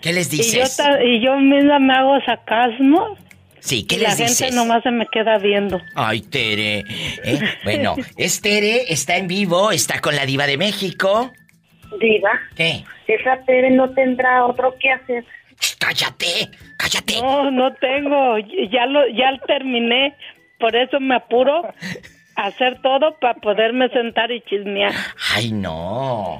¿Qué 0.00 0.12
les 0.12 0.32
Y 0.32 0.36
yo, 0.36 0.42
dices? 0.62 0.80
y 1.04 1.18
yo 1.18 1.34
misma 1.40 1.80
me 1.80 1.94
hago 1.94 2.16
sarcasmo. 2.24 3.16
Sí, 3.64 3.86
¿qué 3.86 3.94
y 3.94 3.98
la 4.00 4.10
les 4.10 4.18
gente 4.18 4.30
dices? 4.30 4.54
nomás 4.54 4.82
se 4.82 4.90
me 4.90 5.06
queda 5.06 5.38
viendo. 5.38 5.80
Ay, 5.94 6.20
Tere. 6.20 6.80
¿Eh? 7.24 7.40
Bueno, 7.64 7.96
es 8.18 8.42
Tere, 8.42 8.92
está 8.92 9.16
en 9.16 9.26
vivo, 9.26 9.70
está 9.72 10.00
con 10.00 10.14
la 10.14 10.26
diva 10.26 10.46
de 10.46 10.58
México. 10.58 11.32
Diva. 11.98 12.30
¿Qué? 12.54 12.84
Esa 13.06 13.42
Tere 13.46 13.70
no 13.70 13.88
tendrá 13.94 14.44
otro 14.44 14.74
que 14.78 14.90
hacer. 14.90 15.24
Cállate, 15.78 16.50
cállate. 16.76 17.22
No, 17.22 17.50
no 17.50 17.72
tengo. 17.76 18.36
Ya 18.70 18.84
lo, 18.84 19.08
ya 19.08 19.30
terminé. 19.46 20.14
Por 20.60 20.76
eso 20.76 21.00
me 21.00 21.16
apuro 21.16 21.62
a 22.36 22.46
hacer 22.46 22.82
todo 22.82 23.16
para 23.18 23.34
poderme 23.40 23.88
sentar 23.88 24.30
y 24.30 24.42
chismear. 24.42 24.92
Ay, 25.34 25.52
no. 25.52 26.36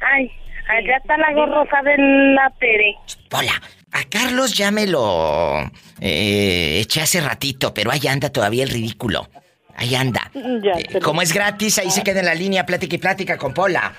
Ay, 0.00 0.30
allá 0.68 0.96
está 0.98 1.16
la 1.16 1.32
gorrosa 1.32 1.82
de 1.82 1.96
la 2.34 2.52
Tere. 2.60 2.94
Hola, 3.32 3.60
a 3.90 4.04
Carlos 4.08 4.54
ya 4.54 4.70
me 4.70 4.86
lo 4.86 5.64
eh, 6.00 6.80
eché 6.80 7.00
hace 7.00 7.20
ratito, 7.20 7.72
pero 7.74 7.90
ahí 7.90 8.06
anda 8.06 8.30
todavía 8.30 8.64
el 8.64 8.70
ridículo. 8.70 9.28
Ahí 9.76 9.94
anda. 9.94 10.30
Ya 10.34 10.72
Eh, 10.72 11.00
como 11.00 11.22
es 11.22 11.32
gratis, 11.32 11.78
ahí 11.78 11.90
se 11.90 12.02
queda 12.02 12.20
en 12.20 12.26
la 12.26 12.34
línea 12.34 12.66
plática 12.66 12.96
y 12.96 12.98
plática 12.98 13.36
con 13.38 13.54
Pola. 13.54 13.94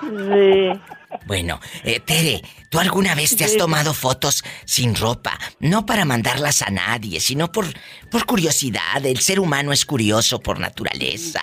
Sí. 0.00 0.80
Bueno, 1.26 1.60
eh, 1.84 2.00
Tere, 2.00 2.40
¿tú 2.68 2.78
alguna 2.78 3.14
vez 3.14 3.36
te 3.36 3.44
has 3.44 3.56
tomado 3.56 3.92
fotos 3.94 4.44
sin 4.64 4.94
ropa? 4.94 5.38
No 5.58 5.84
para 5.84 6.04
mandarlas 6.04 6.62
a 6.62 6.70
nadie, 6.70 7.20
sino 7.20 7.50
por, 7.52 7.66
por 8.10 8.24
curiosidad. 8.24 9.04
El 9.04 9.20
ser 9.20 9.40
humano 9.40 9.72
es 9.72 9.84
curioso 9.84 10.40
por 10.40 10.58
naturaleza. 10.58 11.42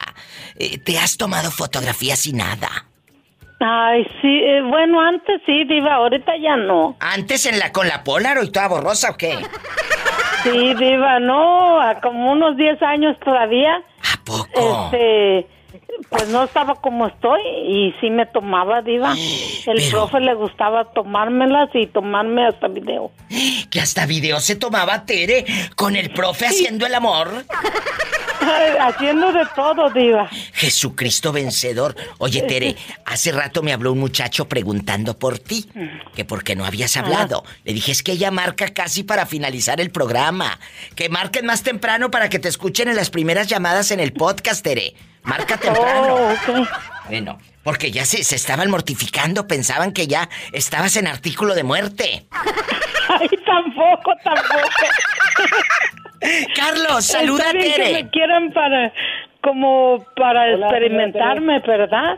Eh, 0.55 0.77
¿Te 0.79 0.97
has 0.97 1.17
tomado 1.17 1.51
fotografías 1.51 2.19
sin 2.19 2.37
nada? 2.37 2.87
Ay, 3.59 4.03
sí. 4.21 4.27
eh, 4.43 4.61
bueno, 4.61 5.01
antes 5.01 5.41
sí, 5.45 5.63
Diva. 5.65 5.95
Ahorita 5.95 6.31
ya 6.41 6.55
no. 6.57 6.95
¿Antes 6.99 7.45
en 7.45 7.57
la 7.59 7.71
con 7.71 7.87
la 7.87 8.03
Polaroid 8.03 8.51
toda 8.51 8.67
borrosa 8.67 9.11
o 9.11 9.17
qué? 9.17 9.37
Sí, 10.43 10.73
Diva, 10.75 11.19
no. 11.19 11.81
A 11.81 11.99
como 12.01 12.31
unos 12.31 12.55
10 12.57 12.81
años 12.83 13.17
todavía. 13.23 13.75
¿A 13.77 14.23
poco? 14.23 14.89
Este. 14.93 15.47
Pues 16.09 16.27
no 16.29 16.43
estaba 16.43 16.75
como 16.75 17.07
estoy 17.07 17.41
y 17.67 17.93
sí 17.99 18.09
me 18.09 18.25
tomaba, 18.25 18.81
Diva. 18.81 19.15
El 19.65 19.89
profe 19.89 20.19
le 20.19 20.33
gustaba 20.35 20.91
tomármelas 20.93 21.69
y 21.73 21.87
tomarme 21.87 22.45
hasta 22.45 22.67
video. 22.67 23.11
Que 23.69 23.81
hasta 23.81 24.05
video 24.05 24.39
se 24.39 24.55
tomaba 24.55 25.05
Tere 25.05 25.45
con 25.75 25.95
el 25.95 26.11
profe 26.11 26.47
haciendo 26.47 26.85
el 26.85 26.95
amor. 26.95 27.45
Haciendo 28.79 29.33
de 29.33 29.45
todo, 29.55 29.89
Diva. 29.89 30.29
Jesucristo 30.53 31.33
vencedor. 31.33 31.95
Oye, 32.19 32.43
Tere, 32.43 32.75
hace 33.05 33.31
rato 33.31 33.61
me 33.61 33.73
habló 33.73 33.91
un 33.91 33.99
muchacho 33.99 34.47
preguntando 34.47 35.17
por 35.17 35.39
ti, 35.39 35.65
que 36.15 36.23
por 36.23 36.43
qué 36.43 36.55
no 36.55 36.65
habías 36.65 36.95
hablado. 36.95 37.43
Le 37.65 37.73
dije, 37.73 37.91
es 37.91 38.03
que 38.03 38.13
ella 38.13 38.31
marca 38.31 38.69
casi 38.69 39.03
para 39.03 39.25
finalizar 39.25 39.81
el 39.81 39.89
programa. 39.89 40.59
Que 40.95 41.09
marquen 41.09 41.45
más 41.45 41.63
temprano 41.63 42.09
para 42.11 42.29
que 42.29 42.39
te 42.39 42.47
escuchen 42.47 42.87
en 42.87 42.95
las 42.95 43.09
primeras 43.09 43.47
llamadas 43.47 43.91
en 43.91 43.99
el 43.99 44.13
podcast, 44.13 44.63
Tere. 44.63 44.93
Marca 45.27 45.57
temprano. 45.65 46.15
Oh. 46.15 46.65
Bueno, 47.07 47.37
porque 47.63 47.91
ya 47.91 48.05
se, 48.05 48.23
se 48.23 48.35
estaban 48.35 48.71
mortificando, 48.71 49.45
pensaban 49.45 49.91
que 49.91 50.07
ya 50.07 50.27
estabas 50.51 50.95
en 50.97 51.07
artículo 51.07 51.53
de 51.53 51.63
muerte. 51.63 52.25
Ay, 53.09 53.29
tampoco, 53.45 54.11
tampoco. 54.23 54.83
Carlos, 56.55 57.05
saluda 57.05 57.45
Está 57.45 57.57
bien 57.57 57.71
a 57.71 57.75
Tere. 57.75 57.87
que 57.97 58.03
me 58.03 58.09
quieran 58.09 58.51
para, 58.51 58.91
como 59.41 60.03
para 60.15 60.51
experimentarme, 60.51 61.59
¿verdad? 61.59 62.17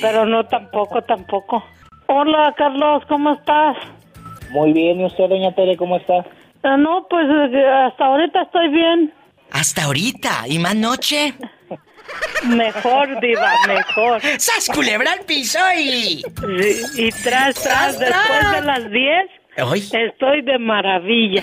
Pero 0.00 0.24
no, 0.24 0.44
tampoco, 0.46 1.02
tampoco. 1.02 1.64
Hola, 2.06 2.54
Carlos, 2.56 3.02
¿cómo 3.08 3.32
estás? 3.32 3.76
Muy 4.50 4.72
bien, 4.72 5.00
¿y 5.00 5.04
usted, 5.04 5.28
doña 5.28 5.52
Tere, 5.54 5.76
cómo 5.76 5.96
está? 5.96 6.24
Ah, 6.62 6.76
no, 6.78 7.06
pues 7.10 7.26
eh, 7.52 7.68
hasta 7.68 8.06
ahorita 8.06 8.42
estoy 8.42 8.68
bien. 8.68 9.12
Hasta 9.50 9.84
ahorita, 9.84 10.44
y 10.48 10.58
más 10.58 10.76
noche. 10.76 11.34
Mejor, 12.44 13.20
diva, 13.20 13.52
mejor. 13.66 14.20
¡Sas 14.38 14.68
culebra 14.72 15.12
al 15.12 15.20
piso 15.20 15.58
y... 15.76 16.22
Y, 16.22 17.06
y 17.06 17.10
tras, 17.10 17.54
tras, 17.56 17.98
después 17.98 18.52
de 18.52 18.60
las 18.62 18.90
10, 18.90 19.12
Ay. 19.56 19.90
estoy 19.92 20.42
de 20.42 20.58
maravilla. 20.58 21.42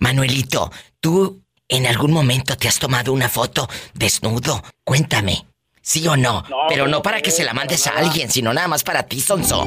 Manuelito, 0.00 0.70
¿tú 1.00 1.42
en 1.68 1.86
algún 1.86 2.12
momento 2.12 2.56
te 2.56 2.68
has 2.68 2.78
tomado 2.78 3.12
una 3.12 3.28
foto 3.28 3.68
desnudo? 3.94 4.62
Cuéntame. 4.84 5.46
¿Sí 5.80 6.06
o 6.06 6.16
no? 6.16 6.44
No, 6.48 6.66
Pero 6.68 6.86
no 6.86 6.98
¿cómo 6.98 7.02
para 7.02 7.20
que 7.20 7.30
se 7.32 7.44
la 7.44 7.52
mandes 7.54 7.86
a 7.88 7.90
alguien, 7.90 8.30
sino 8.30 8.52
nada 8.52 8.68
más 8.68 8.84
para 8.84 9.02
ti, 9.02 9.20
Sonso. 9.20 9.66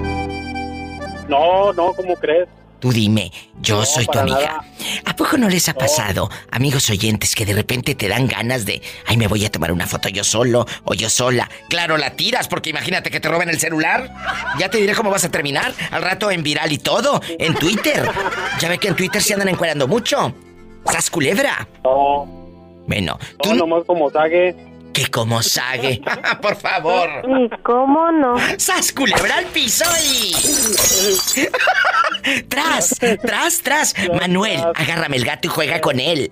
No, 1.28 1.74
no, 1.74 1.94
¿cómo 1.94 2.16
crees? 2.16 2.48
Tú 2.86 2.92
dime, 2.92 3.32
yo 3.64 3.80
No, 3.80 3.86
soy 3.88 4.06
tu 4.06 4.20
amiga. 4.20 4.38
nada. 4.38 4.66
¿A 5.06 5.16
poco 5.16 5.38
no 5.40 5.50
les 5.50 5.68
ha 5.70 5.74
pasado, 5.74 6.30
amigos 6.52 6.88
oyentes, 6.92 7.34
que 7.34 7.44
de 7.44 7.54
repente 7.54 7.96
te 7.96 8.08
dan 8.08 8.28
ganas 8.28 8.64
de, 8.68 8.80
ay, 9.08 9.18
me 9.18 9.26
voy 9.26 9.44
a 9.44 9.50
tomar 9.50 9.72
una 9.72 9.88
foto 9.88 10.08
yo 10.10 10.24
solo 10.24 10.68
o 10.84 10.94
yo 10.94 11.10
sola? 11.10 11.50
Claro, 11.68 11.98
la 11.98 12.12
tiras, 12.12 12.48
porque 12.48 12.70
imagínate 12.70 13.10
que 13.10 13.20
te 13.20 13.28
roben 13.28 13.50
el 13.50 13.60
celular. 13.60 14.14
Ya 14.60 14.70
te 14.70 14.78
diré 14.78 14.94
cómo 14.94 15.10
vas 15.10 15.24
a 15.24 15.32
terminar. 15.32 15.74
Al 15.90 16.04
rato 16.04 16.30
en 16.30 16.44
viral 16.44 16.72
y 16.74 16.78
todo, 16.78 17.20
en 17.40 17.56
Twitter. 17.56 18.08
Ya 18.60 18.70
ve 18.70 18.78
que 18.78 18.90
en 18.90 18.96
Twitter 18.96 19.20
se 19.20 19.34
andan 19.34 19.50
encuerando 19.50 19.88
mucho. 19.88 20.32
¡Sas 20.86 21.10
culebra! 21.10 21.68
No, 21.84 22.26
Bueno, 22.86 23.18
no, 23.44 23.56
nomás 23.56 23.84
como. 23.88 24.12
Que 24.96 25.08
como 25.12 25.44
sague. 25.44 26.02
Por 26.42 26.56
favor. 26.56 27.10
¿Y 27.38 27.50
cómo 27.64 28.12
no? 28.14 28.36
¡Sas 28.58 28.94
culebra 28.94 29.36
al 29.38 29.46
piso 29.46 29.84
y... 30.02 30.34
¡Tras! 32.50 32.96
¡Tras, 33.22 33.62
tras! 33.62 33.94
Manuel, 34.20 34.64
agárrame 34.74 35.18
el 35.18 35.26
gato 35.26 35.48
y 35.48 35.52
juega 35.52 35.80
con 35.82 36.00
él. 36.00 36.32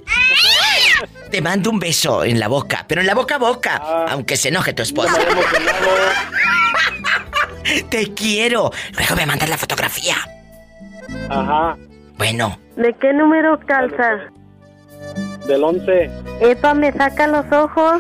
Te 1.30 1.42
mando 1.42 1.70
un 1.72 1.80
beso 1.80 2.24
en 2.24 2.40
la 2.40 2.48
boca, 2.48 2.86
pero 2.88 3.02
en 3.02 3.08
la 3.08 3.16
boca 3.16 3.36
a 3.36 3.40
boca, 3.40 3.76
aunque 4.10 4.38
se 4.38 4.48
enoje 4.48 4.72
tu 4.74 4.82
esposa. 4.82 5.14
Te 7.90 8.14
quiero. 8.14 8.72
Luego 8.98 9.16
me 9.16 9.26
mandas 9.26 9.50
la 9.50 9.58
fotografía. 9.58 10.16
Ajá, 11.30 11.76
Bueno, 12.18 12.58
¿De 12.78 12.94
qué 12.94 13.12
número 13.14 13.60
calza? 13.68 14.20
del 15.48 15.64
11. 15.64 16.10
Epa, 16.40 16.74
me 16.74 16.92
saca 16.94 17.28
los 17.28 17.46
ojos. 17.52 18.00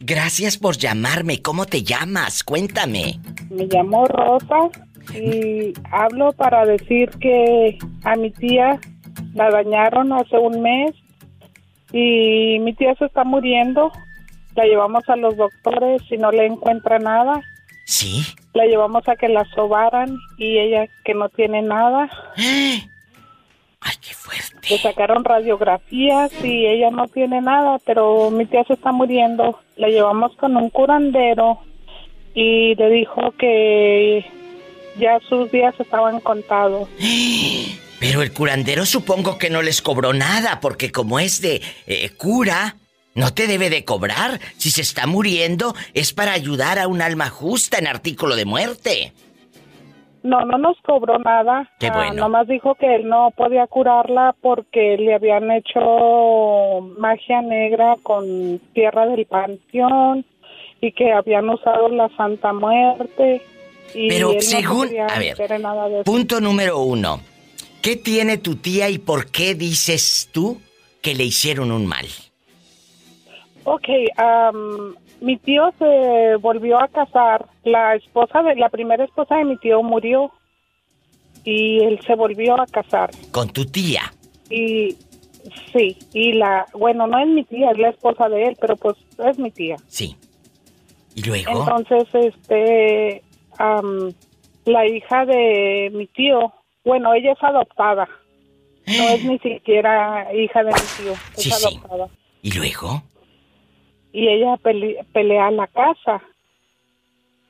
Gracias 0.00 0.58
por 0.58 0.76
llamarme. 0.76 1.42
¿Cómo 1.42 1.66
te 1.66 1.82
llamas? 1.82 2.44
Cuéntame. 2.44 3.18
Me 3.50 3.66
llamo 3.66 4.06
Rosa 4.06 4.70
y 5.12 5.72
hablo 5.90 6.32
para 6.32 6.64
decir 6.64 7.10
que 7.20 7.78
a 8.04 8.16
mi 8.16 8.30
tía 8.30 8.78
la 9.34 9.50
dañaron 9.50 10.12
hace 10.12 10.38
un 10.38 10.62
mes 10.62 10.92
y 11.92 12.58
mi 12.60 12.74
tía 12.74 12.94
se 12.96 13.06
está 13.06 13.24
muriendo. 13.24 13.92
La 14.54 14.64
llevamos 14.64 15.08
a 15.08 15.16
los 15.16 15.36
doctores 15.36 16.02
y 16.10 16.16
no 16.16 16.30
le 16.30 16.46
encuentra 16.46 16.98
nada. 16.98 17.40
¿Sí? 17.86 18.24
La 18.54 18.66
llevamos 18.66 19.08
a 19.08 19.16
que 19.16 19.28
la 19.28 19.44
sobaran 19.54 20.16
y 20.38 20.58
ella 20.58 20.86
que 21.04 21.14
no 21.14 21.28
tiene 21.28 21.62
nada. 21.62 22.08
Ay, 23.84 23.96
qué 24.00 24.14
fuerte. 24.14 24.68
Le 24.70 24.78
sacaron 24.78 25.24
radiografías 25.24 26.32
y 26.42 26.66
ella 26.66 26.90
no 26.90 27.06
tiene 27.06 27.42
nada, 27.42 27.78
pero 27.84 28.30
mi 28.30 28.46
tía 28.46 28.64
se 28.64 28.72
está 28.72 28.92
muriendo. 28.92 29.60
La 29.76 29.88
llevamos 29.88 30.34
con 30.36 30.56
un 30.56 30.70
curandero 30.70 31.58
y 32.34 32.74
le 32.74 32.90
dijo 32.90 33.32
que 33.38 34.24
ya 34.98 35.20
sus 35.28 35.52
días 35.52 35.74
estaban 35.78 36.20
contados. 36.20 36.88
Pero 38.00 38.20
el 38.20 38.34
curandero 38.34 38.84
supongo 38.84 39.38
que 39.38 39.48
no 39.48 39.62
les 39.62 39.80
cobró 39.80 40.12
nada, 40.12 40.60
porque 40.60 40.92
como 40.92 41.20
es 41.20 41.40
de 41.40 41.62
eh, 41.86 42.10
cura, 42.10 42.76
no 43.14 43.32
te 43.32 43.46
debe 43.46 43.70
de 43.70 43.86
cobrar. 43.86 44.40
Si 44.58 44.70
se 44.70 44.82
está 44.82 45.06
muriendo, 45.06 45.74
es 45.94 46.12
para 46.12 46.32
ayudar 46.32 46.78
a 46.78 46.86
un 46.86 47.00
alma 47.00 47.30
justa 47.30 47.78
en 47.78 47.86
artículo 47.86 48.36
de 48.36 48.44
muerte. 48.44 49.14
No, 50.24 50.40
no 50.46 50.56
nos 50.58 50.76
cobró 50.80 51.18
nada. 51.18 51.70
Qué 51.78 51.88
Ah, 51.88 51.92
bueno. 51.94 52.14
nomás 52.14 52.48
dijo 52.48 52.74
que 52.76 52.94
él 52.96 53.06
no 53.08 53.30
podía 53.36 53.66
curarla 53.66 54.34
porque 54.40 54.96
le 54.96 55.14
habían 55.14 55.50
hecho 55.50 56.80
magia 56.98 57.42
negra 57.42 57.96
con 58.02 58.58
tierra 58.72 59.06
del 59.06 59.26
panteón 59.26 60.24
y 60.80 60.92
que 60.92 61.12
habían 61.12 61.48
usado 61.50 61.88
la 61.90 62.08
Santa 62.16 62.52
Muerte. 62.54 63.42
Y 63.94 64.08
Pero 64.08 64.32
él 64.32 64.40
según- 64.40 64.88
a 64.98 65.18
ver, 65.18 65.60
nada 65.60 65.88
de. 65.90 66.04
Punto 66.04 66.40
número 66.40 66.78
uno. 66.80 67.20
¿Qué 67.82 67.96
tiene 67.96 68.38
tu 68.38 68.56
tía 68.56 68.88
y 68.88 68.96
por 68.98 69.30
qué 69.30 69.54
dices 69.54 70.30
tú 70.32 70.58
que 71.02 71.14
le 71.14 71.24
hicieron 71.24 71.70
un 71.70 71.84
mal? 71.86 72.06
Ok, 73.64 73.88
am, 74.16 74.94
mi 75.24 75.36
tío 75.38 75.72
se 75.78 76.36
volvió 76.36 76.78
a 76.80 76.88
casar. 76.88 77.46
La 77.64 77.94
esposa 77.94 78.42
de 78.42 78.56
la 78.56 78.68
primera 78.68 79.04
esposa 79.04 79.36
de 79.36 79.44
mi 79.44 79.56
tío 79.56 79.82
murió 79.82 80.30
y 81.44 81.82
él 81.82 81.98
se 82.06 82.14
volvió 82.14 82.60
a 82.60 82.66
casar. 82.66 83.10
Con 83.30 83.48
tu 83.50 83.64
tía. 83.64 84.02
Y 84.50 84.96
sí, 85.72 85.96
y 86.12 86.32
la, 86.34 86.66
bueno, 86.74 87.06
no 87.06 87.18
es 87.18 87.28
mi 87.28 87.44
tía, 87.44 87.70
es 87.70 87.78
la 87.78 87.88
esposa 87.90 88.28
de 88.28 88.44
él, 88.44 88.56
pero 88.60 88.76
pues 88.76 88.96
es 89.26 89.38
mi 89.38 89.50
tía. 89.50 89.76
Sí. 89.88 90.16
¿Y 91.14 91.22
luego? 91.22 91.60
Entonces, 91.60 92.04
este, 92.14 93.22
am, 93.58 94.12
la 94.64 94.86
hija 94.86 95.24
de 95.26 95.90
mi 95.94 96.06
tío, 96.08 96.52
bueno, 96.84 97.14
ella 97.14 97.32
es 97.32 97.42
adoptada. 97.42 98.08
No 98.86 99.08
es 99.08 99.24
ni 99.30 99.38
siquiera 99.38 100.28
hija 100.34 100.62
de 100.64 100.72
mi 100.72 101.02
tío, 101.04 101.12
es 101.12 101.42
Sí, 101.42 101.50
sí. 101.50 101.66
adoptada. 101.78 102.08
¿Y 102.42 102.52
luego? 102.52 103.02
Y 104.14 104.28
ella 104.28 104.56
pele- 104.62 105.04
pelea 105.12 105.50
la 105.50 105.66
casa. 105.66 106.22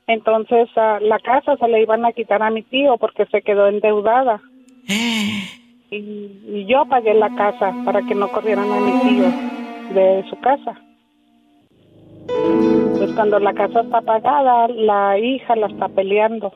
Entonces 0.09 0.69
a 0.77 0.99
la 1.01 1.19
casa 1.21 1.57
se 1.57 1.69
le 1.69 1.81
iban 1.83 2.05
a 2.05 2.13
quitar 2.13 2.43
a 2.43 2.51
mi 2.51 2.63
tío 2.63 2.97
porque 2.99 3.27
se 3.27 3.43
quedó 3.43 3.69
endeudada. 3.69 4.41
Y, 5.91 5.97
y 5.97 6.67
yo 6.67 6.87
pagué 6.87 7.15
la 7.15 7.33
casa 7.37 7.73
para 7.85 8.03
que 8.03 8.17
no 8.17 8.33
corrieran 8.33 8.69
a 8.73 8.81
mi 8.81 8.91
tío 9.09 9.95
de 9.95 10.25
su 10.29 10.37
casa. 10.41 10.75
Pues 12.27 13.13
cuando 13.15 13.39
la 13.39 13.53
casa 13.53 13.83
está 13.83 14.01
pagada, 14.01 14.67
la 14.69 15.17
hija 15.21 15.55
la 15.55 15.69
está 15.69 15.89
peleando. 15.89 16.53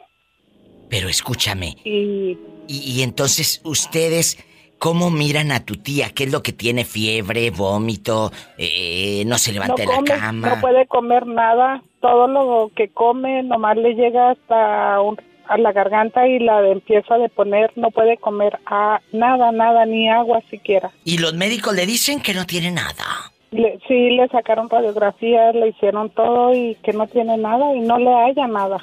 Pero 0.89 1.09
escúchame. 1.09 1.77
Y 1.85 2.37
Y, 2.67 2.95
y 2.97 3.03
entonces, 3.03 3.61
¿ustedes 3.65 4.37
cómo 4.79 5.11
miran 5.11 5.53
a 5.53 5.65
tu 5.65 5.77
tía? 5.77 6.11
¿Qué 6.11 6.25
es 6.25 6.33
lo 6.33 6.43
que 6.43 6.53
tiene? 6.53 6.85
¿Fiebre, 6.85 7.51
vómito? 7.51 8.33
eh, 8.57 9.23
¿No 9.27 9.39
se 9.39 9.53
levanta 9.53 9.75
de 9.75 9.87
la 9.87 10.03
cama? 10.05 10.49
no 10.55 10.61
puede 10.61 10.87
comer 10.87 11.27
nada. 11.27 11.83
Todo 12.01 12.29
lo 12.29 12.71
que 12.77 12.89
come 12.89 13.43
nomás 13.43 13.77
le 13.77 13.95
llega 13.95 14.31
hasta 14.31 15.01
un- 15.01 15.21
a 15.49 15.57
la 15.59 15.73
garganta 15.73 16.29
y 16.29 16.39
la 16.39 16.61
empieza 16.69 17.15
a 17.15 17.19
deponer. 17.19 17.73
No 17.77 17.91
puede 17.91 18.19
comer 18.19 18.59
a 18.67 19.01
nada, 19.13 19.51
nada, 19.51 19.87
ni 19.87 20.09
agua 20.09 20.41
siquiera. 20.51 20.91
Y 21.05 21.19
los 21.19 21.33
médicos 21.35 21.75
le 21.75 21.87
dicen 21.87 22.21
que 22.21 22.35
no 22.35 22.45
tiene 22.47 22.71
nada. 22.71 23.05
Le- 23.51 23.79
sí, 23.89 24.11
le 24.11 24.29
sacaron 24.29 24.69
radiografías, 24.69 25.55
le 25.55 25.69
hicieron 25.69 26.11
todo 26.11 26.53
y 26.55 26.77
que 26.85 26.93
no 26.93 27.07
tiene 27.07 27.39
nada 27.39 27.75
y 27.75 27.81
no 27.81 27.99
le 27.99 28.13
haya 28.15 28.47
nada. 28.47 28.77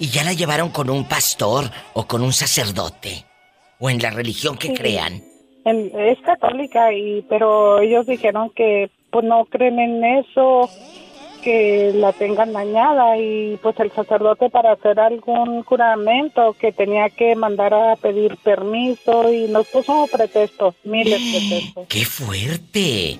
Y 0.00 0.08
ya 0.08 0.24
la 0.24 0.32
llevaron 0.32 0.70
con 0.70 0.90
un 0.90 1.04
pastor 1.06 1.70
o 1.94 2.06
con 2.06 2.22
un 2.22 2.32
sacerdote. 2.32 3.24
O 3.80 3.90
en 3.90 3.98
la 4.00 4.10
religión 4.10 4.56
que 4.56 4.68
Sí. 4.68 4.74
crean. 4.74 5.22
Es 5.64 6.18
católica 6.20 6.92
y 6.92 7.22
pero 7.28 7.80
ellos 7.80 8.06
dijeron 8.06 8.50
que 8.50 8.90
pues 9.10 9.24
no 9.24 9.44
creen 9.44 9.78
en 9.78 10.04
eso 10.04 10.68
que 11.42 11.92
la 11.94 12.12
tengan 12.12 12.52
dañada 12.52 13.16
y 13.18 13.58
pues 13.62 13.78
el 13.80 13.90
sacerdote 13.92 14.50
para 14.50 14.72
hacer 14.72 14.98
algún 14.98 15.62
juramento 15.62 16.54
que 16.58 16.72
tenía 16.72 17.10
que 17.10 17.36
mandar 17.36 17.72
a 17.74 17.96
pedir 17.96 18.36
permiso 18.38 19.32
y 19.32 19.46
nos 19.48 19.66
puso 19.68 20.06
pretextos, 20.10 20.74
miles 20.84 21.20
de 21.20 21.38
pretextos. 21.48 21.86
¡Qué 21.88 22.04
fuerte! 22.04 23.16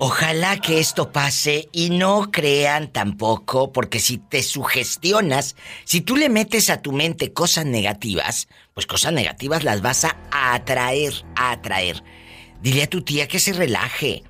Ojalá 0.00 0.60
que 0.60 0.78
esto 0.78 1.10
pase 1.10 1.68
y 1.72 1.90
no 1.90 2.30
crean 2.30 2.92
tampoco, 2.92 3.72
porque 3.72 3.98
si 3.98 4.18
te 4.18 4.44
sugestionas, 4.44 5.56
si 5.84 6.00
tú 6.00 6.16
le 6.16 6.28
metes 6.28 6.70
a 6.70 6.82
tu 6.82 6.92
mente 6.92 7.32
cosas 7.32 7.66
negativas, 7.66 8.46
pues 8.74 8.86
cosas 8.86 9.12
negativas 9.12 9.64
las 9.64 9.82
vas 9.82 10.04
a 10.04 10.14
atraer, 10.30 11.24
a 11.34 11.50
atraer. 11.50 12.04
Dile 12.62 12.84
a 12.84 12.86
tu 12.88 13.02
tía 13.02 13.26
que 13.26 13.40
se 13.40 13.52
relaje, 13.52 14.22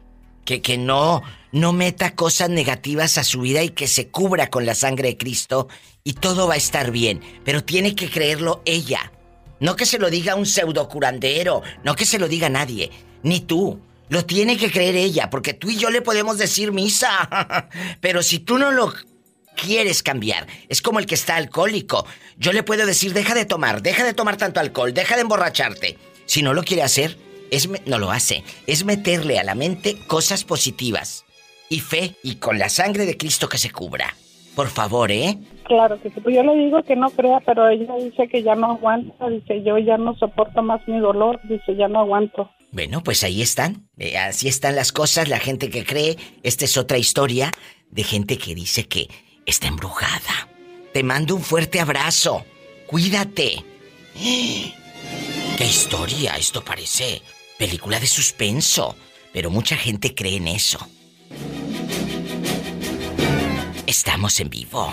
que, 0.47 0.63
que 0.63 0.79
no, 0.79 1.23
no 1.53 1.75
meta 1.75 2.15
cosas 2.15 2.49
negativas 2.49 3.19
a 3.19 3.25
su 3.25 3.43
vida 3.43 3.63
y 3.63 3.69
que 3.69 3.89
se 3.89 4.09
cubra 4.09 4.49
con 4.49 4.65
la 4.65 4.75
sangre 4.75 5.09
de 5.09 5.17
Cristo 5.19 5.69
y 6.03 6.15
todo 6.15 6.49
va 6.49 6.55
a 6.55 6.59
estar 6.59 6.91
bien, 6.91 7.21
pero 7.45 7.63
tiene 7.63 7.95
que 7.95 8.09
creerlo 8.09 8.63
ella. 8.65 9.13
No 9.61 9.77
que 9.77 9.85
se 9.85 9.99
lo 9.99 10.09
diga 10.09 10.35
un 10.35 10.47
pseudo 10.47 10.89
curandero, 10.89 11.61
no 11.85 11.95
que 11.95 12.07
se 12.07 12.19
lo 12.19 12.27
diga 12.27 12.49
nadie, 12.49 12.91
ni 13.23 13.41
tú. 13.41 13.83
Lo 14.09 14.25
tiene 14.25 14.57
que 14.57 14.71
creer 14.71 14.97
ella, 14.97 15.31
porque 15.31 15.55
tú 15.55 15.71
y 15.71 15.77
yo 15.77 15.91
le 15.91 16.03
podemos 16.03 16.39
decir 16.39 16.73
misa. 16.73 17.69
Pero 18.01 18.23
si 18.23 18.39
tú 18.39 18.59
no 18.59 18.71
lo 18.71 18.95
quieres 19.57 20.03
cambiar, 20.03 20.47
es 20.69 20.81
como 20.81 20.99
el 20.99 21.07
que 21.07 21.15
está 21.15 21.37
alcohólico. 21.37 22.07
Yo 22.37 22.53
le 22.53 22.63
puedo 22.63 22.87
decir, 22.87 23.13
deja 23.13 23.35
de 23.35 23.45
tomar, 23.45 23.83
deja 23.83 24.05
de 24.05 24.15
tomar 24.15 24.37
tanto 24.37 24.61
alcohol, 24.61 24.95
deja 24.95 25.17
de 25.17 25.23
emborracharte. 25.23 25.99
Si 26.27 26.43
no 26.43 26.55
lo 26.55 26.63
quiere 26.63 26.83
hacer, 26.83 27.19
es 27.51 27.69
no 27.87 27.99
lo 27.99 28.11
hace. 28.11 28.45
Es 28.67 28.85
meterle 28.85 29.39
a 29.39 29.45
la 29.45 29.55
mente 29.55 29.99
cosas 30.07 30.45
positivas. 30.45 31.25
Y 31.69 31.81
fe, 31.81 32.17
y 32.23 32.37
con 32.37 32.59
la 32.59 32.71
sangre 32.71 33.05
de 33.05 33.19
Cristo 33.19 33.49
que 33.49 33.59
se 33.59 33.71
cubra. 33.71 34.17
Por 34.55 34.69
favor, 34.69 35.13
¿eh? 35.13 35.39
Claro 35.69 36.01
que 36.01 36.09
sí, 36.09 36.21
pues 36.21 36.35
yo 36.35 36.43
le 36.43 36.55
digo 36.57 36.83
que 36.83 36.97
no 36.97 37.11
crea, 37.11 37.41
pero 37.45 37.69
ella 37.69 37.95
dice 37.97 38.27
que 38.27 38.43
ya 38.43 38.55
no 38.55 38.73
aguanta, 38.73 39.29
dice 39.29 39.63
yo 39.63 39.77
ya 39.77 39.99
no 39.99 40.17
soporto 40.17 40.63
más 40.63 40.81
mi 40.89 40.99
dolor, 40.99 41.39
dice 41.45 41.77
ya 41.77 41.89
no 41.89 42.01
aguanto. 42.01 42.51
Bueno, 42.73 43.03
pues 43.03 43.23
ahí 43.23 43.43
están. 43.43 43.89
Eh, 43.99 44.17
así 44.17 44.49
están 44.49 44.77
las 44.77 44.93
cosas, 44.93 45.29
la 45.29 45.39
gente 45.39 45.69
que 45.69 45.85
cree. 45.85 46.17
Esta 46.43 46.65
es 46.65 46.77
otra 46.79 46.97
historia 46.97 47.53
de 47.91 48.03
gente 48.03 48.39
que 48.39 48.55
dice 48.55 48.89
que 48.89 49.09
está 49.45 49.69
embrujada. 49.69 50.49
Te 50.93 51.03
mando 51.03 51.35
un 51.35 51.43
fuerte 51.43 51.81
abrazo. 51.81 52.45
Cuídate. 52.87 53.65
¡Qué 55.59 55.65
historia! 55.65 56.37
Esto 56.37 56.65
parece 56.65 57.21
película 57.59 58.01
de 58.01 58.07
suspenso. 58.07 58.97
Pero 59.33 59.51
mucha 59.51 59.77
gente 59.77 60.15
cree 60.15 60.37
en 60.37 60.49
eso. 60.49 60.79
Estamos 63.87 64.39
en 64.41 64.51
vivo. 64.51 64.93